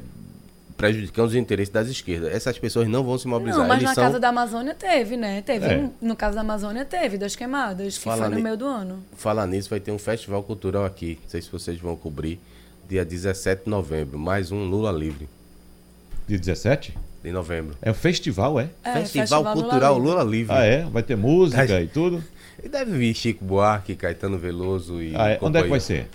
prejudicando 0.82 1.28
os 1.30 1.36
interesses 1.36 1.72
das 1.72 1.88
esquerdas. 1.88 2.34
Essas 2.34 2.58
pessoas 2.60 2.88
não 2.88 3.04
vão 3.04 3.18
se 3.18 3.28
mobilizar. 3.28 3.60
Não, 3.62 3.68
mas 3.68 3.78
Eles 3.78 3.90
na 3.90 3.96
são... 3.96 4.04
Casa 4.04 4.20
da 4.20 4.30
Amazônia 4.30 4.74
teve, 4.76 5.16
né? 5.18 5.42
Teve 5.42 5.66
É. 5.66 5.78
um- 5.78 5.92
no 6.02 6.16
caso 6.16 6.36
da 6.36 6.42
Amazônia 6.42 6.84
teve 6.86 7.18
das 7.18 7.36
queimadas, 7.36 7.98
que 7.98 8.04
Fala 8.04 8.24
foi 8.24 8.30
no 8.30 8.36
ni- 8.36 8.42
meio 8.44 8.58
do 8.58 8.66
ano. 8.66 9.04
Falar 9.16 9.48
nisso, 9.48 9.70
vai 9.70 9.80
ter 9.80 9.92
um 9.92 10.00
festival 10.00 10.44
cultural 10.44 10.84
aqui. 10.86 11.18
Não 11.24 11.30
sei 11.30 11.42
se 11.42 11.52
vocês 11.52 11.80
vão 11.80 11.96
cobrir. 11.96 12.40
Dia 12.90 13.06
17 13.06 13.64
de 13.66 13.70
novembro. 13.70 14.20
Mais 14.20 14.52
um 14.52 14.66
Lula 14.66 14.92
Livre. 14.92 15.30
De 16.28 16.38
17? 16.38 16.94
De 17.24 17.32
novembro. 17.32 17.76
É 17.82 17.92
o 17.92 17.94
festival, 17.94 18.60
é? 18.60 18.70
É, 18.84 18.94
festival, 19.06 19.44
Lula 19.44 19.54
Cultural 19.54 19.94
Livre. 19.96 20.10
Lula 20.10 20.24
Livre. 20.24 20.56
Ah, 20.56 20.64
é? 20.66 20.84
Vai 20.86 21.04
ter 21.04 21.16
música 21.16 21.64
e 21.82 21.88
tudo? 21.88 22.24
E 22.64 22.68
deve 22.68 22.92
vir 22.98 23.14
Chico 23.14 23.44
Buarque, 23.46 23.96
Caetano 23.96 24.38
Veloso 24.38 25.02
e. 25.02 25.16
Ah, 25.16 25.30
é? 25.30 25.40
Onde 25.42 25.58
é 25.60 25.64
que 25.64 25.70
vai 25.70 25.80
ser? 25.80 26.08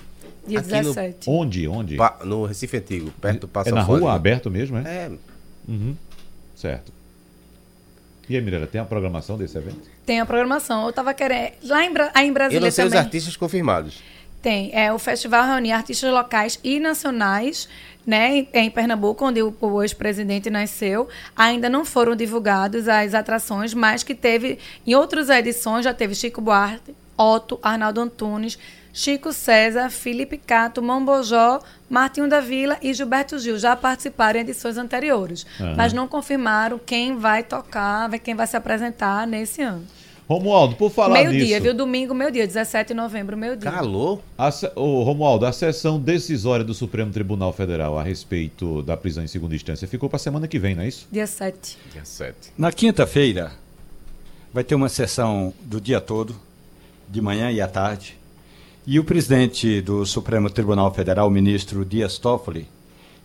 Dia 0.46 0.60
Aqui 0.60 0.68
no- 0.68 0.74
17. 0.94 1.28
Onde? 1.30 1.66
Onde? 1.68 1.96
Pa- 1.96 2.18
No 2.24 2.44
Recife 2.46 2.76
Antigo, 2.76 3.10
perto 3.20 3.40
do 3.42 3.48
Passo 3.48 3.70
é 3.70 3.72
na 3.72 3.82
rua, 3.82 4.12
aberto 4.14 4.50
mesmo, 4.50 4.78
é? 4.78 4.82
É, 4.82 5.10
Uhum. 5.68 5.96
Certo. 6.54 6.92
E 8.28 8.34
aí, 8.36 8.42
Mirella, 8.42 8.66
tem 8.66 8.80
a 8.80 8.84
programação 8.84 9.36
desse 9.38 9.56
evento? 9.56 9.88
Tem 10.04 10.20
a 10.20 10.26
programação. 10.26 10.86
Eu 10.86 10.92
tava 10.92 11.14
querendo. 11.14 11.52
Lá 11.64 11.84
em, 11.84 11.92
Bra- 11.92 12.10
aí 12.14 12.26
em 12.26 12.28
eu 12.28 12.34
Brasília 12.34 12.60
não 12.60 12.70
sei 12.70 12.84
também. 12.84 12.98
os 13.00 13.04
artistas 13.04 13.36
confirmados. 13.36 14.02
Tem. 14.42 14.70
É, 14.72 14.92
o 14.92 14.98
festival 14.98 15.44
reúne 15.46 15.72
artistas 15.72 16.12
locais 16.12 16.58
e 16.62 16.78
nacionais, 16.80 17.68
né, 18.06 18.36
em, 18.38 18.48
em 18.54 18.70
Pernambuco, 18.70 19.24
onde 19.24 19.42
o, 19.42 19.54
o 19.60 19.82
ex-presidente 19.82 20.50
nasceu. 20.50 21.08
Ainda 21.36 21.68
não 21.68 21.84
foram 21.84 22.14
divulgadas 22.16 22.88
as 22.88 23.14
atrações, 23.14 23.74
mas 23.74 24.02
que 24.02 24.14
teve, 24.14 24.58
em 24.86 24.94
outras 24.94 25.28
edições, 25.28 25.84
já 25.84 25.92
teve 25.94 26.14
Chico 26.14 26.40
Buarque, 26.40 26.94
Otto, 27.16 27.58
Arnaldo 27.62 28.00
Antunes, 28.00 28.58
Chico 28.96 29.30
César, 29.30 29.90
Felipe 29.90 30.38
Cato, 30.38 30.80
Mombojó, 30.80 31.60
Martinho 31.88 32.26
da 32.30 32.40
Vila 32.40 32.78
e 32.80 32.94
Gilberto 32.94 33.38
Gil. 33.38 33.58
Já 33.58 33.76
participaram 33.76 34.38
em 34.38 34.42
edições 34.42 34.78
anteriores, 34.78 35.44
Aham. 35.60 35.74
mas 35.76 35.92
não 35.92 36.08
confirmaram 36.08 36.78
quem 36.78 37.18
vai 37.18 37.42
tocar, 37.42 38.08
quem 38.20 38.34
vai 38.34 38.46
se 38.46 38.56
apresentar 38.56 39.26
nesse 39.26 39.60
ano. 39.60 39.84
Romualdo, 40.26 40.76
por 40.76 40.90
falar 40.90 41.12
Meio-dia, 41.12 41.40
nisso... 41.58 41.60
viu? 41.60 41.74
Domingo, 41.74 42.14
meio-dia, 42.14 42.46
17 42.46 42.88
de 42.88 42.94
novembro, 42.94 43.36
meio-dia. 43.36 43.70
Calor? 43.70 44.18
A, 44.38 44.48
Romualdo, 44.74 45.44
a 45.44 45.52
sessão 45.52 46.00
decisória 46.00 46.64
do 46.64 46.72
Supremo 46.72 47.12
Tribunal 47.12 47.52
Federal 47.52 47.98
a 47.98 48.02
respeito 48.02 48.80
da 48.82 48.96
prisão 48.96 49.22
em 49.22 49.28
segunda 49.28 49.54
instância 49.54 49.86
ficou 49.86 50.08
para 50.08 50.16
a 50.16 50.20
semana 50.20 50.48
que 50.48 50.58
vem, 50.58 50.74
não 50.74 50.82
é 50.82 50.88
isso? 50.88 51.06
Dia 51.12 51.26
7. 51.26 51.76
Dia 51.92 52.04
7. 52.04 52.34
Na 52.56 52.72
quinta-feira, 52.72 53.52
vai 54.54 54.64
ter 54.64 54.74
uma 54.74 54.88
sessão 54.88 55.52
do 55.60 55.82
dia 55.82 56.00
todo, 56.00 56.34
de 57.06 57.20
manhã 57.20 57.50
e 57.52 57.60
à 57.60 57.68
tarde. 57.68 58.16
E 58.88 59.00
o 59.00 59.04
presidente 59.04 59.80
do 59.80 60.06
Supremo 60.06 60.48
Tribunal 60.48 60.94
Federal, 60.94 61.28
ministro 61.28 61.84
Dias 61.84 62.18
Toffoli, 62.18 62.68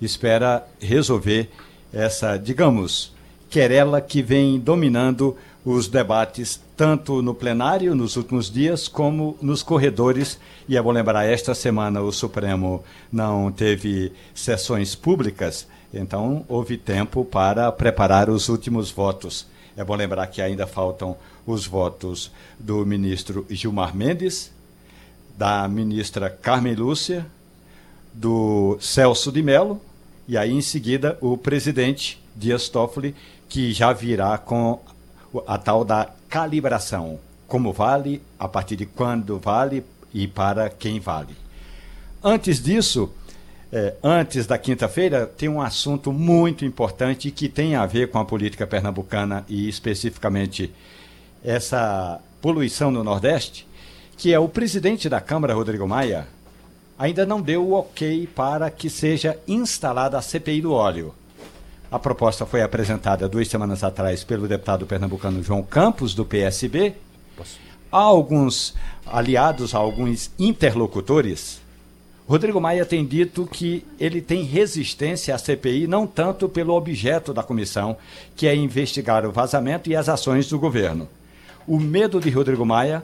espera 0.02 0.65
resolver 0.80 1.52
essa, 1.93 2.36
digamos, 2.36 3.13
querela 3.47 4.02
que 4.02 4.24
vem 4.24 4.60
dominando 4.60 5.38
os 5.63 5.88
debates 5.88 6.60
tanto 6.76 7.21
no 7.21 7.36
plenário 7.36 7.93
nos 7.93 8.15
últimos 8.15 8.50
dias 8.50 8.88
como 8.88 9.38
nos 9.39 9.62
corredores. 9.62 10.39
E 10.67 10.76
é 10.76 10.82
bom 10.82 10.89
lembrar, 10.89 11.26
esta 11.26 11.54
semana 11.54 12.02
o 12.02 12.12
Supremo 12.12 12.84
não 13.12 13.52
teve 13.52 14.12
sessões 14.34 14.95
públicas, 14.95 15.67
então 15.93 16.43
houve 16.50 16.76
tempo 16.76 17.24
para 17.24 17.71
preparar 17.71 18.32
os 18.32 18.50
últimos 18.50 18.89
votos. 18.89 19.45
É 19.78 19.84
bom 19.84 19.93
lembrar 19.95 20.26
que 20.26 20.41
ainda 20.41 20.65
faltam 20.65 21.15
os 21.45 21.67
votos 21.67 22.32
do 22.60 22.84
ministro 22.84 23.45
Gilmar 23.47 23.95
Mendes, 23.95 24.52
da 25.38 25.67
ministra 25.67 26.30
Carmen 26.30 26.76
Lúcia, 26.76 27.26
do 28.13 28.78
Celso 28.80 29.32
de 29.32 29.41
Mello, 29.41 29.82
e 30.28 30.38
aí 30.38 30.52
em 30.52 30.62
seguida 30.62 31.17
o 31.22 31.38
presidente 31.38 32.22
Dias 32.36 32.70
Toffoli, 32.70 33.15
que 33.50 33.74
já 33.74 33.91
virá 33.94 34.38
com 34.38 34.80
a 35.46 35.58
tal 35.58 35.84
da 35.84 36.10
calibração. 36.30 37.20
Como 37.48 37.74
vale, 37.74 38.22
a 38.39 38.48
partir 38.48 38.76
de 38.76 38.86
quando 38.86 39.38
vale 39.39 39.84
e 40.13 40.28
para 40.28 40.70
quem 40.70 41.00
vale. 41.00 41.36
Antes 42.24 42.62
disso, 42.62 43.12
é, 43.72 43.96
antes 44.04 44.46
da 44.46 44.58
quinta-feira, 44.58 45.26
tem 45.26 45.50
um 45.50 45.62
assunto 45.62 46.12
muito 46.12 46.65
importante 46.65 47.32
que 47.32 47.48
tem 47.48 47.76
a 47.76 47.86
ver 47.86 48.10
com 48.10 48.20
a 48.20 48.26
política 48.26 48.67
pernambucana 48.67 49.46
e 49.48 49.67
especificamente 49.67 50.72
essa 51.44 52.20
poluição 52.41 52.91
no 52.91 53.04
Nordeste, 53.04 53.67
que 54.17 54.34
é 54.34 54.39
o 54.39 54.47
presidente 54.47 55.10
da 55.10 55.19
Câmara, 55.19 55.54
Rodrigo 55.54 55.88
Maia, 55.88 56.28
ainda 56.97 57.26
não 57.26 57.41
deu 57.41 57.63
o 57.63 57.74
ok 57.74 58.28
para 58.28 58.69
que 58.69 58.89
seja 58.89 59.38
instalada 59.47 60.17
a 60.17 60.21
CPI 60.21 60.62
do 60.62 60.71
óleo. 60.71 61.13
A 61.91 62.00
proposta 62.00 62.45
foi 62.45 62.62
apresentada 62.62 63.28
duas 63.28 63.47
semanas 63.47 63.84
atrás 63.84 64.24
pelo 64.24 64.47
deputado 64.47 64.86
pernambucano 64.86 65.43
João 65.43 65.62
Campos, 65.62 66.13
do 66.13 66.24
PSB. 66.24 66.93
Há 67.91 67.97
alguns 67.97 68.74
aliados, 69.06 69.76
alguns 69.76 70.32
interlocutores. 70.39 71.60
Rodrigo 72.26 72.62
Maia 72.62 72.86
tem 72.86 73.06
dito 73.06 73.45
que 73.45 73.86
ele 74.00 74.21
tem 74.21 74.43
resistência 74.43 75.36
à 75.36 75.38
CPI 75.38 75.86
não 75.86 76.08
tanto 76.08 76.47
pelo 76.47 76.74
objeto 76.74 77.34
da 77.34 77.43
comissão, 77.43 77.97
que 78.38 78.47
é 78.47 78.56
investigar 78.56 79.26
o 79.26 79.32
vazamento 79.34 79.89
e 79.89 79.95
as 79.95 80.08
ações 80.08 80.47
do 80.47 80.58
governo. 80.58 81.10
O 81.67 81.78
medo 81.78 82.21
de 82.21 82.30
Rodrigo 82.30 82.65
Maia 82.65 83.04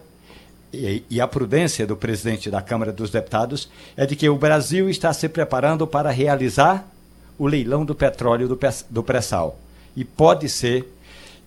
e, 0.77 1.03
e 1.09 1.21
a 1.21 1.27
prudência 1.27 1.87
do 1.87 1.95
presidente 1.95 2.49
da 2.49 2.61
Câmara 2.61 2.91
dos 2.91 3.09
Deputados 3.09 3.69
é 3.95 4.05
de 4.05 4.15
que 4.15 4.29
o 4.29 4.35
Brasil 4.35 4.89
está 4.89 5.11
se 5.11 5.27
preparando 5.27 5.87
para 5.87 6.11
realizar 6.11 6.87
o 7.37 7.47
leilão 7.47 7.85
do 7.85 7.95
petróleo 7.95 8.47
do, 8.47 8.59
do 8.89 9.03
pré-sal. 9.03 9.59
E 9.95 10.03
pode 10.03 10.47
ser 10.49 10.87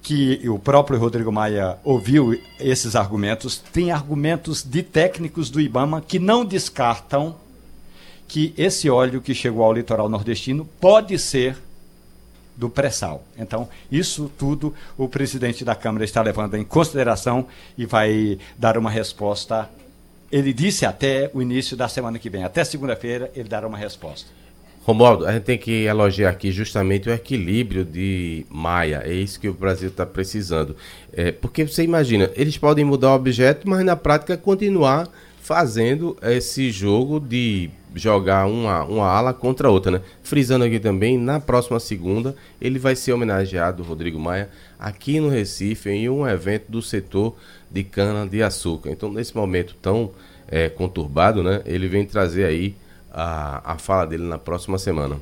que 0.03 0.49
o 0.49 0.59
próprio 0.59 0.99
Rodrigo 0.99 1.31
Maia 1.31 1.77
ouviu 1.85 2.39
esses 2.59 2.97
argumentos, 2.97 3.59
tem 3.59 3.93
argumentos 3.93 4.63
de 4.63 4.83
técnicos 4.83 5.51
do 5.51 5.61
IBAMA 5.61 6.01
que 6.01 6.19
não 6.19 6.45
descartam 6.45 7.37
que 8.27 8.55
esse 8.57 8.89
óleo 8.89 9.21
que 9.21 9.35
chegou 9.35 9.65
ao 9.65 9.73
litoral 9.73 10.09
nordestino 10.09 10.69
pode 10.81 11.19
ser 11.19 11.57
do 12.61 12.69
pré-sal. 12.69 13.25
Então, 13.39 13.67
isso 13.91 14.31
tudo 14.39 14.75
o 14.99 15.09
presidente 15.09 15.65
da 15.65 15.75
Câmara 15.75 16.05
está 16.05 16.21
levando 16.21 16.57
em 16.57 16.63
consideração 16.63 17.47
e 17.77 17.87
vai 17.87 18.39
dar 18.59 18.77
uma 18.77 18.91
resposta. 18.91 19.69
Ele 20.31 20.53
disse 20.53 20.85
até 20.85 21.31
o 21.33 21.41
início 21.41 21.75
da 21.75 21.89
semana 21.89 22.19
que 22.19 22.29
vem, 22.29 22.45
até 22.45 22.63
segunda-feira, 22.63 23.33
ele 23.35 23.49
dará 23.49 23.67
uma 23.67 23.79
resposta. 23.79 24.29
Romualdo, 24.83 25.27
a 25.27 25.33
gente 25.33 25.45
tem 25.45 25.59
que 25.59 25.85
elogiar 25.85 26.31
aqui 26.31 26.53
justamente 26.53 27.09
o 27.09 27.13
equilíbrio 27.13 27.85
de 27.85 28.47
Maia. 28.49 29.03
É 29.05 29.13
isso 29.13 29.41
que 29.41 29.49
o 29.49 29.55
Brasil 29.55 29.89
está 29.89 30.05
precisando. 30.05 30.77
É, 31.13 31.33
porque 31.33 31.67
você 31.67 31.83
imagina, 31.83 32.31
eles 32.35 32.59
podem 32.59 32.85
mudar 32.85 33.13
o 33.13 33.15
objeto, 33.15 33.69
mas 33.69 33.85
na 33.85 33.97
prática 33.97 34.37
continuar 34.37 35.09
fazendo 35.41 36.17
esse 36.23 36.71
jogo 36.71 37.19
de 37.19 37.71
jogar 37.95 38.47
uma, 38.47 38.85
uma 38.85 39.07
ala 39.07 39.35
contra 39.35 39.71
outra, 39.71 39.93
né? 39.93 40.01
Frisando 40.23 40.65
aqui 40.65 40.79
também, 40.79 41.19
na 41.19 41.41
próxima 41.41 41.81
segunda, 41.81 42.35
ele 42.61 42.79
vai 42.79 42.95
ser 42.95 43.13
homenageado, 43.13 43.83
Rodrigo 43.83 44.19
Maia, 44.19 44.49
aqui 44.79 45.21
no 45.21 45.29
Recife, 45.29 45.91
em 45.91 46.09
um 46.09 46.27
evento 46.27 46.65
do 46.69 46.81
setor 46.81 47.37
de 47.71 47.83
cana-de-açúcar. 47.85 48.91
Então, 48.91 49.13
nesse 49.13 49.37
momento 49.37 49.75
tão 49.81 50.13
é, 50.49 50.69
conturbado, 50.69 51.43
né? 51.43 51.63
Ele 51.65 51.89
vem 51.89 52.05
trazer 52.05 52.45
aí 52.45 52.75
a, 53.13 53.73
a 53.73 53.79
fala 53.79 54.07
dele 54.07 54.25
na 54.25 54.39
próxima 54.39 54.79
semana. 54.79 55.17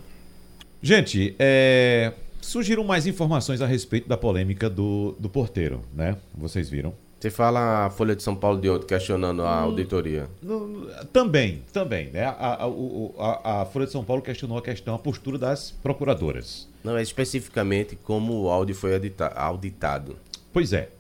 Gente, 0.81 1.35
é, 1.39 2.13
surgiram 2.41 2.85
mais 2.85 3.07
informações 3.07 3.61
a 3.61 3.67
respeito 3.67 4.09
da 4.09 4.17
polêmica 4.17 4.71
do, 4.71 5.17
do 5.19 5.29
porteiro, 5.29 5.83
né? 5.95 6.17
Vocês 6.35 6.69
viram? 6.71 6.95
Você 7.19 7.31
fala 7.31 7.87
a 7.87 7.91
Folha 7.91 8.15
de 8.15 8.23
São 8.23 8.37
Paulo 8.37 8.61
de 8.61 8.71
ontem 8.71 8.87
questionando 8.87 9.43
a 9.43 9.61
auditoria. 9.61 10.29
No, 10.41 10.87
também, 11.13 11.65
também. 11.73 12.11
Né? 12.11 12.25
A, 12.25 12.65
a, 12.65 13.63
a, 13.63 13.65
Folha 13.65 13.87
de 13.87 13.93
São 13.93 14.05
Paulo 14.05 14.23
questionou 14.23 14.57
a 14.57 14.63
questão, 14.63 14.95
a 14.95 14.99
postura 14.99 15.37
das 15.37 15.73
procuradoras. 15.73 16.69
Não, 16.85 16.97
é 16.97 17.03
especificamente 17.03 17.97
como 17.97 18.43
o 18.43 18.49
áudio 18.49 18.75
foi 18.75 18.93
auditado. 19.35 20.17
Pois 20.53 20.73
é. 20.73 20.91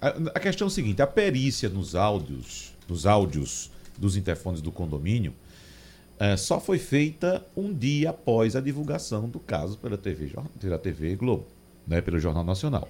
A, 0.00 0.08
a 0.34 0.40
questão 0.40 0.66
é 0.66 0.68
o 0.68 0.70
seguinte: 0.70 1.00
a 1.00 1.06
perícia 1.06 1.70
nos 1.70 1.94
áudios, 1.94 2.74
nos 2.86 3.06
áudios 3.06 3.70
dos 3.98 4.16
interfones 4.16 4.60
do 4.60 4.70
condomínio 4.70 5.32
é, 6.18 6.36
só 6.36 6.60
foi 6.60 6.78
feita 6.78 7.44
um 7.56 7.72
dia 7.72 8.10
após 8.10 8.54
a 8.54 8.60
divulgação 8.60 9.28
do 9.28 9.40
caso 9.40 9.78
pela 9.78 9.96
TV, 9.96 10.30
pela 10.60 10.78
TV 10.78 11.16
Globo, 11.16 11.46
né, 11.86 12.00
pelo 12.00 12.18
Jornal 12.18 12.44
Nacional, 12.44 12.88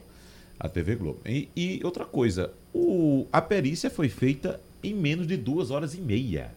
a 0.59 0.69
TV 0.69 0.97
Globo. 0.97 1.21
E, 1.27 1.49
e 1.57 1.81
outra 1.85 2.05
coisa, 2.05 2.53
o, 2.73 3.27
a 3.33 3.41
perícia 3.41 3.91
foi 3.91 4.09
feita 4.09 4.61
em 4.83 4.95
menos 4.95 5.27
de 5.27 5.37
duas 5.37 5.71
horas 5.71 5.95
e 5.95 6.01
meia. 6.01 6.53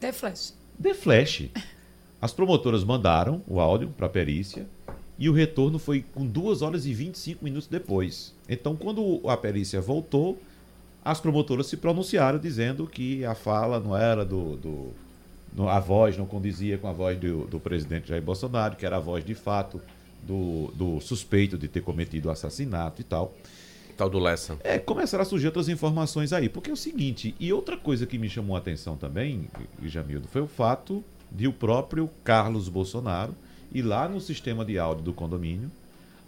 The 0.00 0.12
Flash. 0.12 0.54
The 0.80 0.94
Flash. 0.94 1.48
As 2.20 2.32
promotoras 2.32 2.84
mandaram 2.84 3.42
o 3.48 3.58
áudio 3.58 3.88
para 3.88 4.06
a 4.06 4.10
perícia 4.10 4.66
e 5.18 5.28
o 5.28 5.32
retorno 5.32 5.78
foi 5.78 6.04
com 6.14 6.24
2 6.24 6.62
horas 6.62 6.86
e 6.86 6.94
25 6.94 7.44
minutos 7.44 7.66
depois. 7.66 8.32
Então, 8.48 8.76
quando 8.76 9.20
a 9.28 9.36
perícia 9.36 9.80
voltou, 9.80 10.40
as 11.04 11.20
promotoras 11.20 11.66
se 11.66 11.76
pronunciaram 11.76 12.38
dizendo 12.38 12.86
que 12.86 13.24
a 13.24 13.34
fala 13.34 13.80
não 13.80 13.96
era 13.96 14.24
do, 14.24 14.56
do 14.56 14.92
a 15.68 15.78
voz 15.80 16.16
não 16.16 16.26
condizia 16.26 16.78
com 16.78 16.88
a 16.88 16.92
voz 16.92 17.18
do, 17.18 17.46
do 17.46 17.60
presidente 17.60 18.08
Jair 18.08 18.22
Bolsonaro, 18.22 18.76
que 18.76 18.86
era 18.86 18.96
a 18.96 19.00
voz 19.00 19.24
de 19.24 19.34
fato 19.34 19.80
do, 20.22 20.72
do 20.74 21.00
suspeito 21.00 21.58
de 21.58 21.68
ter 21.68 21.80
cometido 21.80 22.28
o 22.28 22.30
assassinato 22.30 23.00
e 23.00 23.04
tal. 23.04 23.34
Tal 23.96 24.08
do 24.08 24.18
Lessa. 24.18 24.58
É, 24.64 24.78
começaram 24.78 25.22
a 25.22 25.24
surgir 25.24 25.46
outras 25.46 25.68
informações 25.68 26.32
aí. 26.32 26.48
Porque 26.48 26.70
é 26.70 26.72
o 26.72 26.76
seguinte, 26.76 27.34
e 27.38 27.52
outra 27.52 27.76
coisa 27.76 28.06
que 28.06 28.18
me 28.18 28.28
chamou 28.28 28.56
a 28.56 28.58
atenção 28.58 28.96
também, 28.96 29.48
Jamildo, 29.84 30.28
foi 30.28 30.40
o 30.40 30.46
fato 30.46 31.04
de 31.30 31.46
o 31.46 31.52
próprio 31.52 32.10
Carlos 32.24 32.68
Bolsonaro 32.68 33.34
ir 33.72 33.82
lá 33.82 34.08
no 34.08 34.20
sistema 34.20 34.64
de 34.64 34.78
áudio 34.78 35.04
do 35.04 35.12
condomínio, 35.12 35.70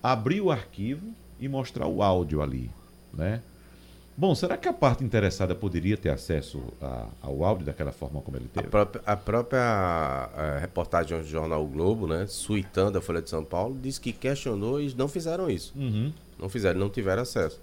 abrir 0.03 0.41
o 0.41 0.51
arquivo 0.51 1.07
e 1.39 1.49
mostrar 1.49 1.87
o 1.87 2.03
áudio 2.03 2.43
ali, 2.43 2.71
né? 3.13 3.43
Bom, 4.17 4.33
será 4.35 4.57
que 4.57 4.69
a 4.69 4.73
parte 4.73 5.03
interessada 5.03 5.55
poderia 5.57 5.97
ter 5.97 6.11
acesso 6.11 6.63
a, 6.81 7.09
ao 7.21 7.45
áudio 7.45 7.67
daquela 7.67 7.91
forma 7.91 8.21
como 8.21 8.37
ele 8.37 8.49
teve? 8.53 8.67
A 8.67 8.71
própria, 8.71 9.03
a 9.05 9.17
própria 9.17 9.61
a 9.61 10.59
reportagem 10.61 11.19
do 11.19 11.27
jornal 11.27 11.65
o 11.65 11.67
Globo, 11.67 12.07
né, 12.07 12.27
suitando 12.29 12.97
a 12.97 13.01
Folha 13.01 13.21
de 13.21 13.29
São 13.29 13.45
Paulo, 13.45 13.77
disse 13.83 14.01
que 14.01 14.13
questionou 14.13 14.81
e 14.81 14.95
não 14.95 15.09
fizeram 15.09 15.51
isso. 15.51 15.73
Uhum. 15.77 16.13
Não 16.39 16.49
fizeram, 16.49 16.79
não 16.79 16.89
tiveram 16.89 17.23
acesso. 17.23 17.61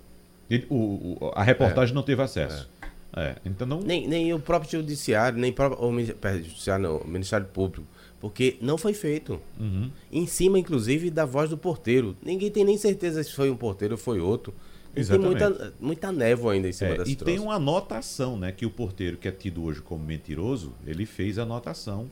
E, 0.50 0.66
o, 0.70 0.76
o, 0.76 1.32
a 1.34 1.42
reportagem 1.42 1.94
é. 1.94 1.96
não 1.96 2.04
teve 2.04 2.22
acesso. 2.22 2.70
É. 3.16 3.22
é. 3.22 3.36
então 3.46 3.66
não... 3.66 3.80
nem, 3.80 4.06
nem 4.06 4.34
o 4.34 4.40
próprio 4.40 4.72
judiciário, 4.72 5.40
nem 5.40 5.54
próprio, 5.54 5.82
o, 5.82 6.00
judiciário 6.44 6.84
não, 6.84 6.98
o 6.98 7.08
Ministério 7.08 7.48
Público, 7.48 7.88
porque 8.20 8.58
não 8.60 8.78
foi 8.78 8.94
feito. 8.94 9.40
Uhum. 9.58 9.90
Em 10.12 10.28
cima, 10.28 10.60
inclusive, 10.60 11.10
da 11.10 11.24
voz 11.24 11.50
do 11.50 11.58
porteiro. 11.58 12.14
Ninguém 12.22 12.52
tem 12.52 12.66
nem 12.66 12.78
certeza 12.78 13.24
se 13.24 13.32
foi 13.32 13.50
um 13.50 13.56
porteiro 13.56 13.94
ou 13.94 13.98
foi 13.98 14.20
outro. 14.20 14.54
Exatamente. 14.95 15.38
Tem 15.38 15.47
muita, 15.49 15.73
muita 15.80 16.12
névoa 16.12 16.54
ainda 16.54 16.67
em 16.67 16.71
cima 16.71 16.91
é, 16.91 16.97
dessa 16.97 17.10
E 17.10 17.15
troço. 17.15 17.25
tem 17.25 17.39
uma 17.39 17.56
anotação, 17.56 18.38
né? 18.38 18.51
Que 18.51 18.65
o 18.65 18.69
porteiro, 18.69 19.17
que 19.17 19.27
é 19.27 19.32
tido 19.32 19.63
hoje 19.63 19.82
como 19.82 20.04
mentiroso, 20.04 20.73
ele 20.86 21.06
fez 21.06 21.39
a 21.39 21.43
anotação 21.43 22.10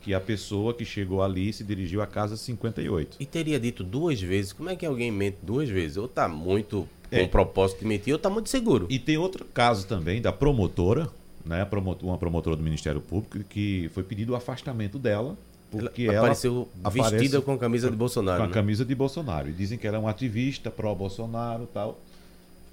que 0.00 0.12
a 0.12 0.20
pessoa 0.20 0.74
que 0.74 0.84
chegou 0.84 1.22
ali 1.22 1.52
se 1.52 1.62
dirigiu 1.62 2.02
à 2.02 2.06
casa 2.06 2.36
58. 2.36 3.16
E 3.20 3.26
teria 3.26 3.58
dito 3.58 3.84
duas 3.84 4.20
vezes. 4.20 4.52
Como 4.52 4.68
é 4.68 4.74
que 4.74 4.84
alguém 4.84 5.10
mente 5.10 5.38
duas 5.42 5.68
vezes? 5.68 5.96
Ou 5.96 6.08
tá 6.08 6.28
muito 6.28 6.88
com 7.08 7.16
é. 7.16 7.22
o 7.22 7.28
propósito 7.28 7.80
de 7.80 7.86
mentir, 7.86 8.12
ou 8.12 8.18
tá 8.18 8.28
muito 8.28 8.48
seguro. 8.48 8.86
E 8.90 8.98
tem 8.98 9.16
outro 9.16 9.44
caso 9.44 9.86
também 9.86 10.20
da 10.20 10.32
promotora, 10.32 11.08
né? 11.44 11.66
Uma 12.02 12.18
promotora 12.18 12.56
do 12.56 12.62
Ministério 12.62 13.00
Público, 13.00 13.38
que 13.48 13.90
foi 13.94 14.02
pedido 14.02 14.32
o 14.32 14.36
afastamento 14.36 14.98
dela 14.98 15.36
porque 15.72 16.02
ela, 16.02 16.18
apareceu 16.18 16.68
ela 16.80 16.90
vestida 16.90 17.38
aparece 17.38 17.40
com 17.40 17.52
a 17.52 17.58
camisa 17.58 17.90
de 17.90 17.96
Bolsonaro. 17.96 18.38
Com 18.38 18.44
a 18.44 18.46
né? 18.46 18.52
camisa 18.52 18.84
de 18.84 18.94
Bolsonaro. 18.94 19.48
E 19.48 19.52
dizem 19.52 19.78
que 19.78 19.86
ela 19.86 19.96
é 19.96 20.00
uma 20.00 20.10
ativista 20.10 20.70
pró-Bolsonaro 20.70 21.66
tal. 21.72 21.98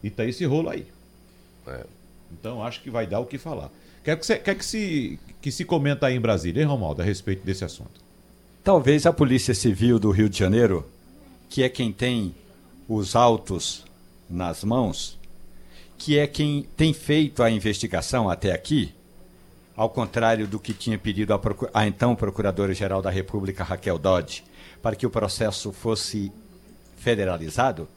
E 0.04 0.10
tá 0.10 0.26
esse 0.26 0.46
rolo 0.46 0.70
aí. 0.70 0.88
É. 1.68 1.86
Então 2.32 2.64
acho 2.64 2.82
que 2.82 2.90
vai 2.90 3.06
dar 3.06 3.20
o 3.20 3.26
que 3.26 3.38
falar. 3.38 3.70
Quer 4.04 4.18
que, 4.18 4.38
quer 4.40 4.56
que, 4.56 4.66
se, 4.66 5.20
que 5.42 5.52
se 5.52 5.66
comenta 5.66 6.08
aí 6.08 6.16
em 6.16 6.22
Brasília, 6.22 6.62
hein, 6.62 6.68
Romualdo, 6.68 7.02
a 7.02 7.06
respeito 7.06 7.46
desse 7.46 7.66
assunto? 7.66 8.10
talvez 8.64 9.06
a 9.06 9.14
Polícia 9.14 9.56
Civil 9.56 9.98
do 9.98 10.12
Rio 10.12 10.30
de 10.30 10.38
Janeiro, 10.38 10.88
que 11.50 11.64
é 11.64 11.70
quem 11.70 11.92
tem 11.92 12.36
os 12.88 13.16
autos 13.16 13.84
nas 14.30 14.64
mãos, 14.64 15.18
que 15.98 16.20
é 16.20 16.28
quem 16.28 16.68
tem 16.78 16.94
feito 16.94 17.42
a 17.42 17.50
investigação 17.50 18.30
até 18.30 18.52
aqui, 18.52 18.94
ao 19.76 19.90
contrário 19.90 20.48
do 20.48 20.60
que 20.60 20.74
tinha 20.74 20.98
pedido 20.98 21.34
a, 21.34 21.42
a 21.74 21.88
então 21.88 22.16
Procuradora-Geral 22.16 23.02
da 23.02 23.10
República, 23.10 23.64
Raquel 23.64 23.98
Dodge, 23.98 24.44
para 24.82 24.96
que 24.96 25.08
o 25.08 25.10
processo 25.10 25.72
fosse 25.72 26.32
federalizado, 26.98 27.88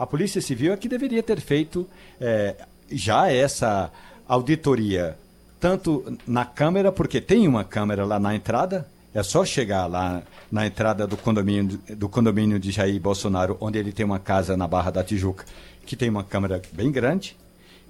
a 0.00 0.06
Polícia 0.06 0.40
Civil 0.40 0.72
é 0.72 0.78
que 0.78 0.88
deveria 0.88 1.22
ter 1.22 1.38
feito 1.42 1.86
é, 2.18 2.56
já 2.90 3.30
essa 3.30 3.92
auditoria, 4.26 5.14
tanto 5.60 6.16
na 6.26 6.42
Câmara, 6.46 6.90
porque 6.90 7.20
tem 7.20 7.46
uma 7.46 7.64
câmera 7.64 8.06
lá 8.06 8.18
na 8.18 8.34
entrada, 8.34 8.88
é 9.12 9.22
só 9.22 9.44
chegar 9.44 9.86
lá 9.86 10.22
na 10.50 10.66
entrada 10.66 11.06
do 11.06 11.18
condomínio, 11.18 11.78
do 11.90 12.08
condomínio 12.08 12.58
de 12.58 12.70
Jair 12.70 12.98
Bolsonaro, 12.98 13.58
onde 13.60 13.78
ele 13.78 13.92
tem 13.92 14.06
uma 14.06 14.18
casa 14.18 14.56
na 14.56 14.66
Barra 14.66 14.90
da 14.90 15.04
Tijuca, 15.04 15.44
que 15.84 15.94
tem 15.94 16.08
uma 16.08 16.24
câmera 16.24 16.62
bem 16.72 16.90
grande, 16.90 17.36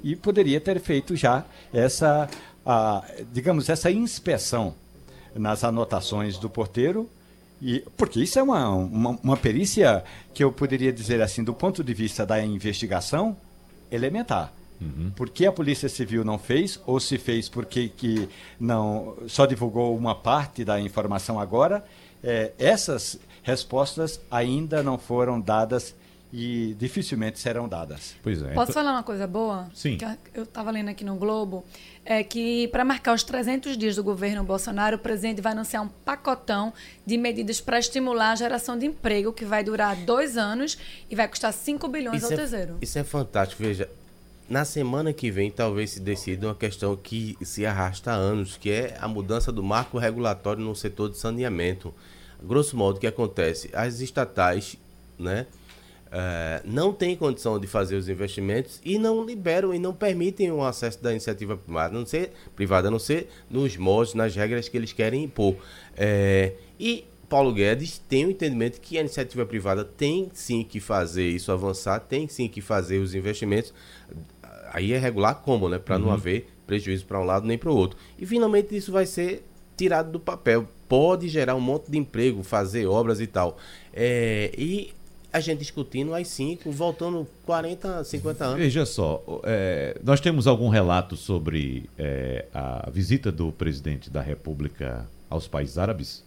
e 0.02 0.16
poderia 0.16 0.60
ter 0.60 0.80
feito 0.80 1.14
já 1.14 1.44
essa, 1.72 2.28
a, 2.66 3.04
digamos, 3.32 3.68
essa 3.68 3.88
inspeção 3.88 4.74
nas 5.32 5.62
anotações 5.62 6.38
do 6.38 6.50
porteiro 6.50 7.08
e, 7.60 7.84
porque 7.96 8.20
isso 8.20 8.38
é 8.38 8.42
uma, 8.42 8.68
uma, 8.68 9.18
uma, 9.22 9.36
perícia 9.36 10.02
que 10.32 10.42
eu 10.42 10.50
poderia 10.50 10.92
dizer 10.92 11.20
assim, 11.20 11.44
do 11.44 11.52
ponto 11.52 11.84
de 11.84 11.92
vista 11.92 12.24
da 12.24 12.42
investigação, 12.42 13.36
elementar. 13.90 14.52
Uhum. 14.80 15.12
Por 15.14 15.28
que 15.28 15.44
a 15.44 15.52
Polícia 15.52 15.88
Civil 15.88 16.24
não 16.24 16.38
fez, 16.38 16.80
ou 16.86 16.98
se 16.98 17.18
fez 17.18 17.48
porque 17.48 17.88
que 17.88 18.28
não 18.58 19.14
só 19.28 19.44
divulgou 19.44 19.94
uma 19.94 20.14
parte 20.14 20.64
da 20.64 20.80
informação 20.80 21.38
agora, 21.38 21.84
é, 22.24 22.52
essas 22.58 23.18
respostas 23.42 24.20
ainda 24.30 24.82
não 24.82 24.96
foram 24.96 25.38
dadas 25.40 25.94
e 26.32 26.76
dificilmente 26.78 27.38
serão 27.38 27.68
dadas. 27.68 28.14
Pois 28.22 28.40
é. 28.40 28.52
Posso 28.52 28.70
então... 28.70 28.82
falar 28.82 28.92
uma 28.92 29.02
coisa 29.02 29.26
boa? 29.26 29.68
Sim. 29.74 29.96
Que 29.96 30.04
eu 30.32 30.44
estava 30.44 30.70
lendo 30.70 30.88
aqui 30.88 31.04
no 31.04 31.16
Globo. 31.16 31.64
É 32.04 32.22
que 32.22 32.68
para 32.68 32.84
marcar 32.84 33.14
os 33.14 33.22
300 33.22 33.76
dias 33.76 33.96
do 33.96 34.04
governo 34.04 34.44
Bolsonaro, 34.44 34.96
o 34.96 34.98
presidente 34.98 35.40
vai 35.40 35.52
anunciar 35.52 35.82
um 35.82 35.88
pacotão 35.88 36.72
de 37.04 37.16
medidas 37.18 37.60
para 37.60 37.78
estimular 37.78 38.32
a 38.32 38.36
geração 38.36 38.78
de 38.78 38.86
emprego, 38.86 39.32
que 39.32 39.44
vai 39.44 39.64
durar 39.64 39.96
dois 39.96 40.36
anos 40.36 40.78
e 41.10 41.16
vai 41.16 41.26
custar 41.26 41.52
5 41.52 41.86
bilhões 41.88 42.22
isso 42.22 42.26
ao 42.26 42.32
é, 42.32 42.36
Tesouro. 42.36 42.78
Isso 42.80 42.98
é 42.98 43.04
fantástico. 43.04 43.62
Veja, 43.62 43.88
na 44.48 44.64
semana 44.64 45.12
que 45.12 45.30
vem 45.30 45.50
talvez 45.50 45.90
se 45.90 46.00
decida 46.00 46.46
uma 46.46 46.54
questão 46.54 46.96
que 46.96 47.36
se 47.42 47.66
arrasta 47.66 48.12
há 48.12 48.14
anos, 48.14 48.56
que 48.56 48.70
é 48.70 48.96
a 49.00 49.06
mudança 49.06 49.50
do 49.50 49.62
marco 49.62 49.98
regulatório 49.98 50.62
no 50.62 50.74
setor 50.74 51.10
de 51.10 51.18
saneamento. 51.18 51.92
Grosso 52.42 52.76
modo, 52.76 52.96
o 52.96 53.00
que 53.00 53.06
acontece? 53.06 53.70
As 53.72 54.00
estatais, 54.00 54.76
né? 55.18 55.46
É, 56.12 56.60
não 56.64 56.92
têm 56.92 57.14
condição 57.14 57.58
de 57.58 57.66
fazer 57.66 57.96
os 57.96 58.08
investimentos 58.08 58.80
e 58.84 58.98
não 58.98 59.24
liberam 59.24 59.72
e 59.72 59.78
não 59.78 59.94
permitem 59.94 60.50
o 60.50 60.62
acesso 60.64 61.02
da 61.02 61.12
iniciativa 61.12 61.56
privada, 61.56 61.96
não 61.96 62.04
ser, 62.04 62.32
privada, 62.56 62.88
a 62.88 62.90
não 62.90 62.98
ser 62.98 63.28
nos 63.48 63.76
modos, 63.76 64.14
nas 64.14 64.34
regras 64.34 64.68
que 64.68 64.76
eles 64.76 64.92
querem 64.92 65.24
impor. 65.24 65.56
É, 65.96 66.54
e 66.78 67.04
Paulo 67.28 67.52
Guedes 67.52 67.98
tem 68.08 68.26
o 68.26 68.30
entendimento 68.30 68.80
que 68.80 68.98
a 68.98 69.00
iniciativa 69.00 69.46
privada 69.46 69.84
tem 69.84 70.28
sim 70.34 70.64
que 70.64 70.80
fazer 70.80 71.28
isso 71.28 71.52
avançar, 71.52 72.00
tem 72.00 72.26
sim 72.26 72.48
que 72.48 72.60
fazer 72.60 72.98
os 72.98 73.14
investimentos. 73.14 73.72
Aí 74.72 74.92
é 74.92 74.98
regular 74.98 75.36
como, 75.36 75.68
né? 75.68 75.78
Para 75.78 75.96
uhum. 75.96 76.06
não 76.06 76.10
haver 76.10 76.48
prejuízo 76.66 77.06
para 77.06 77.20
um 77.20 77.24
lado 77.24 77.46
nem 77.46 77.56
para 77.56 77.70
o 77.70 77.76
outro. 77.76 77.96
E 78.18 78.26
finalmente 78.26 78.76
isso 78.76 78.90
vai 78.90 79.06
ser 79.06 79.44
tirado 79.76 80.10
do 80.10 80.18
papel. 80.18 80.66
Pode 80.88 81.28
gerar 81.28 81.54
um 81.54 81.60
monte 81.60 81.88
de 81.88 81.98
emprego, 81.98 82.42
fazer 82.42 82.86
obras 82.86 83.20
e 83.20 83.28
tal. 83.28 83.56
É, 83.92 84.50
e 84.58 84.92
a 85.32 85.40
gente 85.40 85.58
discutindo 85.58 86.14
as 86.14 86.26
5, 86.28 86.70
voltando 86.70 87.26
40, 87.44 88.04
50 88.04 88.44
anos. 88.44 88.58
Veja 88.58 88.84
só, 88.84 89.22
é, 89.44 89.96
nós 90.02 90.20
temos 90.20 90.46
algum 90.46 90.68
relato 90.68 91.16
sobre 91.16 91.88
é, 91.96 92.46
a 92.52 92.90
visita 92.90 93.30
do 93.30 93.52
presidente 93.52 94.10
da 94.10 94.20
República 94.20 95.06
aos 95.28 95.46
países 95.46 95.78
árabes? 95.78 96.24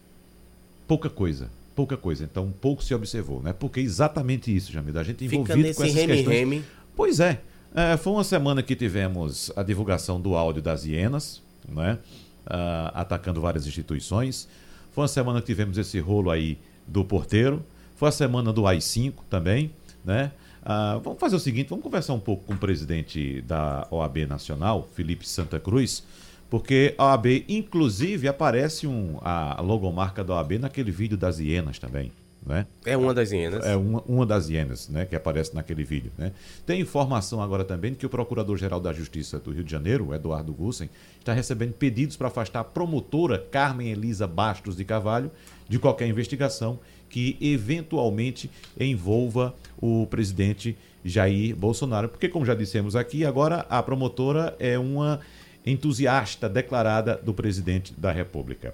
Pouca 0.88 1.10
coisa, 1.10 1.50
pouca 1.76 1.98
coisa. 1.98 2.24
Então, 2.24 2.54
pouco 2.62 2.84
se 2.84 2.94
observou, 2.94 3.42
né? 3.42 3.52
Porque 3.52 3.80
exatamente 3.80 4.56
isso, 4.56 4.72
Jamil, 4.72 4.98
a 4.98 5.04
gente 5.04 5.26
envolvido 5.26 5.58
Fica 5.58 5.68
nesse 5.68 5.78
com 5.78 5.84
essas 5.84 5.96
reme, 5.96 6.14
questões... 6.14 6.38
Reme. 6.38 6.64
Pois 6.96 7.20
é, 7.20 7.42
é, 7.76 7.98
foi 7.98 8.14
uma 8.14 8.24
semana 8.24 8.64
que 8.64 8.76
tivemos 8.76 9.52
a 9.56 9.64
divulgação 9.64 10.22
do 10.22 10.36
áudio 10.36 10.62
das 10.62 10.86
hienas, 10.86 11.42
né? 11.68 11.98
Uh, 12.46 12.92
atacando 12.94 13.40
várias 13.40 13.66
instituições. 13.66 14.50
Foi 14.92 15.02
uma 15.02 15.08
semana 15.08 15.40
que 15.40 15.48
tivemos 15.48 15.78
esse 15.78 15.98
rolo 16.00 16.30
aí 16.30 16.58
do 16.86 17.04
porteiro, 17.04 17.66
foi 18.04 18.10
a 18.10 18.12
semana 18.12 18.52
do 18.52 18.68
AI-5 18.68 19.14
também, 19.30 19.72
né? 20.04 20.34
Ah, 20.62 21.00
vamos 21.02 21.18
fazer 21.22 21.38
o 21.38 21.40
seguinte, 21.40 21.70
vamos 21.70 21.84
conversar 21.84 22.14
um 22.14 22.20
pouco 22.20 22.44
com 22.44 22.54
o 22.54 22.58
presidente 22.58 23.42
da 23.44 23.88
OAB 23.90 24.28
Nacional, 24.28 24.90
Felipe 24.94 25.26
Santa 25.26 25.58
Cruz, 25.58 26.04
porque 26.50 26.94
a 26.98 27.06
OAB, 27.06 27.46
inclusive, 27.48 28.28
aparece 28.28 28.88
um, 28.88 29.20
a 29.22 29.62
logomarca 29.62 30.22
da 30.22 30.34
OAB 30.34 30.60
naquele 30.60 30.92
vídeo 30.92 31.16
das 31.16 31.40
hienas 31.40 31.80
também. 31.80 32.12
Né? 32.46 32.68
É 32.86 32.98
uma 32.98 33.14
das 33.14 33.32
hienas. 33.32 33.66
É 33.66 33.78
uma, 33.78 34.02
uma 34.02 34.26
das 34.26 34.50
hienas 34.50 34.90
né, 34.90 35.06
que 35.06 35.16
aparece 35.16 35.56
naquele 35.56 35.86
vídeo. 35.86 36.12
Né? 36.18 36.34
Tem 36.66 36.82
informação 36.82 37.42
agora 37.42 37.64
também 37.64 37.94
que 37.94 38.06
o 38.06 38.10
Procurador-Geral 38.10 38.82
da 38.82 38.92
Justiça 38.92 39.40
do 39.40 39.52
Rio 39.52 39.64
de 39.64 39.72
Janeiro, 39.72 40.14
Eduardo 40.14 40.52
Gussen, 40.52 40.90
está 41.20 41.32
recebendo 41.32 41.72
pedidos 41.72 42.18
para 42.18 42.28
afastar 42.28 42.60
a 42.60 42.64
promotora 42.66 43.40
Carmen 43.40 43.90
Elisa 43.90 44.28
Bastos 44.28 44.76
de 44.76 44.84
Carvalho 44.84 45.32
de 45.68 45.80
qualquer 45.80 46.08
investigação 46.08 46.80
que 47.10 47.38
eventualmente 47.40 48.50
envolva 48.80 49.54
o 49.80 50.08
presidente 50.08 50.78
Jair 51.06 51.56
Bolsonaro. 51.56 52.10
Porque, 52.10 52.28
como 52.28 52.46
já 52.46 52.56
dissemos 52.56 52.96
aqui, 52.96 53.26
agora 53.26 53.66
a 53.70 53.84
promotora 53.84 54.56
é 54.60 54.80
uma 54.80 55.20
entusiasta 55.66 56.50
declarada 56.50 57.16
do 57.16 57.34
presidente 57.34 57.94
da 57.96 58.12
República. 58.12 58.74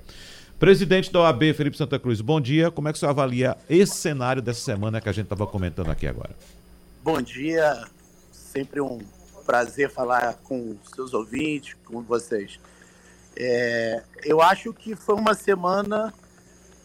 Presidente 0.60 1.12
da 1.12 1.22
OAB, 1.22 1.54
Felipe 1.54 1.78
Santa 1.78 1.98
Cruz, 1.98 2.20
bom 2.22 2.42
dia. 2.42 2.70
Como 2.70 2.88
é 2.88 2.94
que 2.94 3.00
senhor 3.00 3.12
avalia 3.12 3.56
esse 3.70 3.96
cenário 3.96 4.42
dessa 4.42 4.60
semana 4.60 5.00
que 5.00 5.08
a 5.08 5.12
gente 5.12 5.26
estava 5.26 5.48
comentando 5.48 5.90
aqui 5.90 6.06
agora? 6.06 6.32
Bom 7.04 7.22
dia, 7.22 7.86
sempre 8.32 8.82
um 8.82 9.00
prazer 9.46 9.90
falar 9.90 10.34
com 10.44 10.76
seus 10.94 11.14
ouvintes, 11.14 11.76
com 11.86 12.02
vocês. 12.02 12.60
É, 13.38 14.04
eu 14.26 14.42
acho 14.42 14.74
que 14.74 14.96
foi 14.96 15.16
uma 15.16 15.34
semana 15.34 16.14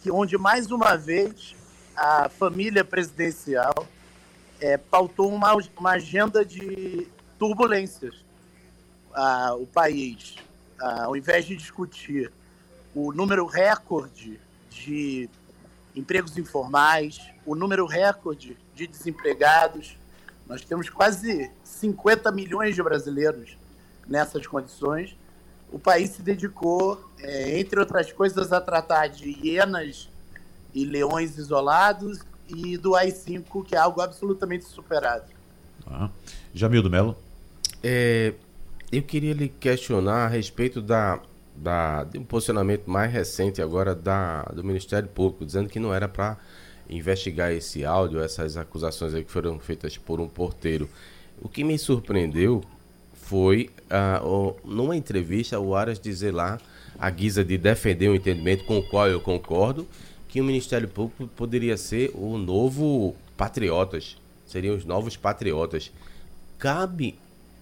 que 0.05 0.11
onde 0.11 0.36
mais 0.36 0.70
uma 0.70 0.98
vez 0.98 1.57
a 1.96 2.28
família 2.28 2.84
presidencial 2.84 3.88
é, 4.61 4.76
pautou 4.76 5.32
uma, 5.32 5.57
uma 5.78 5.92
agenda 5.92 6.44
de 6.44 7.09
turbulências. 7.38 8.22
Ah, 9.14 9.55
o 9.55 9.66
país, 9.66 10.36
ah, 10.78 11.05
ao 11.05 11.16
invés 11.16 11.46
de 11.46 11.57
discutir 11.57 12.30
o 12.94 13.14
número 13.14 13.46
recorde 13.46 14.38
de 14.68 15.26
empregos 15.96 16.36
informais, 16.36 17.18
o 17.46 17.55
número 17.55 17.86
recorde 17.86 18.59
de 18.74 18.86
desempregados, 18.86 19.96
nós 20.46 20.62
temos 20.62 20.90
quase 20.90 21.50
50 21.62 22.30
milhões 22.30 22.74
de 22.74 22.82
brasileiros 22.82 23.57
nessas 24.07 24.46
condições 24.46 25.16
o 25.74 25.78
país 25.78 26.10
se 26.10 26.22
dedicou, 26.22 27.10
é, 27.18 27.58
entre 27.58 27.80
outras 27.80 28.12
coisas, 28.12 28.52
a 28.52 28.60
tratar 28.60 29.08
de 29.08 29.28
hienas 29.28 30.08
e 30.72 30.84
leões 30.84 31.36
isolados 31.36 32.20
e 32.48 32.78
do 32.78 32.94
AI-5, 32.94 33.64
que 33.64 33.74
é 33.74 33.78
algo 33.78 34.00
absolutamente 34.00 34.66
superado. 34.66 35.24
Ah. 35.84 36.08
Jamildo 36.54 36.88
Melo. 36.88 37.16
É, 37.82 38.34
eu 38.92 39.02
queria 39.02 39.34
lhe 39.34 39.48
questionar 39.48 40.26
a 40.26 40.28
respeito 40.28 40.80
da, 40.80 41.20
da, 41.56 42.04
de 42.04 42.18
um 42.18 42.24
posicionamento 42.24 42.88
mais 42.88 43.12
recente 43.12 43.60
agora 43.60 43.96
da, 43.96 44.42
do 44.44 44.62
Ministério 44.62 45.08
Público, 45.08 45.44
dizendo 45.44 45.68
que 45.68 45.80
não 45.80 45.92
era 45.92 46.06
para 46.06 46.38
investigar 46.88 47.50
esse 47.50 47.84
áudio, 47.84 48.22
essas 48.22 48.56
acusações 48.56 49.12
aí 49.12 49.24
que 49.24 49.30
foram 49.32 49.58
feitas 49.58 49.98
por 49.98 50.20
um 50.20 50.28
porteiro. 50.28 50.88
O 51.42 51.48
que 51.48 51.64
me 51.64 51.76
surpreendeu 51.76 52.62
foi, 53.24 53.70
uh, 53.90 54.54
numa 54.64 54.94
entrevista, 54.96 55.58
o 55.58 55.74
Aras 55.74 55.98
dizer 55.98 56.32
lá, 56.32 56.60
a 56.98 57.08
guisa 57.08 57.44
de 57.44 57.56
defender 57.56 58.10
um 58.10 58.14
entendimento 58.14 58.64
com 58.64 58.78
o 58.78 58.88
qual 58.88 59.08
eu 59.08 59.20
concordo, 59.20 59.86
que 60.28 60.40
o 60.40 60.44
Ministério 60.44 60.86
Público 60.88 61.26
poderia 61.28 61.76
ser 61.76 62.10
o 62.14 62.36
novo 62.36 63.14
Patriotas, 63.36 64.16
seriam 64.46 64.76
os 64.76 64.84
novos 64.84 65.16
Patriotas. 65.16 65.90
Cabe 66.58 67.18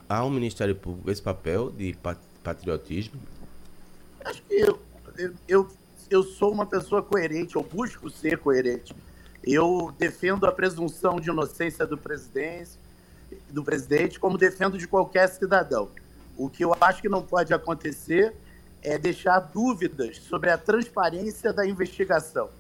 ao 0.09 0.29
Ministério 0.29 0.75
Público 0.75 1.11
esse 1.11 1.23
papel 1.23 1.71
de 1.71 1.97
patriotismo? 2.43 3.21
Acho 4.25 4.43
que 4.43 4.55
eu, 4.55 4.79
eu, 5.47 5.69
eu 6.11 6.23
sou 6.25 6.53
uma 6.53 6.67
pessoa 6.67 7.03
coerente, 7.03 7.55
eu 7.57 7.63
busco 7.63 8.11
ser 8.11 8.39
coerente. 8.39 8.95
Eu 9.45 9.93
defendo 9.99 10.45
a 10.45 10.53
presunção 10.53 11.21
de 11.21 11.31
inocência 11.31 11.87
do 11.87 11.97
presidente, 11.97 12.71
do 13.51 13.63
presidente, 13.63 14.19
como 14.19 14.39
defendo 14.39 14.79
de 14.79 14.87
qualquer 14.87 15.29
cidadão. 15.29 15.89
O 16.37 16.49
que 16.49 16.65
eu 16.65 16.75
acho 16.81 17.03
que 17.03 17.09
não 17.09 17.23
pode 17.23 17.53
acontecer 17.53 18.35
é 18.83 18.99
deixar 18.99 19.39
dúvidas 19.39 20.19
sobre 20.19 20.51
a 20.51 20.59
transparência 20.59 21.53
da 21.53 21.67
investigação. 21.67 22.51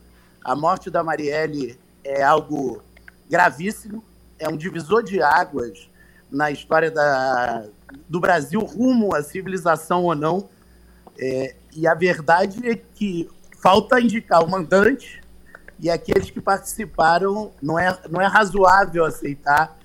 A 0.45 0.55
morte 0.55 0.91
da 0.91 1.03
Marielle 1.03 1.79
é 2.05 2.23
algo 2.23 2.83
gravíssimo, 3.29 4.05
é 4.39 4.49
um 4.49 4.57
divisor 4.57 5.03
de 5.03 5.23
águas 5.23 5.89
na 6.31 6.51
história 6.51 6.91
da, 6.91 7.65
do 8.09 8.21
Brasil 8.21 8.61
rumo 8.61 9.15
à 9.15 9.23
civilização 9.23 10.05
ou 10.05 10.15
não. 10.15 10.49
É, 11.19 11.55
e 11.75 11.87
a 11.87 11.95
verdade 11.95 12.69
é 12.69 12.75
que 12.77 13.29
falta 13.61 14.01
indicar 14.01 14.43
o 14.43 14.51
mandante 14.51 15.23
e 15.79 15.91
aqueles 15.91 16.31
que 16.31 16.41
participaram. 16.41 17.53
Não 17.61 17.79
é, 17.79 17.97
não 18.09 18.21
é 18.21 18.27
razoável 18.27 19.05
aceitar 19.05 19.79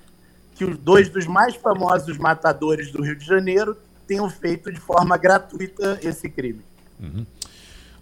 que 0.57 0.65
os 0.65 0.77
dois 0.77 1.07
dos 1.07 1.27
mais 1.27 1.55
famosos 1.55 2.17
matadores 2.17 2.91
do 2.91 3.03
Rio 3.03 3.15
de 3.15 3.25
Janeiro 3.25 3.77
tenham 4.07 4.27
feito 4.29 4.71
de 4.71 4.79
forma 4.79 5.15
gratuita 5.15 5.99
esse 6.01 6.27
crime. 6.29 6.61
Uhum. 6.99 7.25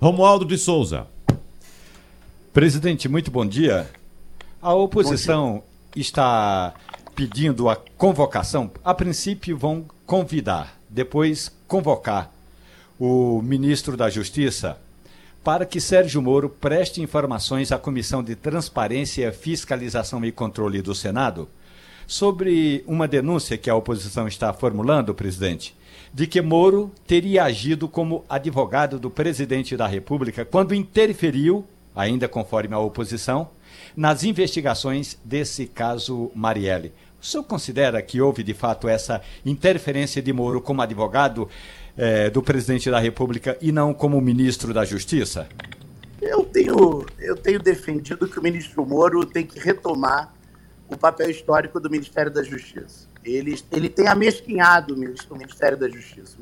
Romualdo 0.02 0.46
de 0.46 0.58
Souza. 0.58 1.06
Presidente, 2.54 3.10
muito 3.10 3.30
bom 3.30 3.46
dia. 3.46 3.90
A 4.62 4.74
oposição 4.74 5.64
dia. 5.94 6.02
está 6.02 6.74
pedindo 7.14 7.68
a 7.68 7.76
convocação. 7.76 8.72
A 8.84 8.94
princípio, 8.94 9.58
vão 9.58 9.86
convidar, 10.06 10.80
depois 10.90 11.52
convocar 11.68 12.32
o 12.98 13.42
ministro 13.42 13.98
da 13.98 14.10
Justiça 14.10 14.78
para 15.44 15.66
que 15.66 15.82
Sérgio 15.82 16.22
Moro 16.22 16.50
preste 16.50 17.02
informações 17.02 17.72
à 17.72 17.78
Comissão 17.78 18.24
de 18.24 18.36
Transparência, 18.36 19.32
Fiscalização 19.32 20.24
e 20.26 20.32
Controle 20.32 20.82
do 20.82 20.96
Senado 20.96 21.48
sobre 22.08 22.84
uma 22.88 23.08
denúncia 23.08 23.58
que 23.58 23.70
a 23.70 23.76
oposição 23.76 24.28
está 24.28 24.54
formulando, 24.54 25.14
presidente, 25.14 25.76
de 26.14 26.28
que 26.28 26.42
Moro 26.42 26.92
teria 27.06 27.44
agido 27.44 27.88
como 27.88 28.24
advogado 28.30 29.00
do 29.00 29.10
presidente 29.10 29.76
da 29.76 29.88
República 29.88 30.46
quando 30.46 30.76
interferiu, 30.76 31.66
ainda 31.96 32.28
conforme 32.28 32.74
a 32.74 32.80
oposição, 32.80 33.50
nas 33.96 34.24
investigações 34.24 35.18
desse 35.24 35.66
caso 35.66 36.32
Marielle. 36.36 36.94
O 37.22 37.26
senhor 37.26 37.44
considera 37.44 38.02
que 38.02 38.22
houve 38.22 38.44
de 38.44 38.54
fato 38.54 38.88
essa 38.88 39.22
interferência 39.46 40.22
de 40.22 40.32
Moro 40.32 40.62
como 40.62 40.82
advogado 40.82 41.50
eh, 41.98 42.30
do 42.30 42.42
presidente 42.44 42.92
da 42.92 43.00
República 43.00 43.58
e 43.62 43.72
não 43.72 43.94
como 43.94 44.22
ministro 44.22 44.74
da 44.74 44.86
Justiça? 44.86 45.48
Eu 46.22 46.44
tenho, 46.44 47.06
eu 47.20 47.36
tenho 47.36 47.60
defendido 47.60 48.28
que 48.28 48.40
o 48.40 48.44
ministro 48.44 48.86
Moro 48.86 49.26
tem 49.26 49.46
que 49.46 49.60
retomar 49.60 50.35
o 50.88 50.98
papel 50.98 51.30
histórico 51.30 51.80
do 51.80 51.90
Ministério 51.90 52.32
da 52.32 52.44
Justiça. 52.44 53.08
Ele, 53.24 53.60
ele 53.72 53.90
tem 53.90 54.08
amesquinhado 54.08 54.94
o 54.94 55.38
Ministério 55.38 55.78
da 55.78 55.90
Justiça. 55.90 56.38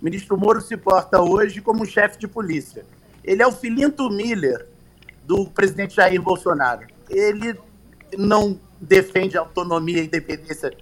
O 0.00 0.04
ministro 0.04 0.36
Moro 0.36 0.60
se 0.60 0.76
porta 0.76 1.20
hoje 1.20 1.60
como 1.60 1.82
um 1.82 1.86
chefe 1.86 2.18
de 2.18 2.28
polícia. 2.28 2.84
Ele 3.24 3.42
é 3.42 3.46
o 3.46 3.52
Filinto 3.52 4.08
Miller 4.08 4.66
do 5.24 5.46
presidente 5.46 5.96
Jair 5.96 6.22
Bolsonaro. 6.22 6.86
Ele 7.10 7.58
não 8.16 8.58
defende 8.80 9.36
a 9.36 9.40
autonomia 9.40 10.00
e 10.00 10.06
independência 10.06 10.72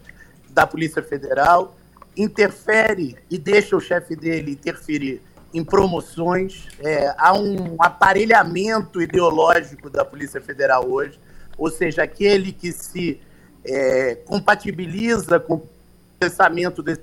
da 0.50 0.66
Polícia 0.66 1.02
Federal, 1.02 1.76
interfere 2.16 3.16
e 3.30 3.38
deixa 3.38 3.76
o 3.76 3.80
chefe 3.80 4.14
dele 4.14 4.52
interferir 4.52 5.22
em 5.52 5.64
promoções. 5.64 6.68
É, 6.80 7.14
há 7.16 7.32
um 7.32 7.76
aparelhamento 7.78 9.00
ideológico 9.00 9.88
da 9.88 10.04
Polícia 10.04 10.40
Federal 10.40 10.88
hoje 10.88 11.18
ou 11.56 11.70
seja, 11.70 12.02
aquele 12.02 12.52
que 12.52 12.72
se 12.72 13.20
é, 13.64 14.16
compatibiliza 14.26 15.40
com 15.40 15.54
o 15.54 15.68
pensamento 16.18 16.82
desse. 16.82 17.02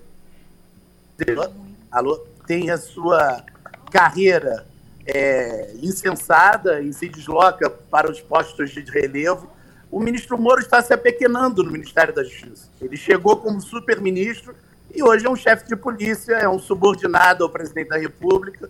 Alô? 1.92 2.18
Tem 2.46 2.70
a 2.70 2.78
sua 2.78 3.44
carreira 3.92 4.66
é, 5.06 5.74
insensada 5.82 6.82
e 6.82 6.92
se 6.94 7.08
desloca 7.08 7.70
para 7.70 8.12
os 8.12 8.20
postos 8.22 8.72
de 8.72 8.82
relevo. 8.82 9.50
O 9.92 10.00
ministro 10.00 10.38
Moro 10.38 10.60
está 10.60 10.82
se 10.82 10.94
apequenando 10.94 11.64
no 11.64 11.72
Ministério 11.72 12.14
da 12.14 12.24
Justiça. 12.24 12.68
Ele 12.82 12.98
chegou 12.98 13.38
como 13.38 13.62
super-ministro 13.62 14.56
e 14.94 15.04
hoje 15.04 15.26
é 15.26 15.30
um 15.30 15.36
chefe 15.36 15.68
de 15.68 15.76
polícia, 15.76 16.34
é 16.34 16.50
um 16.50 16.60
subordinado 16.60 17.44
ao 17.44 17.50
presidente 17.50 17.90
da 17.90 17.98
República, 17.98 18.70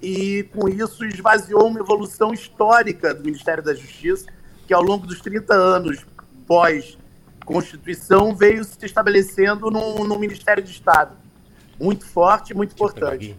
e 0.00 0.44
com 0.52 0.68
isso 0.68 1.04
esvaziou 1.04 1.66
uma 1.66 1.80
evolução 1.80 2.32
histórica 2.32 3.14
do 3.14 3.24
Ministério 3.24 3.62
da 3.62 3.74
Justiça 3.74 4.26
que 4.66 4.74
ao 4.74 4.82
longo 4.82 5.06
dos 5.06 5.20
30 5.20 5.54
anos 5.54 6.04
pós-Constituição 6.46 8.34
veio 8.34 8.64
se 8.64 8.84
estabelecendo 8.84 9.70
no, 9.70 10.04
no 10.04 10.18
Ministério 10.18 10.62
de 10.62 10.70
Estado. 10.70 11.16
Muito 11.80 12.06
forte, 12.06 12.54
muito 12.54 12.72
importante. 12.72 13.36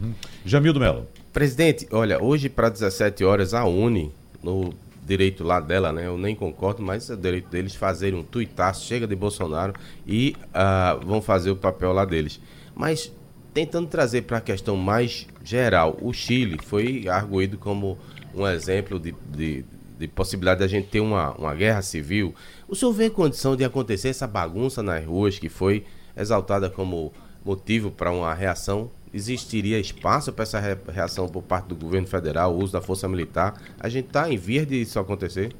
Uhum. 0.00 0.14
Jamildo 0.44 0.80
Melo. 0.80 1.06
Presidente, 1.32 1.86
olha, 1.92 2.22
hoje 2.22 2.48
para 2.48 2.68
17 2.68 3.24
horas 3.24 3.54
a 3.54 3.64
Uni, 3.64 4.12
no 4.42 4.72
direito 5.04 5.42
lá 5.42 5.60
dela, 5.60 5.92
né? 5.92 6.06
Eu 6.06 6.18
nem 6.18 6.34
concordo, 6.34 6.82
mas 6.82 7.08
é 7.08 7.14
o 7.14 7.16
direito 7.16 7.48
deles 7.48 7.74
fazerem 7.74 8.18
um 8.18 8.22
tuitaço, 8.22 8.86
chega 8.86 9.06
de 9.06 9.16
Bolsonaro 9.16 9.72
e 10.06 10.36
uh, 10.48 11.04
vão 11.04 11.22
fazer 11.22 11.50
o 11.50 11.56
papel 11.56 11.92
lá 11.92 12.04
deles. 12.04 12.40
Mas 12.74 13.12
tentando 13.54 13.88
trazer 13.88 14.22
para 14.22 14.38
a 14.38 14.40
questão 14.40 14.76
mais 14.76 15.26
geral, 15.42 15.96
o 16.02 16.12
Chile 16.12 16.58
foi 16.62 17.08
arguído 17.08 17.56
como 17.56 17.98
um 18.34 18.46
exemplo 18.46 19.00
de, 19.00 19.14
de 19.30 19.64
de 19.98 20.06
possibilidade 20.06 20.58
de 20.58 20.64
a 20.64 20.68
gente 20.68 20.88
ter 20.88 21.00
uma, 21.00 21.32
uma 21.32 21.54
guerra 21.54 21.82
civil, 21.82 22.34
o 22.68 22.76
senhor 22.76 22.92
vê 22.92 23.10
condição 23.10 23.56
de 23.56 23.64
acontecer 23.64 24.08
essa 24.08 24.26
bagunça 24.26 24.82
nas 24.82 25.04
ruas 25.04 25.38
que 25.38 25.48
foi 25.48 25.84
exaltada 26.16 26.70
como 26.70 27.12
motivo 27.44 27.90
para 27.90 28.12
uma 28.12 28.32
reação? 28.32 28.90
Existiria 29.12 29.78
espaço 29.78 30.32
para 30.32 30.44
essa 30.44 30.60
reação 30.92 31.28
por 31.28 31.42
parte 31.42 31.66
do 31.66 31.74
governo 31.74 32.06
federal, 32.06 32.54
o 32.54 32.62
uso 32.62 32.72
da 32.72 32.80
força 32.80 33.08
militar? 33.08 33.60
A 33.80 33.88
gente 33.88 34.06
está 34.06 34.30
em 34.30 34.36
vias 34.36 34.66
de 34.66 34.82
isso 34.82 35.00
acontecer? 35.00 35.54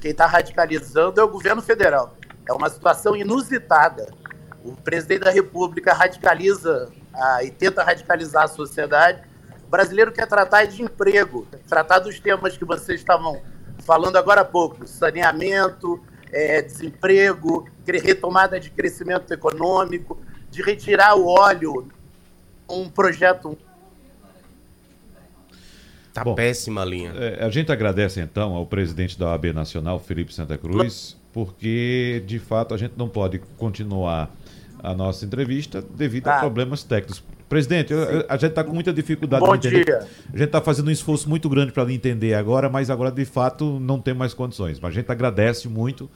Quem 0.00 0.10
está 0.10 0.26
radicalizando 0.26 1.20
é 1.20 1.24
o 1.24 1.28
governo 1.28 1.62
federal. 1.62 2.16
É 2.46 2.52
uma 2.52 2.68
situação 2.68 3.16
inusitada. 3.16 4.12
O 4.64 4.72
presidente 4.72 5.20
da 5.20 5.30
República 5.30 5.94
radicaliza 5.94 6.90
ah, 7.14 7.44
e 7.44 7.50
tenta 7.50 7.82
radicalizar 7.82 8.44
a 8.44 8.48
sociedade 8.48 9.22
o 9.68 9.70
brasileiro 9.70 10.10
quer 10.10 10.26
tratar 10.26 10.64
de 10.64 10.82
emprego, 10.82 11.46
tratar 11.68 11.98
dos 11.98 12.18
temas 12.18 12.56
que 12.56 12.64
vocês 12.64 12.98
estavam 12.98 13.38
falando 13.84 14.16
agora 14.16 14.40
há 14.40 14.44
pouco: 14.44 14.86
saneamento, 14.86 16.02
é, 16.32 16.62
desemprego, 16.62 17.68
retomada 17.86 18.58
de 18.58 18.70
crescimento 18.70 19.30
econômico, 19.30 20.18
de 20.50 20.62
retirar 20.62 21.16
o 21.16 21.26
óleo, 21.26 21.86
um 22.66 22.88
projeto. 22.88 23.58
Tá 26.14 26.24
Bom, 26.24 26.34
péssima 26.34 26.80
a 26.80 26.84
linha. 26.86 27.12
É, 27.14 27.44
a 27.44 27.50
gente 27.50 27.70
agradece 27.70 28.20
então 28.20 28.54
ao 28.54 28.64
presidente 28.64 29.18
da 29.18 29.26
OAB 29.26 29.52
Nacional, 29.52 29.98
Felipe 29.98 30.32
Santa 30.32 30.56
Cruz, 30.56 31.14
porque 31.30 32.24
de 32.26 32.38
fato 32.38 32.74
a 32.74 32.78
gente 32.78 32.94
não 32.96 33.08
pode 33.08 33.38
continuar 33.58 34.34
a 34.82 34.94
nossa 34.94 35.24
entrevista 35.24 35.82
devido 35.82 36.28
a 36.28 36.38
problemas 36.38 36.82
técnicos. 36.82 37.22
Presidente, 37.48 37.92
eu, 37.92 38.26
a 38.28 38.36
gente 38.36 38.50
está 38.50 38.62
com 38.62 38.74
muita 38.74 38.92
dificuldade 38.92 39.44
Bom 39.44 39.56
de 39.56 39.68
entender. 39.68 39.84
Dia. 39.84 39.98
A 40.32 40.36
gente 40.36 40.46
está 40.46 40.60
fazendo 40.60 40.88
um 40.88 40.90
esforço 40.90 41.28
muito 41.28 41.48
grande 41.48 41.72
para 41.72 41.90
entender 41.90 42.34
agora, 42.34 42.68
mas 42.68 42.90
agora 42.90 43.10
de 43.10 43.24
fato 43.24 43.80
não 43.80 43.98
tem 43.98 44.12
mais 44.12 44.34
condições. 44.34 44.78
Mas 44.78 44.92
a 44.92 44.94
gente 44.94 45.10
agradece 45.10 45.66
muito 45.68 46.10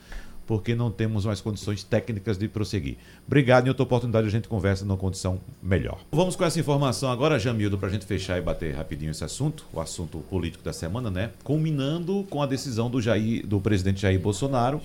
porque 0.46 0.74
não 0.74 0.90
temos 0.90 1.24
mais 1.24 1.40
condições 1.40 1.82
técnicas 1.82 2.36
de 2.36 2.48
prosseguir. 2.48 2.98
Obrigado, 3.26 3.66
em 3.66 3.68
outra 3.68 3.84
oportunidade 3.84 4.26
a 4.26 4.30
gente 4.30 4.48
conversa 4.48 4.84
numa 4.84 4.98
condição 4.98 5.40
melhor. 5.62 6.00
Vamos 6.12 6.36
com 6.36 6.44
essa 6.44 6.60
informação 6.60 7.10
agora, 7.10 7.38
Jamildo, 7.38 7.78
para 7.78 7.88
a 7.88 7.90
gente 7.90 8.04
fechar 8.04 8.36
e 8.36 8.42
bater 8.42 8.74
rapidinho 8.74 9.10
esse 9.10 9.24
assunto, 9.24 9.64
o 9.72 9.80
assunto 9.80 10.18
político 10.28 10.62
da 10.62 10.72
semana, 10.72 11.10
né? 11.10 11.30
Culminando 11.42 12.26
com 12.28 12.42
a 12.42 12.46
decisão 12.46 12.90
do, 12.90 13.00
Jair, 13.00 13.46
do 13.46 13.60
presidente 13.60 14.02
Jair 14.02 14.20
Bolsonaro 14.20 14.80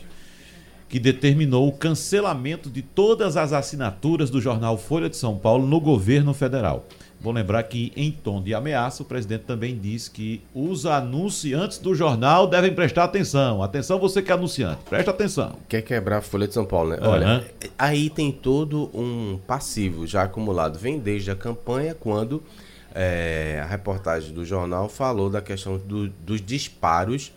que 0.90 1.00
determinou 1.00 1.68
o 1.68 1.72
cancelamento 1.72 2.70
de 2.70 2.82
todas 2.82 3.36
as 3.36 3.54
assinaturas 3.54 4.30
do 4.30 4.40
jornal 4.40 4.78
Folha 4.78 5.10
de 5.10 5.18
São 5.18 5.38
Paulo 5.38 5.68
no 5.68 5.80
governo 5.80 6.34
federal. 6.34 6.86
Vou 7.20 7.34
lembrar 7.34 7.64
que, 7.64 7.92
em 7.96 8.12
tom 8.12 8.42
de 8.42 8.54
ameaça, 8.54 9.02
o 9.02 9.06
presidente 9.06 9.44
também 9.44 9.78
disse 9.78 10.10
que 10.10 10.42
os 10.54 10.86
anunciantes 10.86 11.80
do 11.80 11.96
jornal 11.96 12.46
devem 12.46 12.74
prestar 12.74 13.06
atenção. 13.06 13.64
Atenção, 13.64 14.00
você 14.00 14.22
que 14.22 14.32
é 14.32 14.36
anunciante, 14.36 14.82
presta 14.88 15.10
atenção. 15.10 15.56
Quer 15.68 15.82
quebrar 15.82 16.18
a 16.18 16.22
Folha 16.22 16.48
de 16.48 16.54
São 16.54 16.64
Paulo, 16.64 16.92
né? 16.92 16.98
Uhum. 17.02 17.10
Olha, 17.10 17.46
aí 17.78 18.10
tem 18.12 18.32
todo 18.32 18.92
um 18.94 19.40
passivo 19.48 20.06
já 20.06 20.24
acumulado. 20.24 20.78
Vem 20.78 21.00
desde 21.00 21.32
a 21.32 21.36
campanha, 21.36 21.96
quando 21.96 22.44
é, 22.94 23.62
a 23.64 23.66
reportagem 23.66 24.32
do 24.32 24.46
jornal 24.46 24.88
falou 24.88 25.28
da 25.28 25.42
questão 25.42 25.78
do, 25.78 26.10
dos 26.10 26.40
disparos 26.40 27.34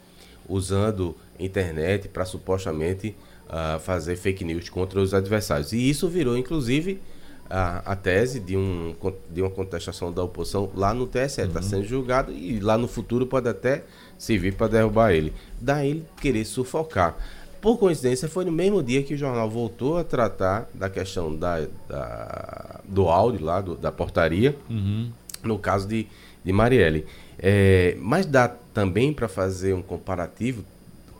usando 0.46 1.16
internet 1.38 2.08
para 2.08 2.26
supostamente 2.26 3.16
uh, 3.50 3.78
fazer 3.80 4.16
fake 4.16 4.44
news 4.44 4.68
contra 4.68 5.00
os 5.00 5.12
adversários. 5.12 5.72
E 5.72 5.90
isso 5.90 6.08
virou, 6.08 6.36
inclusive, 6.38 7.00
a, 7.48 7.92
a 7.92 7.96
tese 7.96 8.38
de, 8.40 8.56
um, 8.56 8.94
de 9.28 9.42
uma 9.42 9.50
contestação 9.50 10.12
da 10.12 10.22
oposição 10.22 10.70
lá 10.74 10.94
no 10.94 11.06
TSE. 11.06 11.42
Está 11.42 11.58
uhum. 11.60 11.62
sendo 11.62 11.84
julgado 11.84 12.32
e 12.32 12.60
lá 12.60 12.78
no 12.78 12.86
futuro 12.86 13.26
pode 13.26 13.48
até 13.48 13.82
servir 14.16 14.54
para 14.54 14.68
derrubar 14.68 15.12
ele. 15.12 15.32
Daí 15.60 15.90
ele 15.90 16.06
querer 16.20 16.44
sufocar. 16.44 17.16
por 17.60 17.76
coincidência, 17.76 18.28
foi 18.28 18.44
no 18.44 18.52
mesmo 18.52 18.82
dia 18.82 19.02
que 19.02 19.14
o 19.14 19.18
jornal 19.18 19.50
voltou 19.50 19.98
a 19.98 20.04
tratar 20.04 20.68
da 20.72 20.88
questão 20.88 21.34
da, 21.34 21.66
da 21.88 22.80
do 22.84 23.08
áudio 23.08 23.44
lá, 23.44 23.60
do, 23.60 23.76
da 23.76 23.90
portaria, 23.92 24.56
Uhum. 24.68 25.10
no 25.42 25.58
caso 25.58 25.88
de, 25.88 26.06
de 26.44 26.52
Marielle. 26.52 27.04
É, 27.38 27.96
mas 27.98 28.26
dá 28.26 28.48
também 28.48 29.12
para 29.12 29.26
fazer 29.28 29.74
um 29.74 29.82
comparativo 29.82 30.64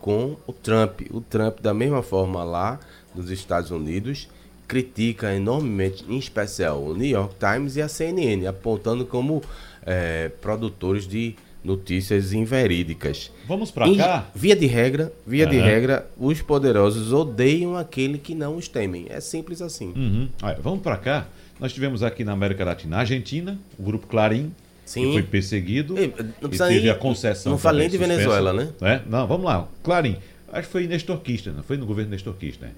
com 0.00 0.36
o 0.46 0.52
Trump. 0.52 1.02
O 1.10 1.20
Trump, 1.20 1.60
da 1.60 1.72
mesma 1.74 2.02
forma 2.02 2.42
lá 2.42 2.78
nos 3.14 3.30
Estados 3.30 3.70
Unidos, 3.70 4.28
critica 4.66 5.34
enormemente, 5.34 6.04
em 6.08 6.16
especial 6.18 6.82
o 6.82 6.94
New 6.96 7.08
York 7.08 7.34
Times 7.38 7.76
e 7.76 7.82
a 7.82 7.88
CNN, 7.88 8.46
apontando 8.46 9.04
como 9.04 9.42
é, 9.84 10.28
produtores 10.40 11.06
de 11.08 11.34
notícias 11.62 12.32
inverídicas. 12.32 13.30
Vamos 13.46 13.72
Em- 13.86 13.96
cá? 13.96 14.26
Via 14.34 14.56
de 14.56 14.66
regra, 14.66 15.12
via 15.26 15.46
de 15.46 15.58
Aham. 15.58 15.66
regra, 15.66 16.10
os 16.16 16.40
poderosos 16.40 17.12
odeiam 17.12 17.76
aquele 17.76 18.16
que 18.16 18.34
não 18.34 18.56
os 18.56 18.68
temem. 18.68 19.06
É 19.10 19.20
simples 19.20 19.60
assim. 19.60 19.92
Uhum. 19.94 20.28
Olha, 20.42 20.58
vamos 20.62 20.80
pra 20.80 20.96
cá. 20.96 21.26
Nós 21.58 21.72
tivemos 21.72 22.02
aqui 22.02 22.24
na 22.24 22.32
América 22.32 22.64
Latina 22.64 22.96
a 22.96 23.00
Argentina, 23.00 23.58
o 23.78 23.82
grupo 23.82 24.06
Clarim, 24.06 24.54
Sim. 24.90 25.04
que 25.06 25.12
foi 25.12 25.22
perseguido 25.22 25.96
e 25.96 26.08
precisa 26.08 26.66
teve 26.66 26.80
nem- 26.80 26.90
a 26.90 26.94
concessão. 26.96 27.52
não 27.52 27.58
falei 27.58 27.88
de 27.88 27.96
suspensa. 27.96 28.18
Venezuela, 28.18 28.52
né? 28.52 28.68
É? 28.80 29.00
Não, 29.08 29.24
vamos 29.26 29.46
lá. 29.46 29.68
Clarim, 29.84 30.16
acho 30.52 30.66
que 30.66 30.72
foi 30.72 30.86
Nestor 30.88 31.18
Kirchner, 31.20 31.54
não 31.54 31.62
foi 31.62 31.76
no 31.76 31.86
governo 31.86 32.10
Nestor 32.10 32.34
Kirchner. 32.34 32.70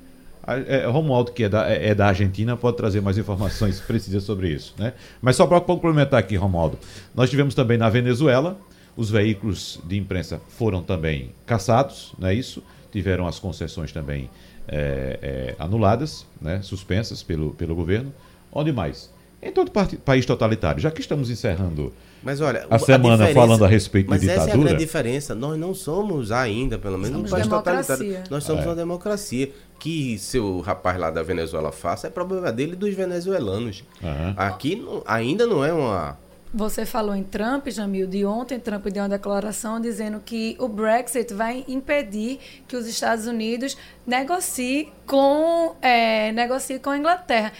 A- 0.42 0.58
É, 0.58 0.84
Romualdo, 0.86 1.32
que 1.32 1.44
é 1.44 1.48
da, 1.48 1.70
é 1.72 1.88
é 1.88 1.94
da 1.94 2.06
Argentina, 2.08 2.54
pode 2.54 2.76
trazer 2.76 3.00
mais 3.00 3.16
informações 3.16 3.80
precisas 3.86 4.24
sobre 4.24 4.50
isso. 4.50 4.74
Né? 4.76 4.92
Mas 5.22 5.36
só 5.36 5.46
para 5.46 5.58
complementar 5.60 6.20
aqui, 6.20 6.36
Romualdo, 6.36 6.78
nós 7.14 7.30
tivemos 7.30 7.54
também 7.54 7.78
na 7.78 7.88
Venezuela, 7.88 8.58
os 8.94 9.08
veículos 9.08 9.80
de 9.84 9.96
imprensa 9.96 10.38
foram 10.58 10.82
também 10.82 11.30
caçados, 11.46 12.12
não 12.18 12.28
é 12.28 12.34
isso? 12.34 12.62
Tiveram 12.92 13.26
as 13.26 13.38
concessões 13.38 13.90
também 13.90 14.28
é, 14.68 15.18
é, 15.22 15.54
anuladas, 15.58 16.26
né? 16.40 16.60
suspensas 16.62 17.22
pelo, 17.22 17.52
pelo 17.54 17.74
governo. 17.74 18.12
Onde 18.52 18.70
mais? 18.70 19.10
Em 19.42 19.50
todo 19.50 19.70
país 20.04 20.24
totalitário. 20.24 20.80
Já 20.80 20.90
que 20.90 21.00
estamos 21.00 21.28
encerrando 21.28 21.92
Mas 22.22 22.40
olha, 22.40 22.64
A 22.70 22.78
semana 22.78 23.16
diferença- 23.16 23.34
falando 23.40 23.64
a 23.64 23.68
respeito 23.68 24.04
de 24.06 24.10
mas 24.10 24.22
essa 24.22 24.30
é 24.32 24.34
a 24.36 24.38
ditadura. 24.44 24.68
grande 24.68 24.84
diferença. 24.84 25.34
Nós 25.34 25.58
não 25.58 25.74
somos 25.74 26.30
ainda, 26.30 26.78
pelo 26.78 26.96
menos, 26.96 27.16
Somos 27.16 27.30
um 27.32 27.34
país 27.34 27.46
democracia. 27.48 27.94
totalitário. 27.96 28.30
Nós 28.30 28.44
somos 28.44 28.64
É. 28.64 28.68
uma 28.68 28.76
democracia. 28.76 29.50
Que 29.80 30.16
seu 30.20 30.60
rapaz 30.60 30.96
lá 30.96 31.10
da 31.10 31.24
Venezuela 31.24 31.72
faça 31.72 32.06
é 32.06 32.10
problema 32.10 32.52
dele 32.52 32.74
e 32.74 32.76
dos 32.76 32.94
venezuelanos. 32.94 33.82
Aham. 34.00 34.34
Aqui 34.36 34.76
não- 34.76 35.02
ainda 35.04 35.44
não 35.44 35.64
é 35.64 35.72
uma. 35.72 36.16
Você 36.54 36.86
falou 36.86 37.16
em 37.16 37.24
Trump, 37.24 37.66
Jamil, 37.68 38.06
de 38.06 38.24
ontem 38.24 38.60
Trump 38.60 38.86
deu 38.86 39.02
uma 39.02 39.08
declaração 39.08 39.80
dizendo 39.80 40.20
que 40.24 40.54
o 40.60 40.68
Brexit 40.68 41.34
vai 41.34 41.64
impedir 41.66 42.38
que 42.68 42.76
os 42.76 42.86
Estados 42.86 43.26
Unidos 43.26 43.76
negociem 44.06 44.92
com, 45.06 45.74
é, 45.82 46.30
negocie 46.30 46.78
com 46.78 46.90
a 46.90 46.96
Inglaterra. 46.98 47.52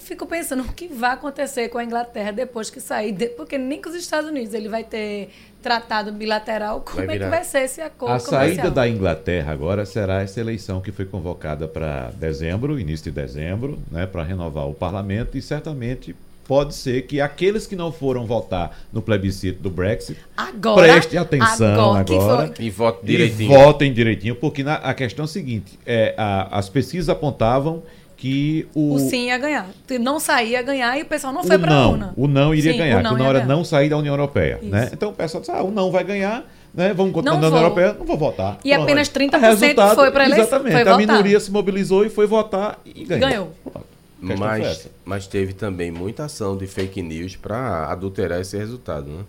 Eu 0.00 0.06
fico 0.06 0.24
pensando 0.26 0.62
o 0.62 0.72
que 0.72 0.88
vai 0.88 1.12
acontecer 1.12 1.68
com 1.68 1.76
a 1.76 1.84
Inglaterra 1.84 2.30
depois 2.32 2.70
que 2.70 2.80
sair, 2.80 3.12
de- 3.12 3.26
porque 3.28 3.58
nem 3.58 3.82
com 3.82 3.90
os 3.90 3.94
Estados 3.94 4.30
Unidos 4.30 4.54
ele 4.54 4.66
vai 4.66 4.82
ter 4.82 5.28
tratado 5.62 6.10
bilateral. 6.10 6.80
Como 6.80 6.96
Vai 6.96 7.04
é 7.04 7.08
que 7.08 7.18
virar- 7.18 7.28
vai 7.28 7.44
ser 7.44 7.58
esse 7.64 7.82
acordo 7.82 8.14
A 8.14 8.18
saída 8.18 8.38
comercial? 8.62 8.70
da 8.70 8.88
Inglaterra 8.88 9.52
agora 9.52 9.84
será 9.84 10.22
essa 10.22 10.40
eleição 10.40 10.80
que 10.80 10.90
foi 10.90 11.04
convocada 11.04 11.68
para 11.68 12.12
dezembro, 12.18 12.80
início 12.80 13.12
de 13.12 13.20
dezembro, 13.20 13.78
né, 13.92 14.06
para 14.06 14.22
renovar 14.24 14.66
o 14.66 14.72
parlamento 14.72 15.36
e 15.36 15.42
certamente 15.42 16.16
pode 16.48 16.74
ser 16.74 17.02
que 17.02 17.20
aqueles 17.20 17.66
que 17.66 17.76
não 17.76 17.92
foram 17.92 18.24
votar 18.24 18.80
no 18.90 19.02
plebiscito 19.02 19.62
do 19.62 19.68
Brexit 19.70 20.18
Agora, 20.34 20.94
preste 20.94 21.18
atenção 21.18 21.92
agora 21.92 22.00
agora, 22.00 22.54
E 22.58 22.70
voto 22.70 23.00
e 23.02 23.06
direitinho. 23.06 23.50
votem 23.50 23.92
direitinho, 23.92 24.34
porque 24.34 24.64
na- 24.64 24.76
a 24.76 24.94
questão 24.94 25.24
é 25.24 25.26
a 25.26 25.28
seguinte: 25.28 25.78
é, 25.84 26.14
a- 26.16 26.48
as 26.58 26.70
pesquisas 26.70 27.10
apontavam 27.10 27.82
que 28.20 28.68
o, 28.74 28.94
O 28.94 28.98
sim 28.98 29.28
ia 29.28 29.38
ganhar. 29.38 29.66
Não 29.98 30.20
sair 30.20 30.50
ia 30.50 30.60
ganhar 30.62 30.98
e 30.98 31.02
o 31.02 31.06
pessoal 31.06 31.32
não 31.32 31.42
foi 31.42 31.58
para 31.58 31.72
a 31.72 31.74
não, 31.74 31.90
urna. 31.92 32.12
o 32.16 32.28
não 32.28 32.54
iria 32.54 32.72
Sim, 32.72 32.78
ganhar, 32.78 33.00
o 33.00 33.02
não 33.02 33.12
que 33.16 33.22
na 33.22 33.28
hora 33.28 33.38
ganhar. 33.40 33.48
não 33.56 33.64
sair 33.64 33.88
da 33.88 33.96
União 33.96 34.12
Europeia, 34.12 34.58
né? 34.62 34.90
Então 34.92 35.08
o 35.08 35.12
pessoal 35.14 35.40
disse, 35.40 35.50
ah, 35.50 35.62
o 35.62 35.70
não 35.70 35.90
vai 35.90 36.04
ganhar, 36.04 36.44
né? 36.74 36.92
Vamos 36.92 37.14
continuar 37.14 37.40
na 37.40 37.46
União. 37.48 37.62
Europeia, 37.62 37.94
não 37.98 38.04
vou 38.04 38.18
votar. 38.18 38.58
E 38.62 38.74
apenas 38.74 39.08
30% 39.08 39.40
Resultado, 39.40 39.94
foi 39.94 40.10
pra 40.10 40.26
eleição, 40.26 40.44
Exatamente, 40.46 40.72
foi 40.72 40.80
a 40.82 40.84
votar. 40.84 40.98
minoria 40.98 41.40
se 41.40 41.50
mobilizou 41.50 42.04
e 42.04 42.10
foi 42.10 42.26
votar 42.26 42.78
e 42.84 43.04
ganhou. 43.04 43.28
Ganhou. 43.28 43.52
Pronto. 43.64 43.86
Foi 44.22 44.36
Mas, 44.36 44.90
mas 45.02 45.26
teve 45.26 45.54
também 45.54 45.90
muita 45.90 46.26
ação 46.26 46.54
de 46.54 46.66
fake 46.66 47.00
news 47.00 47.36
para 47.36 47.90
adulterar 47.90 48.38
esse 48.38 48.54
resultado, 48.54 49.08
né? 49.08 49.24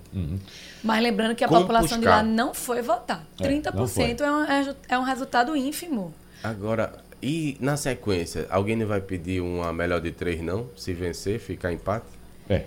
Mas 0.84 1.02
lembrando 1.02 1.34
que 1.34 1.46
a 1.46 1.48
Como 1.48 1.62
população 1.62 1.98
de 1.98 2.06
lá 2.06 2.22
não 2.22 2.54
foi 2.54 2.82
votar. 2.82 3.24
É, 3.40 3.44
30% 3.48 4.20
é, 4.20 4.30
um, 4.30 4.44
é- 4.44 4.76
é 4.90 5.00
um 5.00 5.04
resultado 5.04 5.56
ínfimo. 5.56 6.14
Agora, 6.44 6.92
e 7.22 7.58
na 7.60 7.78
sequência, 7.78 8.48
alguém 8.50 8.76
não 8.76 8.88
vai 8.88 9.00
pedir 9.00 9.42
uma 9.42 9.72
melhor 9.72 10.02
de 10.02 10.12
três, 10.12 10.42
não? 10.42 10.68
Se 10.76 10.94
vencer, 10.94 11.40
ficar 11.40 11.72
empate? 11.72 12.06
É. 12.50 12.66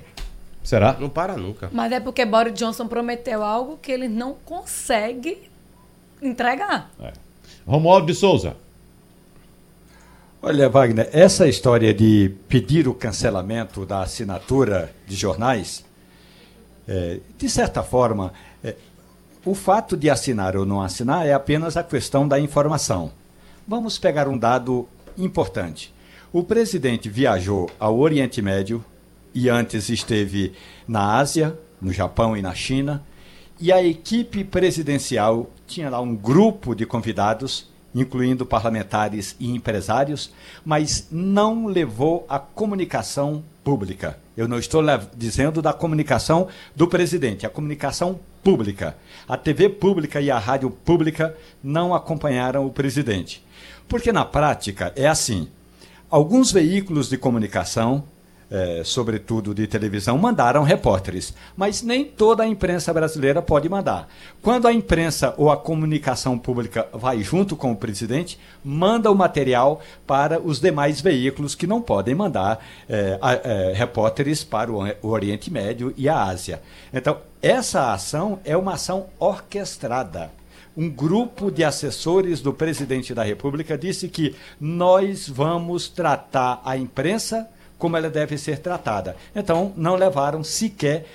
Será? 0.63 0.97
Não 0.99 1.09
para 1.09 1.37
nunca. 1.37 1.69
Mas 1.73 1.93
é 1.93 2.01
porque 2.01 2.25
Boris 2.25 2.55
Johnson 2.55 2.87
prometeu 2.87 3.43
algo 3.43 3.77
que 3.77 3.93
ele 3.93 4.09
não 4.09 4.35
consegue 4.35 5.39
entregar. 6.23 6.91
É. 7.01 7.13
Romualdo 7.67 8.07
de 8.07 8.15
Souza. 8.15 8.57
Olha, 10.41 10.69
Wagner, 10.69 11.09
essa 11.13 11.49
história 11.49 11.93
de 11.93 12.35
pedir 12.49 12.87
o 12.87 12.95
cancelamento 12.95 13.85
da 13.87 14.03
assinatura 14.03 14.93
de 15.07 15.17
jornais, 15.17 15.85
é, 16.87 17.19
de 17.39 17.49
certa 17.49 17.83
forma, 17.83 18.33
é, 18.63 18.77
o 19.45 19.55
fato 19.55 19.97
de 19.97 20.11
assinar 20.11 20.57
ou 20.57 20.67
não 20.67 20.83
assinar 20.83 21.27
é 21.27 21.33
apenas 21.33 21.77
a 21.77 21.83
questão 21.83 22.29
da 22.29 22.39
informação. 22.39 23.11
Vamos 23.67 23.99
pegar 23.99 24.29
um 24.29 24.37
dado 24.37 24.87
importante. 25.17 25.91
O 26.31 26.45
presidente 26.45 27.09
viajou 27.09 27.71
ao 27.81 27.99
Oriente 27.99 28.43
Médio 28.43 28.85
e 29.33 29.49
antes 29.49 29.89
esteve 29.89 30.53
na 30.87 31.17
Ásia, 31.17 31.59
no 31.81 31.91
Japão 31.91 32.37
e 32.37 32.43
na 32.43 32.55
China, 32.55 33.03
e 33.59 33.73
a 33.73 33.83
equipe 33.83 34.45
presidencial 34.45 35.51
tinha 35.67 35.89
lá 35.89 35.99
um 35.99 36.15
grupo 36.15 36.75
de 36.75 36.85
convidados 36.85 37.73
incluindo 37.95 38.45
parlamentares 38.45 39.37
e 39.39 39.51
empresários, 39.51 40.33
mas 40.65 41.07
não 41.11 41.67
levou 41.67 42.27
a 42.29 42.39
comunicação 42.39 43.43
pública. 43.63 44.19
Eu 44.37 44.49
não 44.49 44.59
estou 44.59 44.83
dizendo 45.17 45.63
da 45.63 45.73
comunicação 45.73 46.49
do 46.75 46.89
presidente, 46.89 47.47
a 47.47 47.51
comunicação 47.51 48.19
pública. 48.43 48.97
A 49.29 49.37
TV 49.37 49.69
pública 49.69 50.21
e 50.21 50.31
a 50.31 50.39
rádio 50.39 50.71
pública 50.71 51.37
não 51.63 51.95
acompanharam 51.95 52.67
o 52.67 52.71
presidente. 52.71 53.43
Porque 53.95 54.11
na 54.11 54.25
prática 54.25 54.93
é 54.97 55.07
assim: 55.07 55.47
alguns 56.11 56.51
veículos 56.51 57.09
de 57.09 57.17
comunicação, 57.17 58.03
eh, 58.51 58.83
sobretudo 58.85 59.55
de 59.55 59.69
televisão, 59.69 60.19
mandaram 60.19 60.65
repórteres, 60.65 61.33
mas 61.57 61.81
nem 61.81 62.05
toda 62.05 62.43
a 62.43 62.47
imprensa 62.49 62.93
brasileira 62.93 63.41
pode 63.41 63.69
mandar. 63.69 64.09
Quando 64.43 64.67
a 64.67 64.73
imprensa 64.73 65.33
ou 65.39 65.49
a 65.49 65.57
comunicação 65.57 66.37
pública 66.37 66.89
vai 66.93 67.23
junto 67.23 67.55
com 67.55 67.71
o 67.71 67.77
presidente, 67.77 68.37
manda 68.65 69.13
o 69.13 69.15
material 69.15 69.81
para 70.05 70.41
os 70.41 70.59
demais 70.59 71.01
veículos 71.01 71.55
que 71.55 71.65
não 71.65 71.81
podem 71.81 72.17
mandar 72.17 72.67
a- 73.23 73.33
eh, 73.45 73.73
repórteres 73.77 74.43
para 74.43 74.73
o 74.73 75.09
Oriente 75.09 75.53
Médio 75.53 75.95
e 75.97 76.09
a 76.09 76.21
Ásia. 76.21 76.61
Então, 76.93 77.19
essa 77.41 77.93
ação 77.93 78.41
é 78.45 78.57
uma 78.57 78.73
ação 78.75 79.07
orquestrada 79.21 80.33
um 80.77 80.91
grupo 80.91 81.51
de 81.51 81.63
assessores 81.63 82.41
do 82.41 82.53
presidente 82.53 83.15
da 83.15 83.23
República 83.23 83.79
disse 83.79 84.09
que 84.09 84.35
nós 84.61 85.29
vamos 85.29 85.89
tratar 85.89 86.61
a 86.65 86.77
imprensa 86.77 87.49
como 87.79 87.97
ela 87.97 88.09
deve 88.09 88.39
ser 88.39 88.59
tratada. 88.59 89.17
Então, 89.35 89.73
não 89.77 89.95
levaram 89.95 90.43
sequer 90.43 91.07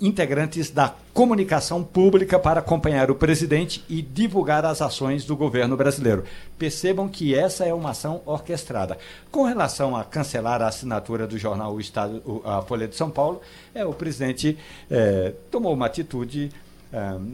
integrantes 0.00 0.70
da 0.70 0.94
comunicação 1.14 1.82
pública 1.82 2.38
para 2.38 2.60
acompanhar 2.60 3.10
o 3.10 3.14
presidente 3.14 3.82
e 3.88 4.02
divulgar 4.02 4.64
as 4.64 4.82
ações 4.82 5.24
do 5.24 5.36
governo 5.36 5.76
brasileiro. 5.76 6.24
Percebam 6.58 7.08
que 7.08 7.34
essa 7.34 7.64
é 7.64 7.72
uma 7.72 7.90
ação 7.90 8.20
orquestrada. 8.26 8.98
Com 9.30 9.44
relação 9.44 9.96
a 9.96 10.04
cancelar 10.04 10.60
a 10.60 10.68
assinatura 10.68 11.26
do 11.26 11.38
jornal 11.38 11.74
O 11.74 11.80
Estado, 11.80 12.22
a 12.44 12.60
Folha 12.62 12.86
de 12.86 12.96
São 12.96 13.10
Paulo, 13.10 13.40
é, 13.74 13.84
o 13.84 13.94
presidente 13.94 14.58
eh, 14.90 15.32
tomou 15.50 15.72
uma 15.72 15.86
atitude 15.86 16.50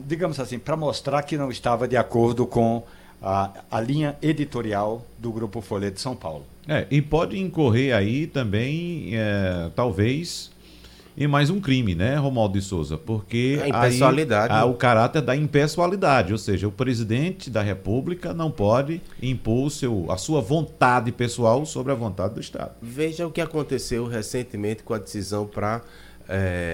digamos 0.07 0.39
assim, 0.39 0.59
para 0.59 0.77
mostrar 0.77 1.23
que 1.23 1.37
não 1.37 1.51
estava 1.51 1.89
de 1.89 1.97
acordo 1.97 2.47
com 2.47 2.83
a, 3.23 3.51
a 3.71 3.81
linha 3.81 4.17
editorial 4.21 5.05
do 5.19 5.33
Grupo 5.33 5.61
Folha 5.61 5.91
de 5.91 6.01
São 6.01 6.15
Paulo. 6.15 6.45
É, 6.69 6.87
e 6.91 7.01
pode 7.01 7.39
incorrer 7.39 7.95
aí 7.95 8.27
também, 8.27 9.11
é, 9.13 9.71
talvez, 9.75 10.51
em 11.17 11.27
mais 11.27 11.49
um 11.49 11.61
crime, 11.61 11.95
né, 11.95 12.17
Romualdo 12.17 12.59
de 12.59 12.65
Souza? 12.65 12.99
Porque 12.99 13.59
A 13.61 13.65
aí 13.65 13.71
impessoalidade. 13.71 14.53
há 14.53 14.65
o 14.65 14.75
caráter 14.75 15.23
da 15.23 15.35
impessoalidade, 15.35 16.33
ou 16.33 16.39
seja, 16.39 16.67
o 16.67 16.73
presidente 16.73 17.49
da 17.49 17.63
República 17.63 18.35
não 18.35 18.51
pode 18.51 19.01
impor 19.23 19.67
o 19.67 19.71
seu, 19.71 20.07
a 20.11 20.17
sua 20.17 20.41
vontade 20.41 21.13
pessoal 21.13 21.65
sobre 21.65 21.93
a 21.93 21.95
vontade 21.95 22.35
do 22.35 22.41
Estado. 22.41 22.73
Veja 22.83 23.27
o 23.27 23.31
que 23.31 23.41
aconteceu 23.41 24.07
recentemente 24.07 24.83
com 24.83 24.93
a 24.93 24.99
decisão 24.99 25.47
para 25.47 25.83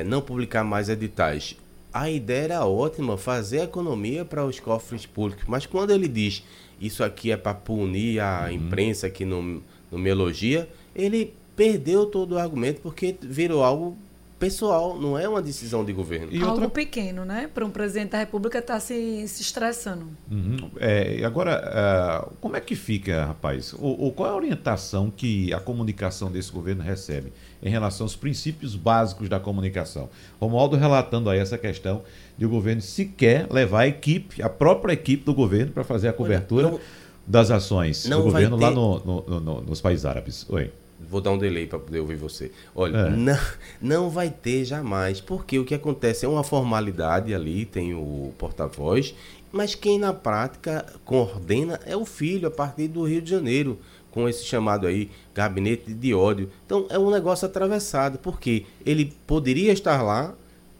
não 0.06 0.22
publicar 0.22 0.64
mais 0.64 0.88
editais. 0.88 1.54
A 1.92 2.10
ideia 2.10 2.44
era 2.44 2.66
ótima, 2.66 3.18
fazer 3.18 3.62
economia 3.62 4.24
para 4.24 4.44
os 4.44 4.58
cofres 4.58 5.06
públicos. 5.06 5.44
Mas 5.46 5.66
quando 5.66 5.90
ele 5.90 6.08
diz 6.08 6.42
isso 6.80 7.04
aqui 7.04 7.30
é 7.30 7.36
para 7.36 7.54
punir 7.54 8.20
a 8.20 8.46
uhum. 8.46 8.52
imprensa 8.52 9.08
que 9.08 9.24
não, 9.24 9.62
não 9.90 9.98
me 9.98 10.10
elogia, 10.10 10.68
ele 10.94 11.34
perdeu 11.54 12.06
todo 12.06 12.32
o 12.32 12.38
argumento 12.38 12.80
porque 12.80 13.16
virou 13.20 13.62
algo 13.62 13.96
pessoal, 14.42 15.00
não 15.00 15.16
é 15.16 15.28
uma 15.28 15.40
decisão 15.40 15.84
de 15.84 15.92
governo. 15.92 16.26
E 16.32 16.42
Algo 16.42 16.54
outra... 16.54 16.68
pequeno, 16.68 17.24
né? 17.24 17.48
Para 17.54 17.64
um 17.64 17.70
presidente 17.70 18.10
da 18.10 18.18
República 18.18 18.58
estar 18.58 18.74
tá 18.74 18.80
se, 18.80 19.28
se 19.28 19.40
estressando. 19.40 20.08
Uhum. 20.28 20.68
É, 20.80 21.24
agora, 21.24 22.26
uh, 22.28 22.34
como 22.40 22.56
é 22.56 22.60
que 22.60 22.74
fica, 22.74 23.26
rapaz? 23.26 23.72
O, 23.74 24.08
o, 24.08 24.10
qual 24.10 24.30
é 24.30 24.32
a 24.32 24.34
orientação 24.34 25.12
que 25.12 25.54
a 25.54 25.60
comunicação 25.60 26.28
desse 26.28 26.50
governo 26.50 26.82
recebe 26.82 27.32
em 27.62 27.70
relação 27.70 28.04
aos 28.04 28.16
princípios 28.16 28.74
básicos 28.74 29.28
da 29.28 29.38
comunicação? 29.38 30.08
Romualdo 30.40 30.76
relatando 30.76 31.30
aí 31.30 31.38
essa 31.38 31.56
questão 31.56 32.02
de 32.36 32.44
o 32.44 32.48
governo 32.48 32.80
sequer 32.80 33.46
levar 33.50 33.80
a 33.80 33.86
equipe, 33.88 34.42
a 34.42 34.48
própria 34.48 34.92
equipe 34.92 35.24
do 35.24 35.34
governo, 35.34 35.72
para 35.72 35.84
fazer 35.84 36.08
a 36.08 36.12
cobertura 36.12 36.70
não, 36.70 36.80
das 37.26 37.50
ações 37.50 38.06
do 38.06 38.22
governo 38.22 38.58
ter... 38.58 38.64
lá 38.64 38.70
no, 38.70 38.98
no, 39.04 39.40
no, 39.40 39.60
nos 39.62 39.80
países 39.80 40.04
árabes. 40.04 40.46
Oi. 40.48 40.70
Vou 41.08 41.20
dar 41.20 41.32
um 41.32 41.38
delay 41.38 41.66
para 41.66 41.78
poder 41.78 42.00
ouvir 42.00 42.16
você. 42.16 42.52
Olha, 42.74 42.96
é. 42.96 43.10
não, 43.10 43.38
não 43.80 44.10
vai 44.10 44.30
ter 44.30 44.64
jamais, 44.64 45.20
porque 45.20 45.58
o 45.58 45.64
que 45.64 45.74
acontece 45.74 46.24
é 46.24 46.28
uma 46.28 46.44
formalidade 46.44 47.34
ali, 47.34 47.64
tem 47.64 47.92
o 47.92 48.32
porta-voz, 48.38 49.14
mas 49.50 49.74
quem 49.74 49.98
na 49.98 50.14
prática 50.14 50.86
coordena 51.04 51.78
é 51.84 51.96
o 51.96 52.06
filho 52.06 52.48
a 52.48 52.50
partir 52.50 52.88
do 52.88 53.04
Rio 53.04 53.20
de 53.20 53.30
Janeiro, 53.30 53.78
com 54.12 54.28
esse 54.28 54.44
chamado 54.44 54.86
aí 54.86 55.10
gabinete 55.34 55.92
de 55.92 56.14
ódio. 56.14 56.48
Então 56.64 56.86
é 56.88 56.98
um 56.98 57.10
negócio 57.10 57.46
atravessado, 57.46 58.18
porque 58.18 58.64
ele 58.86 59.12
poderia 59.26 59.72
estar 59.72 60.02
lá 60.02 60.34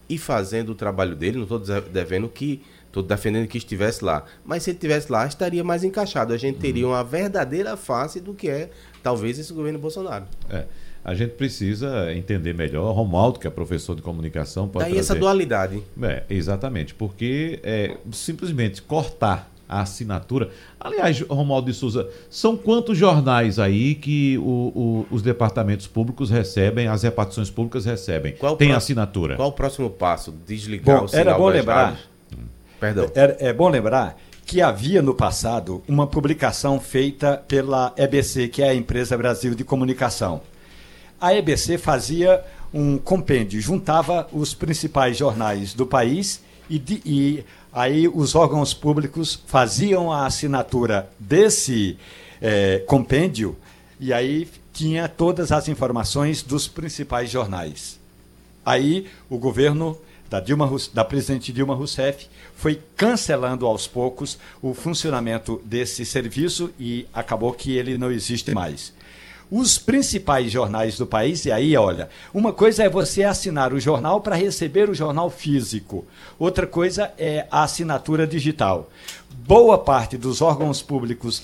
e 0.09 0.17
fazendo 0.19 0.71
o 0.71 0.75
trabalho 0.75 1.17
dele, 1.17 1.39
não 1.39 1.45
estou 1.45 1.59
devendo 1.59 2.29
que 2.29 2.63
Estou 2.93 3.03
defendendo 3.03 3.49
que 3.49 3.57
estivesse 3.57 4.05
lá. 4.05 4.23
Mas 4.45 4.63
se 4.63 4.71
ele 4.71 4.77
estivesse 4.77 5.11
lá, 5.11 5.27
estaria 5.27 5.65
mais 5.65 5.83
encaixado. 5.83 6.35
A 6.35 6.37
gente 6.37 6.59
teria 6.59 6.87
uma 6.87 7.03
verdadeira 7.03 7.75
face 7.75 8.21
do 8.21 8.35
que 8.35 8.51
é, 8.51 8.69
talvez, 9.03 9.39
esse 9.39 9.51
governo 9.51 9.79
Bolsonaro. 9.79 10.27
É. 10.51 10.67
A 11.03 11.15
gente 11.15 11.31
precisa 11.31 12.13
entender 12.13 12.53
melhor. 12.53 12.93
Romualdo, 12.93 13.41
que 13.41 13.47
é 13.47 13.51
professor 13.51 13.97
de 13.97 14.03
comunicação, 14.03 14.69
pode 14.69 14.85
Daí 14.85 14.93
trazer... 14.93 15.13
essa 15.13 15.19
dualidade. 15.19 15.83
É, 16.03 16.23
exatamente. 16.29 16.95
Porque 16.95 17.61
é, 17.63 17.97
simplesmente 18.13 18.83
cortar 18.83 19.51
a 19.73 19.81
assinatura. 19.81 20.51
Aliás, 20.79 21.21
Romualdo 21.23 21.71
de 21.71 21.77
Souza, 21.77 22.09
são 22.29 22.57
quantos 22.57 22.99
jornais 22.99 23.59
aí 23.59 23.95
que 23.95 24.37
o, 24.39 24.43
o, 24.43 25.07
os 25.11 25.23
departamentos 25.23 25.87
públicos 25.87 26.31
recebem, 26.31 26.87
as 26.87 27.03
repartições 27.03 27.51
públicas 27.51 27.87
recebem? 27.87 28.35
Qual 28.37 28.57
Tem 28.57 28.73
assinatura. 28.73 29.37
Qual 29.37 29.49
o 29.49 29.53
próximo 29.53 29.89
passo? 29.89 30.33
Desligar 30.47 30.99
bom, 30.99 31.05
o 31.05 31.09
sinal 31.09 31.27
Era 31.27 31.39
bom 31.39 31.49
lembrar, 31.49 31.99
Perdão. 32.79 33.11
É, 33.15 33.49
é 33.49 33.53
bom 33.53 33.69
lembrar 33.69 34.19
que 34.45 34.61
havia 34.61 35.01
no 35.01 35.15
passado 35.15 35.83
uma 35.89 36.07
publicação 36.07 36.79
feita 36.79 37.43
pela 37.49 37.95
EBC, 37.97 38.49
que 38.49 38.63
é 38.63 38.71
a 38.71 38.75
Empresa 38.75 39.17
Brasil 39.17 39.55
de 39.55 39.65
Comunicação. 39.65 40.43
A 41.21 41.33
EBC 41.33 41.79
fazia 41.79 42.45
um 42.75 42.99
compêndio, 42.99 43.61
juntava 43.61 44.27
os 44.33 44.53
principais 44.53 45.17
jornais 45.17 45.73
do 45.73 45.87
país 45.87 46.43
e, 46.69 46.79
de, 46.79 47.01
e 47.07 47.45
aí 47.73 48.07
os 48.07 48.35
órgãos 48.35 48.75
públicos 48.75 49.41
faziam 49.47 50.13
a 50.13 50.27
assinatura 50.27 51.11
desse 51.19 51.97
é, 52.41 52.79
compêndio 52.87 53.57
e 53.99 54.13
aí 54.13 54.49
tinha 54.73 55.09
todas 55.09 55.53
as 55.53 55.69
informações 55.69 56.43
dos 56.43 56.67
principais 56.67 57.31
jornais. 57.31 57.99
Aí 58.65 59.09
o 59.29 59.39
governo 59.39 59.99
da, 60.29 60.41
Dilma, 60.41 60.71
da 60.95 61.05
presidente 61.05 61.53
Dilma 61.53 61.75
Rousseff 61.75 62.27
foi 62.57 62.81
cancelando 62.97 63.67
aos 63.67 63.87
poucos 63.87 64.39
o 64.63 64.73
funcionamento 64.73 65.61
desse 65.65 66.07
serviço 66.07 66.71
e 66.79 67.07
acabou 67.13 67.53
que 67.53 67.77
ele 67.77 67.99
não 67.99 68.11
existe 68.11 68.53
mais. 68.53 68.93
Os 69.55 69.77
principais 69.77 70.51
jornais 70.51 70.97
do 70.97 71.07
país, 71.07 71.45
e 71.45 71.53
aí, 71.53 71.77
olha, 71.77 72.09
uma 72.33 72.55
coisa 72.55 72.85
é 72.85 72.89
você 72.89 73.23
assinar 73.23 73.75
o 73.75 73.79
jornal 73.79 74.23
para 74.23 74.35
receber 74.35 74.89
o 74.89 74.95
jornal 74.95 75.29
físico, 75.29 76.07
outra 76.39 76.67
coisa 76.67 77.13
é 77.19 77.47
a 77.51 77.63
assinatura 77.63 78.27
digital. 78.27 78.89
Boa 79.47 79.77
parte 79.77 80.17
dos 80.17 80.41
órgãos 80.41 80.81
públicos 80.81 81.43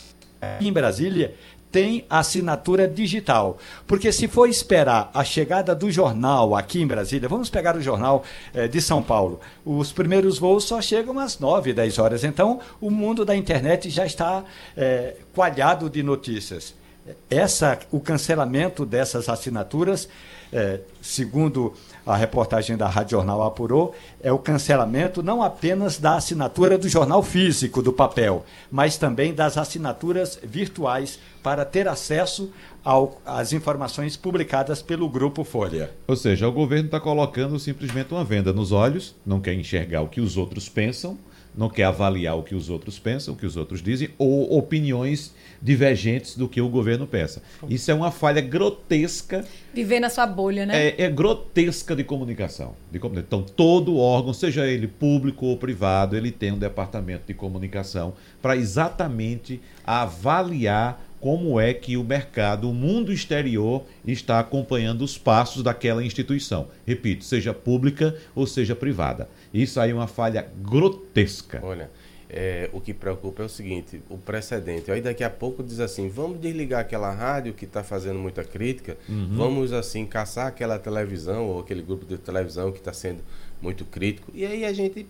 em 0.59 0.73
Brasília 0.73 1.35
tem 1.71 2.07
assinatura 2.09 2.89
digital. 2.89 3.59
Porque 3.87 4.11
se 4.11 4.27
for 4.27 4.49
esperar 4.49 5.11
a 5.13 5.23
chegada 5.23 5.75
do 5.75 5.91
jornal 5.91 6.57
aqui 6.57 6.81
em 6.81 6.87
Brasília, 6.87 7.29
vamos 7.29 7.51
pegar 7.51 7.77
o 7.77 7.83
jornal 7.83 8.25
eh, 8.55 8.67
de 8.67 8.81
São 8.81 9.03
Paulo, 9.03 9.39
os 9.67 9.93
primeiros 9.93 10.39
voos 10.39 10.65
só 10.65 10.81
chegam 10.81 11.19
às 11.19 11.39
9, 11.39 11.75
10 11.75 11.99
horas. 11.99 12.25
Então, 12.25 12.59
o 12.81 12.91
mundo 12.91 13.23
da 13.23 13.37
internet 13.37 13.91
já 13.91 14.07
está 14.07 14.45
eh, 14.75 15.17
coalhado 15.35 15.91
de 15.91 16.03
notícias. 16.03 16.78
Essa, 17.31 17.79
o 17.91 18.01
cancelamento 18.01 18.85
dessas 18.85 19.29
assinaturas, 19.29 20.09
eh, 20.53 20.81
segundo 21.01 21.75
a 22.07 22.17
reportagem 22.17 22.77
da 22.77 22.89
Rádio 22.89 23.19
Jornal 23.19 23.43
apurou, 23.43 23.95
é 24.21 24.33
o 24.33 24.39
cancelamento 24.39 25.23
não 25.23 25.43
apenas 25.43 25.99
da 25.99 26.17
assinatura 26.17 26.79
do 26.79 26.89
jornal 26.89 27.23
físico, 27.23 27.83
do 27.83 27.93
papel, 27.93 28.45
mas 28.71 28.97
também 28.97 29.35
das 29.35 29.59
assinaturas 29.59 30.39
virtuais 30.43 31.19
para 31.43 31.65
ter 31.65 31.87
acesso 31.87 32.51
às 33.27 33.53
informações 33.53 34.17
publicadas 34.17 34.81
pelo 34.81 35.09
Grupo 35.09 35.45
Folha. 35.45 35.91
Ou 36.07 36.17
seja, 36.17 36.49
o 36.49 36.53
governo 36.53 36.87
está 36.87 36.99
colocando 36.99 37.59
simplesmente 37.59 38.13
uma 38.13 38.25
venda 38.25 38.53
nos 38.53 38.73
olhos, 38.73 39.15
não 39.27 39.41
quer 39.41 39.53
enxergar 39.53 40.01
o 40.01 40.09
que 40.09 40.21
os 40.21 40.37
outros 40.37 40.69
pensam, 40.69 41.19
não 41.57 41.69
quer 41.69 41.85
avaliar 41.85 42.37
o 42.37 42.43
que 42.43 42.55
os 42.55 42.71
outros 42.71 42.99
pensam, 42.99 43.35
o 43.35 43.37
que 43.37 43.47
os 43.47 43.57
outros 43.57 43.83
dizem, 43.83 44.11
ou 44.17 44.57
opiniões 44.57 45.35
divergentes 45.61 46.37
do 46.37 46.49
que 46.49 46.61
o 46.61 46.69
governo 46.69 47.07
pensa. 47.07 47.43
Isso 47.69 47.91
é 47.91 47.95
uma 47.95 48.11
falha 48.11 48.41
grotesca. 48.41 49.45
Viver 49.75 50.01
na 50.01 50.09
sua 50.09 50.27
bolha, 50.27 50.65
né? 50.65 50.89
É, 50.89 51.03
é 51.03 51.11
grotesca 51.11 51.97
de 51.97 52.05
comunicação, 52.05 52.75
de 52.91 52.99
comunicação. 52.99 53.41
Então, 53.41 53.55
todo 53.55 53.99
órgão, 53.99 54.33
seja 54.33 54.67
ele 54.67 54.87
público 54.87 55.47
ou 55.47 55.57
privado, 55.57 56.17
ele 56.17 56.31
tem 56.31 56.53
um 56.53 56.59
departamento 56.59 57.25
de 57.27 57.35
comunicação 57.35 58.15
para 58.41 58.57
exatamente 58.57 59.61
avaliar 59.85 61.08
como 61.21 61.61
é 61.61 61.75
que 61.75 61.97
o 61.97 62.05
mercado, 62.05 62.71
o 62.71 62.75
mundo 62.75 63.13
exterior, 63.13 63.85
está 64.07 64.39
acompanhando 64.39 65.03
os 65.03 65.19
passos 65.19 65.63
daquela 65.63 66.05
instituição. 66.05 66.69
Repito, 66.87 67.25
seja 67.25 67.53
pública 67.53 68.17
ou 68.35 68.47
seja 68.47 68.75
privada. 68.75 69.29
Isso 69.53 69.81
aí 69.81 69.91
é 69.91 69.95
uma 69.95 70.07
falha 70.07 70.49
grotesca. 70.63 71.61
Olha, 71.63 71.91
é, 72.31 72.69
o 72.75 72.81
que 72.81 72.93
preocupa 72.93 73.43
é 73.43 73.47
o 73.47 73.49
seguinte: 73.49 74.03
o 74.09 74.19
precedente. 74.19 74.91
Aí 74.91 75.01
daqui 75.01 75.25
a 75.25 75.31
pouco 75.31 75.63
diz 75.63 75.81
assim: 75.81 76.09
vamos 76.09 76.39
desligar 76.39 76.81
aquela 76.81 77.11
rádio 77.11 77.55
que 77.55 77.65
está 77.65 77.83
fazendo 77.83 78.19
muita 78.19 78.45
crítica, 78.45 78.99
uhum. 79.09 79.31
vamos 79.33 79.73
assim 79.73 80.05
caçar 80.05 80.47
aquela 80.47 80.79
televisão 80.79 81.47
ou 81.47 81.61
aquele 81.61 81.83
grupo 81.83 82.05
de 82.05 82.19
televisão 82.19 82.71
que 82.71 82.79
está 82.79 82.93
sendo 82.93 83.21
muito 83.63 83.85
crítico. 83.85 84.31
E 84.35 84.45
aí 84.45 84.65
a 84.65 84.73
gente 84.73 85.07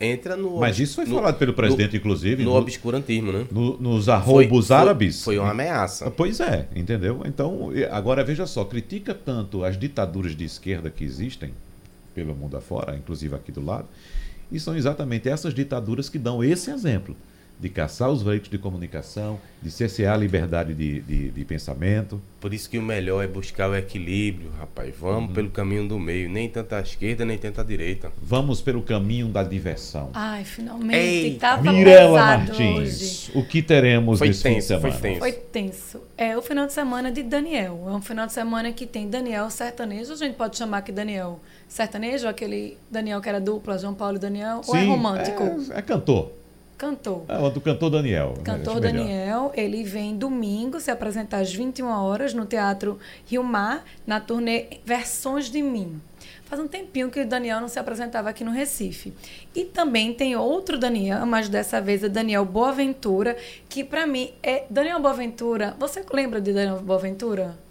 entra 0.00 0.36
no. 0.36 0.58
Mas 0.58 0.78
isso 0.78 0.96
foi 0.96 1.06
no, 1.06 1.16
falado 1.16 1.38
pelo 1.38 1.52
presidente, 1.52 1.92
no, 1.92 1.96
inclusive. 1.98 2.44
No, 2.44 2.50
no, 2.50 2.56
obscurantismo, 2.56 3.32
né? 3.32 3.46
nos 3.50 4.08
arroubos 4.08 4.68
foi, 4.68 4.76
árabes. 4.76 5.22
Foi, 5.22 5.36
foi 5.36 5.44
uma 5.44 5.50
ameaça. 5.50 6.10
Pois 6.10 6.40
é, 6.40 6.68
entendeu? 6.74 7.22
Então, 7.24 7.70
agora 7.90 8.24
veja 8.24 8.46
só: 8.46 8.64
critica 8.64 9.14
tanto 9.14 9.64
as 9.64 9.78
ditaduras 9.78 10.36
de 10.36 10.44
esquerda 10.44 10.90
que 10.90 11.04
existem 11.04 11.52
pelo 12.14 12.34
mundo 12.34 12.56
afora, 12.56 12.96
inclusive 12.96 13.34
aqui 13.34 13.52
do 13.52 13.62
lado, 13.62 13.88
e 14.50 14.58
são 14.58 14.74
exatamente 14.76 15.28
essas 15.28 15.52
ditaduras 15.52 16.08
que 16.08 16.18
dão 16.18 16.42
esse 16.42 16.70
exemplo 16.70 17.14
de 17.58 17.68
caçar 17.70 18.10
os 18.10 18.22
veículos 18.22 18.50
de 18.50 18.58
comunicação, 18.58 19.40
de 19.62 19.70
cercear 19.70 20.14
a 20.14 20.16
liberdade 20.16 20.74
de, 20.74 21.00
de, 21.00 21.30
de, 21.30 21.44
pensamento. 21.44 22.20
Por 22.38 22.52
isso 22.52 22.68
que 22.68 22.78
o 22.78 22.82
melhor 22.82 23.24
é 23.24 23.26
buscar 23.26 23.70
o 23.70 23.74
equilíbrio, 23.74 24.50
rapaz. 24.58 24.94
Vamos 25.00 25.30
uhum. 25.30 25.34
pelo 25.34 25.50
caminho 25.50 25.88
do 25.88 25.98
meio, 25.98 26.28
nem 26.28 26.48
tanto 26.48 26.74
à 26.74 26.80
esquerda, 26.80 27.24
nem 27.24 27.38
tanto 27.38 27.60
à 27.60 27.64
direita. 27.64 28.12
Vamos 28.22 28.60
pelo 28.60 28.82
caminho 28.82 29.28
da 29.28 29.42
diversão. 29.42 30.10
Ai, 30.12 30.44
finalmente. 30.44 30.96
Ei, 30.96 31.34
tava 31.36 31.72
Mirela 31.72 32.20
Martins, 32.20 33.30
hoje. 33.30 33.30
o 33.34 33.42
que 33.42 33.62
teremos 33.62 34.18
foi 34.18 34.28
nesse 34.28 34.42
tenso, 34.42 34.54
fim 34.54 34.58
de 34.58 34.66
semana? 34.66 34.92
Foi 34.92 35.00
tenso. 35.00 35.18
foi 35.18 35.32
tenso. 35.32 36.00
É 36.16 36.36
o 36.36 36.42
final 36.42 36.66
de 36.66 36.74
semana 36.74 37.10
de 37.10 37.22
Daniel. 37.22 37.86
É 37.88 37.90
um 37.92 38.02
final 38.02 38.26
de 38.26 38.34
semana 38.34 38.70
que 38.72 38.86
tem 38.86 39.08
Daniel 39.08 39.48
sertanejo. 39.48 40.12
A 40.12 40.16
gente 40.16 40.34
pode 40.34 40.58
chamar 40.58 40.82
que 40.82 40.92
Daniel 40.92 41.40
sertanejo, 41.66 42.28
aquele 42.28 42.76
Daniel 42.90 43.20
que 43.20 43.28
era 43.28 43.40
dupla, 43.40 43.78
João 43.78 43.94
Paulo 43.94 44.16
e 44.16 44.20
Daniel, 44.20 44.62
Sim, 44.62 44.70
ou 44.70 44.76
é 44.76 44.84
romântico? 44.84 45.42
É, 45.72 45.78
é 45.78 45.82
cantor. 45.82 46.30
Cantor. 46.76 47.24
O 47.28 47.50
do 47.50 47.60
cantor 47.60 47.90
Daniel. 47.90 48.34
Né? 48.36 48.44
Cantor 48.44 48.80
Daniel, 48.80 49.50
ele 49.54 49.82
vem 49.82 50.14
domingo 50.14 50.78
se 50.78 50.90
apresentar 50.90 51.38
às 51.38 51.52
21 51.52 51.86
horas 51.86 52.34
no 52.34 52.44
Teatro 52.44 52.98
Rio 53.24 53.42
Mar, 53.42 53.82
na 54.06 54.20
turnê 54.20 54.66
Versões 54.84 55.50
de 55.50 55.62
Mim. 55.62 56.00
Faz 56.44 56.60
um 56.60 56.68
tempinho 56.68 57.10
que 57.10 57.20
o 57.20 57.26
Daniel 57.26 57.60
não 57.60 57.68
se 57.68 57.78
apresentava 57.78 58.28
aqui 58.28 58.44
no 58.44 58.50
Recife. 58.50 59.12
E 59.54 59.64
também 59.64 60.12
tem 60.12 60.36
outro 60.36 60.78
Daniel, 60.78 61.24
mas 61.26 61.48
dessa 61.48 61.80
vez 61.80 62.04
é 62.04 62.08
Daniel 62.08 62.44
Boaventura, 62.44 63.36
que 63.68 63.82
para 63.82 64.06
mim 64.06 64.30
é 64.42 64.64
Daniel 64.70 65.00
Boaventura. 65.00 65.74
Você 65.78 66.04
lembra 66.12 66.40
de 66.40 66.52
Daniel 66.52 66.80
Boaventura? 66.80 67.65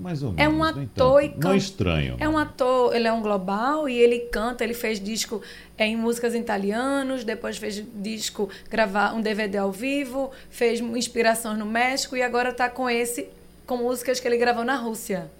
Mais 0.00 0.22
ou 0.22 0.32
menos. 0.32 0.42
É 0.42 0.48
um 0.48 0.62
ator 0.64 1.22
e 1.22 1.28
Não 1.28 1.38
canta. 1.38 1.56
estranho. 1.56 2.16
É 2.18 2.28
um 2.28 2.38
ator, 2.38 2.94
ele 2.94 3.06
é 3.06 3.12
um 3.12 3.20
global 3.20 3.88
e 3.88 3.98
ele 3.98 4.20
canta, 4.32 4.64
ele 4.64 4.72
fez 4.74 4.98
disco 4.98 5.42
é, 5.76 5.86
em 5.86 5.96
músicas 5.96 6.34
em 6.34 6.40
italianos, 6.40 7.22
depois 7.22 7.58
fez 7.58 7.84
disco, 7.96 8.48
gravar 8.70 9.14
um 9.14 9.20
DVD 9.20 9.58
ao 9.58 9.70
vivo, 9.70 10.30
fez 10.48 10.80
inspirações 10.80 11.58
no 11.58 11.66
México 11.66 12.16
e 12.16 12.22
agora 12.22 12.50
está 12.50 12.68
com 12.68 12.88
esse, 12.88 13.28
com 13.66 13.76
músicas 13.76 14.18
que 14.18 14.26
ele 14.26 14.38
gravou 14.38 14.64
na 14.64 14.76
Rússia. 14.76 15.30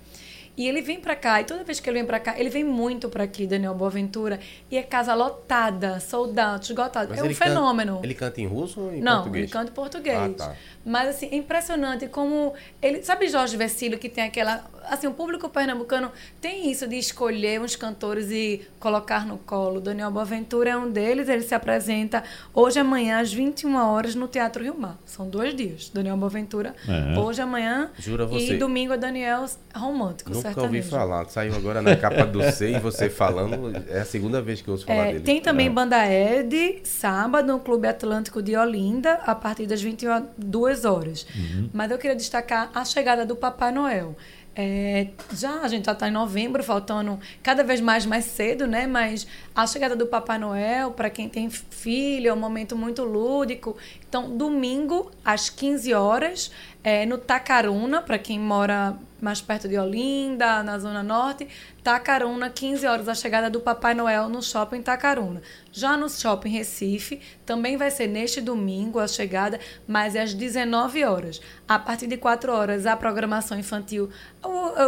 E 0.61 0.69
ele 0.69 0.83
vem 0.83 1.01
pra 1.01 1.17
cá, 1.17 1.41
e 1.41 1.45
toda 1.45 1.65
vez 1.65 1.81
que 1.81 1.89
ele 1.89 2.01
vem 2.01 2.07
pra 2.07 2.21
cá, 2.21 2.39
ele 2.39 2.51
vem 2.51 2.63
muito 2.63 3.09
pra 3.09 3.25
aqui, 3.25 3.47
Daniel 3.47 3.73
Boaventura, 3.75 4.39
e 4.71 4.77
é 4.77 4.83
casa 4.83 5.15
lotada, 5.15 5.99
soldado, 6.01 6.63
esgotado. 6.65 7.09
Mas 7.09 7.19
É 7.19 7.23
um 7.23 7.25
ele 7.25 7.35
canta- 7.35 7.49
fenômeno. 7.51 8.01
ele 8.05 8.15
canta 8.15 8.43
em 8.43 8.47
russo 8.47 8.79
ou 8.83 8.93
em 8.95 9.01
Não, 9.01 9.15
português? 9.23 9.45
ele 9.45 9.51
canta 9.53 9.71
em 9.71 9.75
português. 9.75 10.19
Ah, 10.19 10.29
tá. 10.37 10.55
Mas, 10.85 11.09
assim, 11.09 11.31
é 11.33 11.37
impressionante 11.37 12.09
como 12.09 12.53
ele... 12.83 13.03
Sabe 13.03 13.27
Jorge 13.29 13.57
Vecílio, 13.57 13.99
que 13.99 14.11
tem 14.11 14.25
aquela... 14.25 14.63
Assim, 14.89 15.07
o 15.07 15.13
público 15.13 15.49
pernambucano 15.49 16.11
tem 16.41 16.71
isso 16.71 16.87
de 16.89 16.97
escolher 16.97 17.61
uns 17.61 17.77
cantores 17.77 18.31
e 18.31 18.63
colocar 18.79 19.27
no 19.27 19.39
colo. 19.39 19.81
Daniel 19.81 20.11
Boaventura 20.11 20.71
é 20.71 20.77
um 20.77 20.91
deles. 20.91 21.29
Ele 21.29 21.43
se 21.43 21.55
apresenta 21.55 22.25
hoje 22.55 22.79
amanhã, 22.81 23.21
às 23.21 23.33
21 23.33 23.77
horas, 23.77 24.15
no 24.15 24.27
Teatro 24.27 24.63
Rio 24.63 24.77
Mar. 24.79 24.99
São 25.07 25.29
dois 25.29 25.55
dias. 25.55 25.91
Daniel 25.93 26.17
Boaventura, 26.17 26.75
É. 26.89 27.19
hoje 27.19 27.41
amanhã. 27.41 27.91
Jura 27.99 28.27
você. 28.27 28.55
E 28.55 28.59
domingo 28.59 28.93
é 28.93 28.97
Daniel 28.99 29.45
Romântico, 29.75 30.31
Nunca 30.31 30.49
ouvi 30.49 30.55
sertanejo. 30.83 30.91
falar. 30.91 31.25
Saiu 31.29 31.55
agora 31.55 31.81
na 31.83 31.95
capa 31.97 32.25
do 32.27 32.43
C 32.53 32.71
e 32.73 32.79
você 32.81 33.09
falando. 33.09 33.73
É 33.89 34.01
a 34.01 34.05
segunda 34.05 34.41
vez 34.43 34.61
que 34.63 34.69
eu 34.69 34.73
ouço 34.73 34.87
falar 34.87 35.07
É, 35.07 35.13
dele. 35.13 35.25
tem 35.25 35.41
também 35.41 35.71
Banda 35.71 36.05
Ed, 36.11 36.81
sábado, 36.85 37.47
no 37.53 37.61
Clube 37.61 37.87
Atlântico 37.87 38.43
de 38.43 38.57
Olinda, 38.57 39.15
a 39.27 39.35
partir 39.35 39.67
das 39.67 39.81
22 39.83 40.85
horas. 40.85 41.27
Mas 41.73 41.91
eu 41.91 41.99
queria 41.99 42.17
destacar 42.17 42.71
a 42.75 42.85
chegada 42.85 43.25
do 43.25 43.37
Papai 43.37 43.73
Noel. 43.73 44.17
É, 44.63 45.09
já 45.33 45.63
a 45.63 45.69
gente 45.69 45.87
já 45.87 45.93
está 45.93 46.07
em 46.07 46.13
novembro, 46.13 46.63
faltando 46.63 47.19
cada 47.43 47.65
vez 47.65 47.81
mais 47.81 48.05
mais 48.05 48.27
cedo, 48.27 48.67
né? 48.67 48.87
Mas 48.87 49.27
a 49.55 49.67
chegada 49.67 49.97
do 49.97 50.07
Papai 50.07 50.37
Noel, 50.37 50.91
para 50.91 51.09
quem 51.09 51.31
tem 51.31 51.49
filho, 51.49 52.29
é 52.29 52.33
um 52.33 52.37
momento 52.37 52.77
muito 52.77 53.03
lúdico. 53.03 53.75
Então, 54.07 54.37
domingo, 54.37 55.11
às 55.25 55.49
15 55.49 55.95
horas, 55.95 56.51
é, 56.83 57.05
no 57.07 57.19
Tacaruna, 57.19 58.03
para 58.03 58.19
quem 58.19 58.39
mora 58.39 58.97
mais 59.21 59.41
perto 59.41 59.69
de 59.69 59.79
Olinda, 59.79 60.63
na 60.63 60.79
Zona 60.79 61.03
Norte, 61.03 61.47
Tacaruna, 61.83 62.51
15 62.51 62.87
horas, 62.87 63.09
a 63.09 63.15
chegada 63.15 63.49
do 63.51 63.61
Papai 63.61 63.95
Noel 63.95 64.29
no 64.29 64.43
Shopping 64.43 64.83
Tacaruna. 64.83 65.43
Já 65.73 65.97
no 65.97 66.09
Shopping 66.09 66.51
Recife, 66.51 67.21
também 67.47 67.77
vai 67.77 67.91
ser 67.91 68.07
neste 68.07 68.41
domingo 68.41 68.99
a 68.99 69.07
chegada, 69.07 69.61
mas 69.87 70.15
é 70.15 70.23
às 70.23 70.35
19 70.35 71.05
horas. 71.05 71.41
A 71.69 71.79
partir 71.79 72.07
de 72.07 72.17
4 72.17 72.53
horas, 72.53 72.87
a 72.87 72.97
programação 72.97 73.59
infantil, 73.59 74.11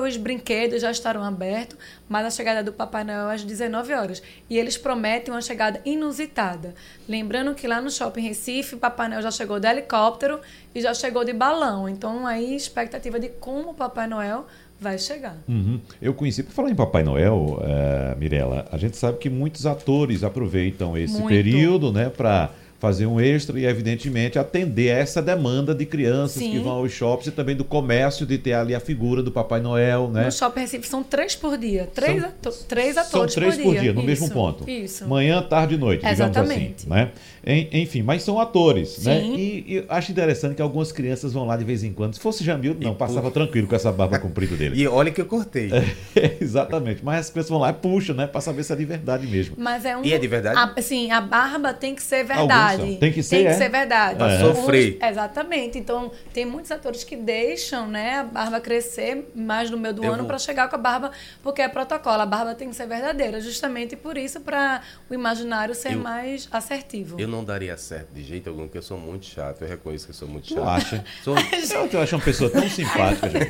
os 0.03 0.17
brinquedos 0.17 0.83
já 0.83 0.91
estarão 0.91 1.23
abertos, 1.23 1.79
mas 2.09 2.27
a 2.27 2.31
chegada 2.31 2.63
do 2.63 2.73
Papai 2.73 3.05
Noel 3.05 3.31
é 3.31 3.35
às 3.35 3.45
19 3.45 3.95
horas. 3.95 4.23
E 4.51 4.59
eles 4.59 4.77
prometem 4.77 5.33
uma 5.33 5.41
chegada 5.43 5.81
inusitada. 5.85 6.75
Lembrando 7.09 7.55
que 7.55 7.67
lá 7.67 7.81
no 7.81 7.91
Shopping 7.91 8.23
Recife, 8.23 8.77
Papai 8.77 9.09
Noel 9.09 9.23
já 9.23 9.31
chegou 9.31 9.61
de 9.61 9.69
helicóptero 9.69 10.41
e 10.75 10.81
já 10.81 10.95
chegou 10.95 11.25
de 11.25 11.33
balão. 11.33 11.89
Então, 11.89 12.27
aí, 12.27 12.55
expectativa 12.55 13.19
de 13.21 13.29
como 13.29 13.71
o 13.71 13.75
Papai 13.75 14.07
Noel 14.07 14.47
vai 14.81 14.99
chegar. 14.99 15.37
Uhum. 15.49 15.81
Eu 16.01 16.13
conheci, 16.13 16.43
por 16.43 16.53
falar 16.53 16.71
em 16.71 16.75
Papai 16.75 17.05
Noel, 17.05 17.63
eh, 17.63 18.17
Mirella, 18.19 18.67
a 18.71 18.77
gente 18.77 18.97
sabe 18.97 19.19
que 19.19 19.31
muitos 19.31 19.65
atores 19.65 20.25
aproveitam 20.25 20.97
esse 20.99 21.15
Muito. 21.15 21.29
período, 21.29 21.93
né, 21.93 22.11
para 22.11 22.51
fazer 22.83 23.07
um 23.07 23.21
extra 23.21 23.57
e, 23.61 23.65
evidentemente, 23.65 24.41
atender 24.41 24.91
a 24.91 24.99
essa 24.99 25.23
demanda 25.23 25.73
de 25.73 25.87
crianças 25.87 26.43
Sim. 26.43 26.51
que 26.51 26.59
vão 26.59 26.73
aos 26.73 26.91
shoppings 26.91 27.29
e 27.29 27.31
também 27.31 27.55
do 27.55 27.63
comércio 27.63 28.27
de 28.27 28.37
ter 28.39 28.55
ali 28.55 28.75
a 28.75 28.81
figura 28.81 29.23
do 29.23 29.31
Papai 29.31 29.61
Noel, 29.61 30.09
né? 30.11 30.25
No 30.25 30.33
Shopping 30.33 30.63
Recife 30.63 30.89
são 30.89 31.01
três 31.01 31.37
por 31.37 31.57
dia. 31.57 31.89
Três, 31.95 32.21
São- 32.21 32.29
ato- 32.29 32.65
três 32.67 32.95
São 32.95 33.05
atores 33.05 33.35
três 33.37 33.57
por 33.57 33.77
dia, 33.77 33.93
no 33.93 34.01
Isso, 34.01 34.07
mesmo 34.09 34.31
ponto. 34.31 34.69
Isso. 34.69 35.07
Manhã, 35.07 35.41
tarde 35.41 35.77
e 35.77 35.79
noite, 35.79 36.01
digamos 36.01 36.19
Exatamente. 36.19 36.75
assim. 36.81 36.91
Né? 36.91 37.11
En- 37.47 37.69
Enfim, 37.83 38.03
mas 38.03 38.25
são 38.25 38.41
atores, 38.41 39.05
né? 39.05 39.21
Sim. 39.21 39.37
E, 39.37 39.75
e 39.77 39.85
acho 39.89 40.11
interessante 40.11 40.57
que 40.57 40.63
algumas 40.63 40.91
crianças 40.91 41.33
vão 41.33 41.45
lá 41.47 41.57
de 41.57 41.63
vez 41.65 41.85
em 41.85 41.93
quando. 41.93 42.15
Se 42.15 42.21
fosse 42.21 42.43
Jamil, 42.43 42.77
não, 42.81 42.97
passava 42.97 43.31
tranquilo 43.31 43.69
com 43.69 43.77
essa 43.77 43.93
barba 43.93 44.19
comprida 44.19 44.57
dele. 44.57 44.75
E 44.83 44.89
olha 44.89 45.13
que 45.13 45.21
eu 45.21 45.27
cortei. 45.27 45.71
Exatamente. 46.41 47.01
Mas 47.05 47.21
as 47.27 47.31
crianças 47.31 47.51
vão 47.51 47.61
lá 47.61 47.71
e 47.71 47.75
puxam, 47.75 48.15
né? 48.17 48.27
Pra 48.27 48.41
saber 48.41 48.65
se 48.65 48.73
é 48.73 48.77
de 48.77 48.85
verdade 48.85 49.27
mesmo. 49.29 49.55
Mas 49.57 49.85
é 49.85 49.97
um. 49.97 50.05
E 50.05 50.13
é 50.13 50.19
de 50.19 50.27
verdade? 50.27 50.59
A, 50.59 50.83
sim, 50.83 51.11
a 51.13 51.21
barba 51.21 51.73
tem 51.73 51.95
que 51.95 52.03
ser 52.03 52.23
Alguns 52.33 52.49
verdade. 52.77 52.97
Tem 52.99 53.13
que 53.13 53.23
ser, 53.23 53.45
é? 53.47 53.69
verdade. 53.69 54.17
Pra 54.17 54.27
Uns- 54.27 54.41
sofrer. 54.57 54.99
exatamente. 55.03 55.79
Então, 55.79 56.11
tem 56.33 56.45
muitos 56.47 56.71
atores 56.71 57.05
que 57.05 57.17
deixam, 57.17 57.87
né, 57.87 58.21
a 58.21 58.25
barba 58.25 58.61
crescer 58.61 59.31
mais 59.35 59.71
no 59.71 59.77
meio 59.77 59.95
do 59.95 60.05
Eu 60.05 60.11
ano 60.13 60.19
vou- 60.19 60.27
para 60.29 60.39
chegar 60.39 60.69
com 60.69 60.77
a 60.77 60.79
barba, 60.79 61.11
porque 61.43 61.63
é 61.63 61.69
protocolo. 61.69 62.21
A 62.23 62.27
barba 62.27 62.55
tem 62.55 62.69
que 62.69 62.75
ser 62.77 62.87
verdadeira, 62.87 63.41
justamente 63.41 63.97
por 63.97 64.17
isso, 64.17 64.41
para 64.41 64.83
o 65.11 65.15
imaginário 65.15 65.75
ser 65.75 65.93
Eu- 65.95 65.99
mais 66.01 66.49
assertivo. 66.51 67.19
Eu 67.21 67.29
não 67.29 67.45
daria 67.45 67.77
certo 67.77 68.13
de 68.13 68.23
jeito 68.23 68.49
algum, 68.51 68.63
porque 68.65 68.79
eu 68.79 68.83
sou 68.83 68.99
muito 68.99 69.27
chato. 69.27 69.63
Eu 69.63 69.69
reconheço 69.69 70.05
que 70.07 70.11
eu 70.11 70.15
sou 70.17 70.29
muito 70.29 70.49
Tu 70.49 70.55
chato. 70.55 70.67
acha? 70.69 71.05
Sou- 71.23 71.35
Eu, 71.83 71.87
eu 71.93 72.01
acho 72.03 72.17
uma 72.17 72.23
pessoa 72.25 72.51
tão 72.51 72.69
simpática, 72.69 73.29
gente. 73.31 73.47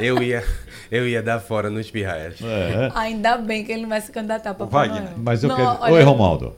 eu, 0.00 0.22
ia, 0.22 0.42
eu 0.90 1.06
ia 1.06 1.22
dar 1.22 1.40
fora 1.40 1.68
no 1.68 1.78
espirraias. 1.80 2.36
É. 2.42 2.90
Ainda 2.94 3.36
bem 3.36 3.64
que 3.64 3.72
ele 3.72 3.82
não 3.82 3.88
vai 3.88 4.00
se 4.00 4.10
candidatar 4.10 4.54
para 4.54 4.66
Noel. 4.88 5.08
Mas 5.16 5.42
eu 5.42 5.48
Não, 5.48 5.56
quero. 5.56 5.68
olha, 5.80 5.92
Oi, 5.94 6.02
Romaldo. 6.02 6.56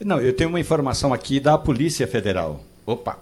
Não, 0.00 0.20
eu 0.20 0.34
tenho 0.34 0.50
uma 0.50 0.60
informação 0.60 1.12
aqui 1.12 1.38
da 1.40 1.56
Polícia 1.56 2.06
Federal. 2.06 2.60
Opa! 2.86 3.18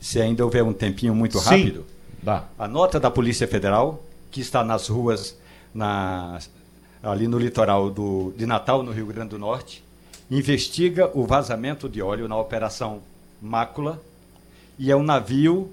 Se 0.00 0.20
ainda 0.20 0.44
houver 0.44 0.62
um 0.64 0.72
tempinho 0.72 1.14
muito 1.14 1.38
Sim. 1.38 1.44
rápido. 1.50 1.86
Dá. 2.22 2.44
A 2.58 2.66
nota 2.66 2.98
da 2.98 3.10
Polícia 3.10 3.46
Federal, 3.46 4.02
que 4.30 4.40
está 4.40 4.64
nas 4.64 4.88
ruas 4.88 5.36
na- 5.74 6.38
ali 7.02 7.26
no 7.28 7.38
litoral 7.38 7.90
do, 7.90 8.32
de 8.36 8.46
Natal, 8.46 8.82
no 8.82 8.92
Rio 8.92 9.06
Grande 9.06 9.30
do 9.30 9.38
Norte, 9.38 9.82
investiga 10.30 11.10
o 11.14 11.24
vazamento 11.26 11.88
de 11.88 12.00
óleo 12.00 12.26
na 12.28 12.36
Operação 12.36 13.00
Mácula 13.40 14.00
e 14.78 14.90
é 14.90 14.96
um 14.96 15.02
navio 15.02 15.70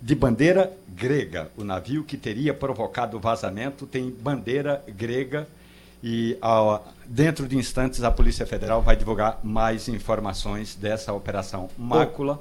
de 0.00 0.14
bandeira 0.14 0.72
grega. 0.88 1.50
O 1.56 1.64
navio 1.64 2.04
que 2.04 2.16
teria 2.16 2.54
provocado 2.54 3.16
o 3.16 3.20
vazamento 3.20 3.86
tem 3.86 4.10
bandeira 4.10 4.82
grega 4.88 5.46
e 6.02 6.36
ah, 6.40 6.80
dentro 7.10 7.48
de 7.48 7.56
instantes 7.58 8.04
a 8.04 8.10
Polícia 8.10 8.46
Federal 8.46 8.80
vai 8.80 8.94
divulgar 8.96 9.40
mais 9.42 9.88
informações 9.88 10.76
dessa 10.76 11.12
Operação 11.12 11.68
Mácula 11.76 12.40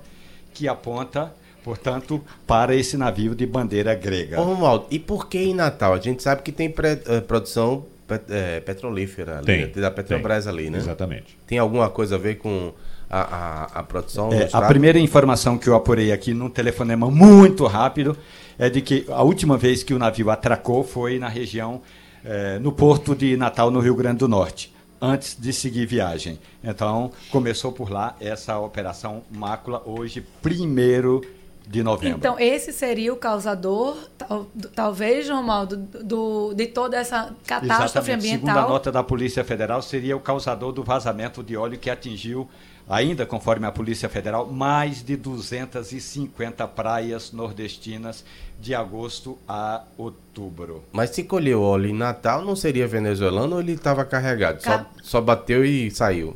que 0.54 0.68
aponta, 0.68 1.34
portanto, 1.64 2.22
para 2.46 2.76
esse 2.76 2.96
navio 2.96 3.34
de 3.34 3.46
bandeira 3.48 3.96
grega. 3.96 4.40
Ô, 4.40 4.44
Romualdo, 4.44 4.86
e 4.92 5.00
por 5.00 5.28
que 5.28 5.40
em 5.40 5.54
Natal? 5.56 5.94
A 5.94 6.00
gente 6.00 6.22
sabe 6.22 6.44
que 6.44 6.52
tem 6.52 6.70
pré- 6.70 7.02
eh, 7.08 7.20
produção 7.22 7.84
pet- 8.08 8.26
eh, 8.30 8.60
petrolífera 8.60 9.38
ali, 9.38 9.46
Tem. 9.46 9.62
né? 9.62 9.68
da 9.82 9.90
Petrobras 9.90 10.44
tem. 10.46 10.54
ali, 10.54 10.70
né? 10.70 10.78
Exatamente. 10.78 11.36
Tem 11.48 11.58
alguma 11.58 11.90
coisa 11.90 12.16
a 12.16 12.18
ver 12.20 12.36
com 12.38 12.72
a, 13.10 13.22
a, 13.22 13.64
a 13.80 13.84
produção? 13.84 14.32
É, 14.32 14.44
a 14.44 14.46
estado? 14.46 14.68
primeira 14.68 15.00
informação 15.00 15.58
que 15.58 15.68
eu 15.68 15.76
apurei 15.76 16.12
aqui 16.12 16.32
num 16.34 16.50
telefonema 16.50 17.10
muito 17.10 17.66
rápido 17.66 18.16
é 18.60 18.70
de 18.70 18.82
que 18.82 19.06
a 19.10 19.24
última 19.24 19.58
vez 19.58 19.82
que 19.82 19.94
o 19.96 20.00
navio 20.00 20.30
atracou 20.30 20.84
foi 20.84 21.18
na 21.18 21.28
região, 21.30 21.82
eh, 22.24 22.60
no 22.60 22.72
porto 22.72 23.16
de 23.16 23.36
Natal, 23.38 23.70
no 23.72 23.80
Rio 23.80 23.96
Grande 23.96 24.20
do 24.20 24.28
Norte, 24.28 24.74
antes 25.02 25.36
de 25.40 25.54
seguir 25.54 25.86
viagem. 25.86 26.40
Então, 26.64 27.12
começou 27.32 27.72
por 27.72 27.90
lá 27.90 28.16
essa 28.20 28.58
operação 28.60 29.24
Mácula, 29.32 29.82
hoje, 29.86 30.26
primeiro 30.42 31.22
de 31.68 31.84
novembro. 31.84 32.18
Então, 32.18 32.40
esse 32.40 32.74
seria 32.74 33.14
o 33.14 33.16
causador, 33.16 33.96
tal- 34.18 34.48
talvez, 34.74 35.30
Romaldo, 35.30 35.78
do, 35.78 36.52
de 36.56 36.66
toda 36.66 36.98
essa 36.98 37.32
catástrofe 37.46 38.10
Exatamente. 38.12 38.22
Segundo 38.28 38.50
a 38.50 38.52
ambiental. 38.54 38.70
nota 38.70 38.92
da 38.92 39.04
Polícia 39.04 39.44
Federal, 39.44 39.80
seria 39.84 40.18
o 40.18 40.20
causador 40.20 40.72
do 40.72 40.84
vazamento 40.84 41.44
de 41.44 41.56
óleo 41.56 41.78
que 41.78 41.90
atingiu, 41.92 42.50
ainda 42.90 43.24
conforme 43.26 43.68
a 43.68 43.72
Polícia 43.72 44.10
Federal, 44.10 44.48
mais 44.48 45.04
de 45.04 45.16
250 45.16 46.68
praias 46.70 47.32
nordestinas 47.32 48.26
de 48.60 48.74
agosto 48.76 49.38
a 49.48 49.84
outubro. 49.98 50.84
Mas 50.92 51.12
se 51.12 51.24
colheu 51.24 51.62
óleo 51.62 51.88
em 51.90 51.94
Natal, 51.94 52.44
não 52.44 52.56
seria 52.56 52.88
venezuelano 52.88 53.56
ou 53.56 53.62
ele 53.62 53.74
estava 53.74 54.04
carregado? 54.04 54.62
Só, 54.64 54.86
só 55.04 55.22
bateu 55.22 55.64
e 55.64 55.92
saiu. 55.92 56.36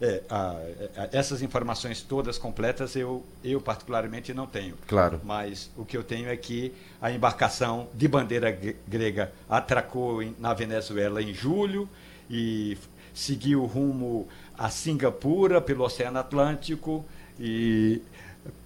É, 0.00 0.22
a- 0.30 0.54
a- 0.96 1.08
essas 1.12 1.42
informações 1.42 2.00
todas 2.02 2.38
completas 2.38 2.94
eu, 2.94 3.24
eu 3.42 3.60
particularmente 3.60 4.32
não 4.32 4.46
tenho. 4.46 4.76
Claro. 4.86 5.20
Mas 5.24 5.70
o 5.76 5.84
que 5.84 5.96
eu 5.96 6.04
tenho 6.04 6.28
é 6.28 6.36
que 6.36 6.72
a 7.02 7.10
embarcação 7.10 7.88
de 7.92 8.06
bandeira 8.06 8.50
gre- 8.52 8.76
grega 8.86 9.32
atracou 9.50 10.22
em- 10.22 10.36
na 10.38 10.54
Venezuela 10.54 11.20
em 11.20 11.34
julho 11.34 11.88
e 12.30 12.78
seguiu 13.18 13.66
rumo 13.66 14.28
a 14.56 14.70
Singapura 14.70 15.60
pelo 15.60 15.84
Oceano 15.84 16.20
Atlântico 16.20 17.04
e 17.38 18.00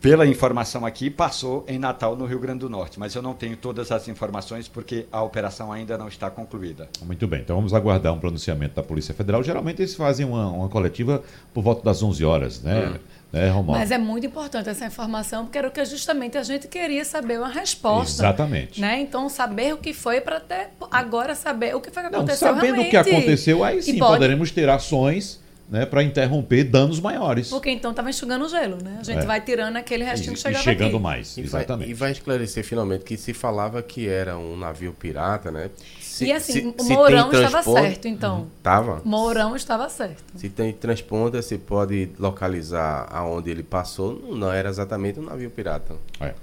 pela 0.01 0.27
informação 0.27 0.85
aqui, 0.85 1.11
passou 1.11 1.65
em 1.67 1.79
Natal, 1.79 2.15
no 2.15 2.27
Rio 2.27 2.39
Grande 2.39 2.61
do 2.61 2.69
Norte. 2.69 3.01
Mas 3.01 3.15
eu 3.15 3.23
não 3.23 3.33
tenho 3.33 3.57
todas 3.57 3.91
as 3.91 4.07
informações 4.09 4.69
porque 4.69 5.07
a 5.11 5.23
operação 5.23 5.73
ainda 5.73 5.97
não 5.97 6.07
está 6.07 6.31
concluída. 6.31 6.89
Muito 7.03 7.27
bem, 7.27 7.41
então 7.41 7.57
vamos 7.57 7.73
aguardar 7.73 8.13
um 8.13 8.19
pronunciamento 8.19 8.75
da 8.75 8.83
Polícia 8.83 9.15
Federal. 9.15 9.43
Geralmente 9.43 9.81
eles 9.81 9.95
fazem 9.95 10.27
uma, 10.27 10.49
uma 10.49 10.69
coletiva 10.69 11.23
por 11.55 11.63
volta 11.63 11.83
das 11.83 12.03
11 12.03 12.25
horas, 12.25 12.63
né? 12.63 12.89
Hum. 12.89 12.99
Né 13.33 13.49
Romualdo? 13.49 13.81
Mas 13.81 13.91
é 13.91 13.99
muito 13.99 14.27
importante 14.27 14.69
essa 14.69 14.85
informação, 14.87 15.45
porque 15.45 15.57
era 15.59 15.69
o 15.69 15.71
que 15.71 15.85
justamente 15.85 16.37
a 16.37 16.43
gente 16.43 16.69
queria 16.69 17.05
saber 17.05 17.39
uma 17.39 17.49
resposta. 17.49 18.23
Exatamente. 18.23 18.81
Né? 18.81 19.01
Então, 19.01 19.29
saber 19.29 19.75
o 19.75 19.79
que 19.79 19.93
foi 19.95 20.21
para 20.21 20.37
até 20.37 20.71
agora 20.91 21.35
saber 21.35 21.75
o 21.75 21.81
que 21.81 21.91
foi 21.91 22.03
que 22.03 22.11
Não, 22.11 22.19
aconteceu 22.21 22.55
sabendo 22.55 22.83
o 22.83 22.91
que 22.91 22.97
aconteceu, 22.97 23.65
aí 23.65 23.79
E 23.79 23.83
sim 23.83 23.99
pode- 23.99 24.13
poderemos 24.15 24.51
ter 24.51 24.69
ações 24.69 25.41
né, 25.71 25.87
para 25.87 26.03
interromper 26.03 26.65
danos 26.65 27.01
maiores. 27.01 27.49
Porque 27.49 27.71
então 27.71 27.93
estava 27.93 28.11
enxugando 28.11 28.45
o 28.45 28.49
gelo, 28.49 28.77
né? 28.85 28.99
A 29.01 29.03
gente 29.05 29.21
É. 29.21 29.25
vai 29.25 29.41
tirando 29.41 29.75
aquele 29.79 30.05
E, 30.05 30.07
restinho 30.07 30.33
e 30.33 30.35
que 30.35 30.41
chegava 30.43 30.63
chegando 30.63 30.97
aqui. 30.97 31.03
mais, 31.03 31.39
E 31.39 31.43
vai, 31.45 31.63
exatamente. 31.63 31.91
e 31.91 31.95
vai 31.95 32.13
esclarecer 32.13 32.63
finalmente 32.63 33.05
que 33.05 33.17
se 33.17 33.33
falava 33.33 33.81
que 33.83 34.07
era 34.07 34.37
um 34.37 34.55
navio 34.55 34.93
pirata, 34.93 35.51
né? 35.51 35.71
Se- 36.13 36.27
e 36.27 36.33
assim, 36.33 36.53
se- 36.53 36.75
o 36.79 36.83
se 36.83 36.93
Mourão 36.93 37.33
estava 37.33 37.63
certo, 37.63 38.07
então. 38.07 38.47
Tava? 38.63 39.01
Mourão 39.05 39.57
estava 39.57 39.89
certo. 39.89 40.23
Se 40.37 40.49
tem 40.51 40.73
transponder, 40.73 41.43
se 41.43 41.57
pode 41.57 42.11
localizar 42.19 43.09
aonde 43.11 43.51
ele 43.51 43.63
passou. 43.63 44.21
Não, 44.23 44.37
não 44.37 44.53
era 44.53 44.69
exatamente 44.69 45.19
um 45.19 45.23
navio 45.23 45.51
pirata. 45.51 45.97
É. 46.21 46.35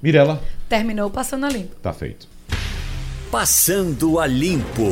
Mirela, 0.00 0.40
Terminou 0.68 1.10
passando 1.10 1.46
a 1.46 1.48
limpo. 1.48 1.74
tá 1.82 1.92
feito. 1.92 2.28
Passando 3.32 4.18
a 4.20 4.26
Limpo. 4.26 4.84